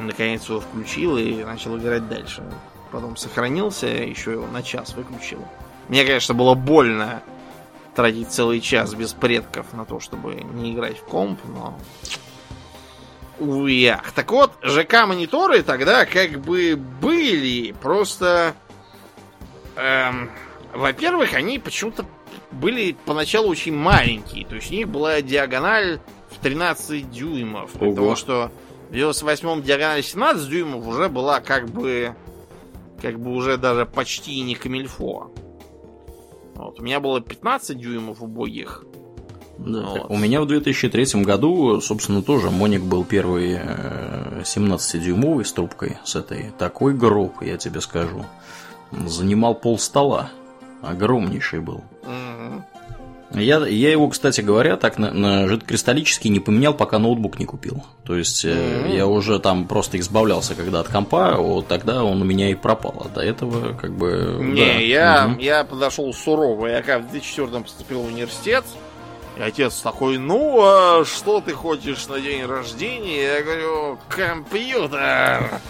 [0.00, 2.42] Наконец его включил и начал играть дальше.
[2.90, 5.46] Потом сохранился, еще его на час выключил.
[5.88, 7.22] Мне, конечно, было больно
[7.98, 11.76] тратить целый час без предков на то, чтобы не играть в комп, но
[13.40, 14.12] увы ах.
[14.12, 18.54] Так вот, ЖК-мониторы тогда как бы были, просто...
[19.74, 20.30] Эм,
[20.72, 22.06] во-первых, они почему-то
[22.52, 24.46] были поначалу очень маленькие.
[24.46, 25.98] То есть у них была диагональ
[26.30, 27.74] в 13 дюймов.
[27.74, 27.80] Ого.
[27.80, 28.52] При том, что
[28.90, 32.14] в 98-м диагональ 17 дюймов уже была как бы
[33.02, 35.32] как бы уже даже почти не камильфо.
[36.58, 36.80] Вот.
[36.80, 38.84] У меня было 15 дюймов убогих.
[39.58, 39.82] Да.
[39.82, 40.06] Вот.
[40.10, 43.54] У меня в 2003 году, собственно, тоже Моник был первый
[44.42, 46.50] 17-дюймовый с трубкой с этой.
[46.58, 48.24] Такой гроб, я тебе скажу.
[48.90, 50.30] Занимал пол стола.
[50.82, 51.84] Огромнейший был.
[52.02, 52.64] Угу.
[53.34, 57.84] Я, я его, кстати говоря, так на, на жидкокристаллический не поменял, пока ноутбук не купил.
[58.04, 58.96] То есть mm-hmm.
[58.96, 63.02] я уже там просто избавлялся, когда от компа, вот тогда он у меня и пропал.
[63.04, 64.38] А до этого как бы.
[64.40, 64.72] Не, да.
[64.72, 65.42] я, mm-hmm.
[65.42, 66.68] я подошел сурово.
[66.68, 68.64] Я как в 2004 поступил в университет.
[69.38, 73.36] И отец такой, ну, а что ты хочешь на день рождения?
[73.36, 75.60] Я говорю, компьютер.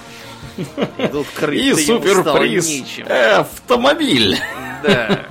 [0.57, 3.01] И тут И суперприз.
[3.37, 4.39] Автомобиль.
[4.83, 5.27] Да.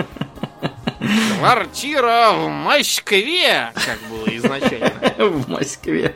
[1.38, 4.94] Квартира в Москве, как было изначально.
[5.18, 6.16] В Москве.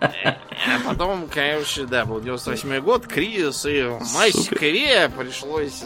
[0.00, 5.84] А потом, конечно, да, был 98 год, кризис, и в Москве пришлось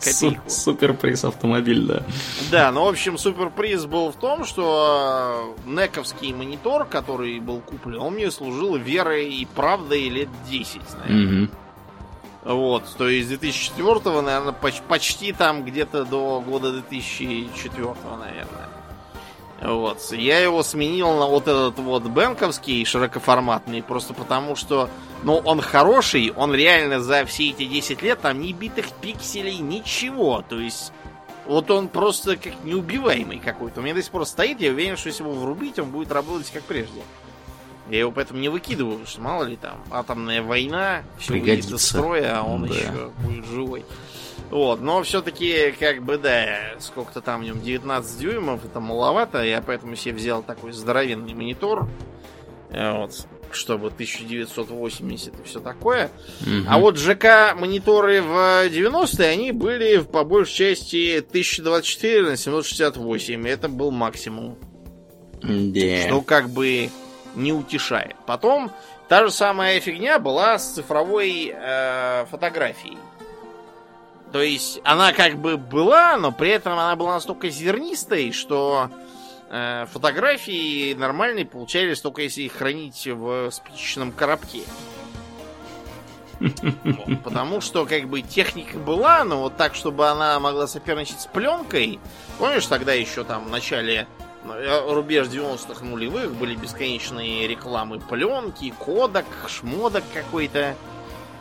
[0.00, 0.42] копейку.
[0.48, 2.02] Суперприз автомобиль, да.
[2.50, 8.14] Да, ну, в общем, суперприз был в том, что нековский монитор, который был куплен, он
[8.14, 11.48] мне служил верой и правдой лет 10, наверное.
[12.44, 18.68] Вот, то есть 2004, наверное, поч- почти там где-то до года 2004, наверное.
[19.60, 20.12] Вот.
[20.12, 24.88] Я его сменил на вот этот вот бенковский широкоформатный, просто потому что,
[25.24, 30.44] ну, он хороший, он реально за все эти 10 лет там ни битых пикселей, ничего.
[30.48, 30.92] То есть,
[31.44, 33.80] вот он просто как неубиваемый какой-то.
[33.80, 36.50] У меня до сих пор стоит, я уверен, что если его врубить, он будет работать
[36.52, 37.02] как прежде.
[37.90, 42.40] Я его поэтому не выкидываю, что мало ли там атомная война, все выйдет из строя,
[42.40, 42.74] а он да.
[42.74, 43.84] еще будет живой.
[44.50, 49.60] Вот, но все-таки, как бы, да, сколько-то там в нем 19 дюймов, это маловато, я
[49.60, 51.88] поэтому себе взял такой здоровенный монитор,
[52.70, 56.10] э, вот, чтобы 1980 и все такое.
[56.40, 56.66] Угу.
[56.66, 63.68] А вот ЖК мониторы в 90-е, они были по большей части 1024 на 768, это
[63.68, 64.56] был максимум.
[65.42, 66.06] Yeah.
[66.06, 66.90] Что как бы
[67.38, 68.16] не утешает.
[68.26, 68.70] Потом
[69.08, 72.98] та же самая фигня была с цифровой э, фотографией.
[74.32, 78.90] То есть она как бы была, но при этом она была настолько зернистой, что
[79.48, 84.64] э, фотографии нормальные получались только если их хранить в спичечном коробке.
[87.24, 91.98] Потому что, как бы, техника была, но вот так, чтобы она могла соперничать с пленкой.
[92.38, 94.06] Помнишь, тогда еще там в начале
[94.88, 100.74] рубеж 90-х нулевых были бесконечные рекламы пленки, кодок, шмодок какой-то.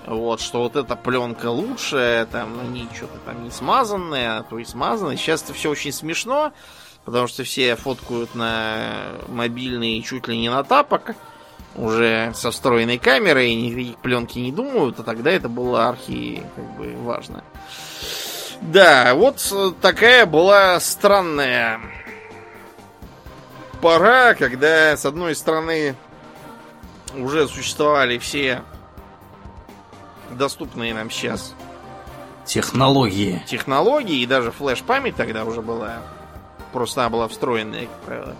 [0.05, 4.57] Вот, что вот эта пленка лучшая, там, на ней что-то там не смазанное, а то
[4.57, 5.17] и смазанное.
[5.17, 6.53] Сейчас это все очень смешно,
[7.03, 8.93] потому что все фоткают на
[9.27, 11.13] мобильный чуть ли не на тапок,
[11.75, 16.95] уже со встроенной камерой, никаких пленки не думают, а тогда это было архи, как бы,
[17.03, 17.43] важно.
[18.61, 21.81] Да, вот такая была странная
[23.81, 25.95] пора, когда, с одной стороны,
[27.15, 28.61] уже существовали все
[30.31, 31.53] доступные нам сейчас
[32.45, 33.43] технологии.
[33.45, 35.97] Технологии, и даже флеш-память тогда уже была.
[36.73, 38.35] Просто она была встроенная, как правило,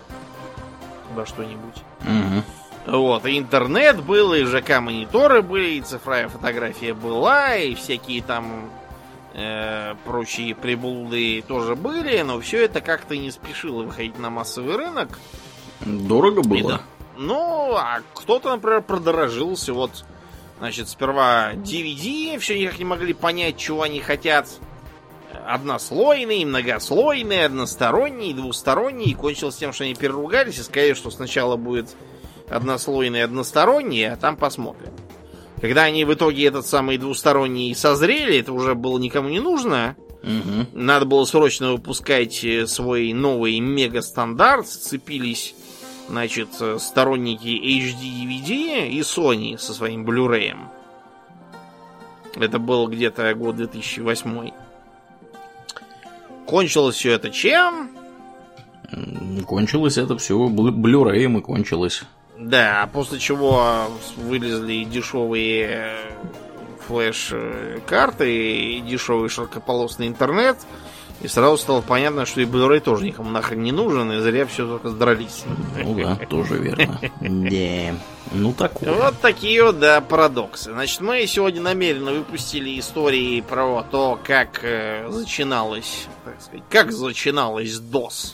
[1.13, 1.83] во что-нибудь.
[2.01, 2.97] Угу.
[2.97, 8.69] Вот, и интернет был, и ЖК-мониторы были, и цифровая фотография была, и всякие там
[9.37, 15.19] э, прочие приблуды тоже были, но все это как-то не спешило выходить на массовый рынок.
[15.85, 16.69] Дорого было?
[16.69, 16.81] Да.
[17.17, 19.73] Ну, а кто-то, например, продорожился.
[19.73, 20.05] Вот,
[20.59, 24.47] значит, сперва DVD, все никак не могли понять, чего они хотят.
[25.45, 29.11] Однослойный, многослойный, односторонний, двусторонний.
[29.11, 31.95] И кончилось тем, что они переругались и сказали, что сначала будет
[32.49, 34.91] однослойный, односторонний, а там посмотрим.
[35.61, 39.95] Когда они в итоге этот самый двусторонний созрели, это уже было никому не нужно.
[40.23, 40.67] Угу.
[40.73, 44.67] Надо было срочно выпускать э, свой новый мега-стандарт.
[44.67, 45.55] Сцепились,
[46.09, 50.55] значит, сторонники HD DVD и Sony со своим Blu-ray.
[52.35, 54.51] Это был где-то год 2008.
[56.45, 57.89] Кончилось все это чем?
[59.45, 62.03] Кончилось это все Blu-ray и кончилось.
[62.39, 66.11] Да, а после чего вылезли дешевые э,
[66.87, 70.57] флеш-карты и дешевый широкополосный интернет.
[71.21, 74.67] И сразу стало понятно, что и Blu-ray тоже никому нахрен не нужен, и зря все
[74.67, 75.45] только сдрались.
[75.75, 76.99] Ну да, тоже верно.
[77.21, 77.95] Да.
[78.33, 78.93] Ну такое.
[78.93, 80.71] Вот такие вот, да, парадоксы.
[80.71, 87.79] Значит, мы сегодня намеренно выпустили истории про то, как э, начиналось, так сказать, как начиналось
[87.79, 88.33] DOS.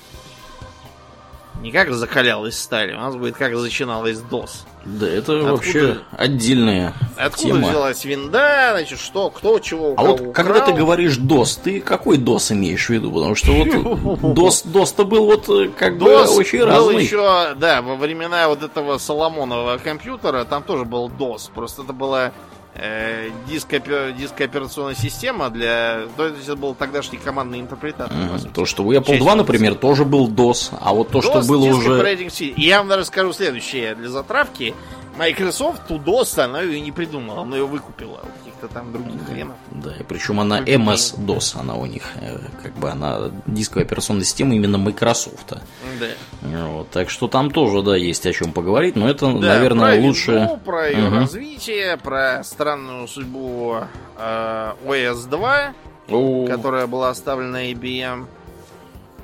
[1.64, 4.50] Не как закалялась сталь, у нас будет как начиналась DOS.
[4.84, 7.70] Да, это откуда, вообще отдельная Откуда тема.
[7.70, 10.34] взялась винда, значит, что, кто чего у А вот украл.
[10.34, 13.14] когда ты говоришь DOS, ты какой DOS имеешь в виду?
[13.14, 13.68] Потому что вот
[14.38, 17.02] DOS, DOS-то был вот э, как бы очень был разный.
[17.02, 22.34] еще, да, во времена вот этого Соломонового компьютера, там тоже был DOS, просто это была
[22.76, 23.70] э, диск,
[24.18, 26.04] диск операционная система для...
[26.18, 28.16] То есть это был тогдашний командный интерпретатор.
[28.16, 31.42] Mm, то, что у Apple II, например, тоже был DOS, а вот то, DOS, что
[31.42, 32.14] было уже...
[32.40, 34.74] И я вам даже скажу следующее для затравки.
[35.18, 39.56] Microsoft ту DOS, она ее не придумала, она ее выкупила у каких-то там других хренов.
[39.72, 44.56] Да, и причем она MS-DOS, она у них, э, как бы она дисковая операционная система
[44.56, 45.54] именно Microsoft.
[46.00, 46.68] Да.
[46.68, 50.08] Вот, так что там тоже, да, есть о чем поговорить, но это, да, наверное, про
[50.08, 50.32] лучше...
[50.32, 51.16] Винду, про ее угу.
[51.16, 53.78] развитие, про странную судьбу
[54.18, 55.74] э, OS 2,
[56.10, 56.48] О.
[56.48, 58.26] которая была оставлена IBM,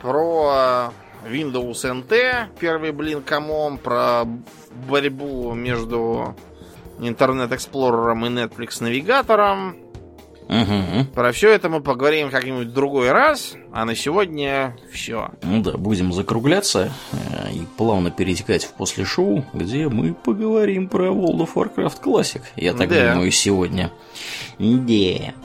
[0.02, 0.92] про
[1.30, 4.24] Windows NT, первый блин комом, про
[4.88, 6.36] борьбу между
[7.00, 9.78] Интернет Эксплорером и Netflix навигатором.
[10.50, 11.14] Угу.
[11.14, 15.30] Про все это мы поговорим как-нибудь в другой раз, а на сегодня все.
[15.44, 21.10] Ну да, будем закругляться э, и плавно перетекать в после шоу, где мы поговорим про
[21.10, 22.42] World of Warcraft Classic.
[22.56, 23.14] Я так да.
[23.14, 23.92] думаю, сегодня.
[24.58, 25.36] Да.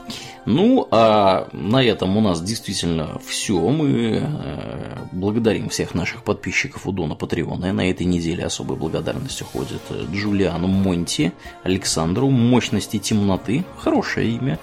[0.47, 3.59] Ну, а на этом у нас действительно все.
[3.59, 7.67] Мы э, благодарим всех наших подписчиков у Дона Патреона.
[7.67, 9.81] И на этой неделе особой благодарностью ходит
[10.13, 14.59] Джулиану Монти, Александру, Мощности Темноты, хорошее имя,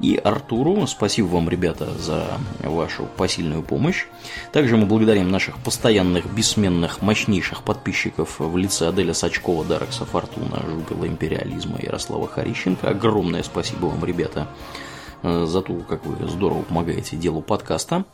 [0.00, 0.86] и Артуру.
[0.86, 4.04] Спасибо вам, ребята, за вашу посильную помощь.
[4.52, 11.06] Также мы благодарим наших постоянных, бессменных, мощнейших подписчиков в лице Аделя Сачкова, Дарекса Фортуна, Жупила
[11.06, 12.90] Империализма Ярослава Харищенко.
[12.90, 14.46] Огромное спасибо вам, ребята.
[14.46, 14.85] Э,
[15.22, 18.04] за то, как вы здорово помогаете делу подкаста.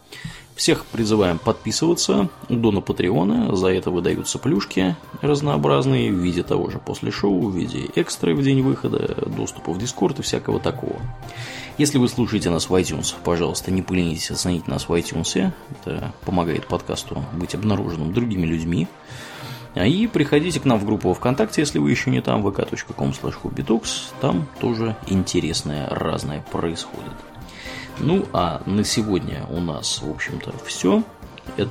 [0.54, 3.56] Всех призываем подписываться у Дона Патреона.
[3.56, 8.42] За это выдаются плюшки разнообразные в виде того же после шоу, в виде экстра в
[8.42, 11.00] день выхода, доступа в Дискорд и всякого такого.
[11.78, 15.52] Если вы слушаете нас в iTunes, пожалуйста, не поленитесь оценить нас в iTunes.
[15.70, 18.88] Это помогает подкасту быть обнаруженным другими людьми.
[19.74, 24.46] И приходите к нам в группу ВКонтакте, если вы еще не там, vk.com slash Там
[24.60, 27.12] тоже интересное разное происходит.
[27.98, 31.02] Ну, а на сегодня у нас, в общем-то, все.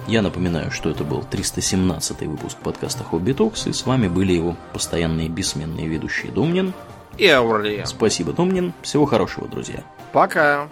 [0.07, 4.55] Я напоминаю, что это был 317 выпуск подкаста Хобби Токс, и с вами были его
[4.73, 6.73] постоянные бессменные ведущие Домнин
[7.17, 7.85] и Аурлия.
[7.85, 8.73] Спасибо, Домнин.
[8.81, 9.83] Всего хорошего, друзья.
[10.11, 10.69] Пока.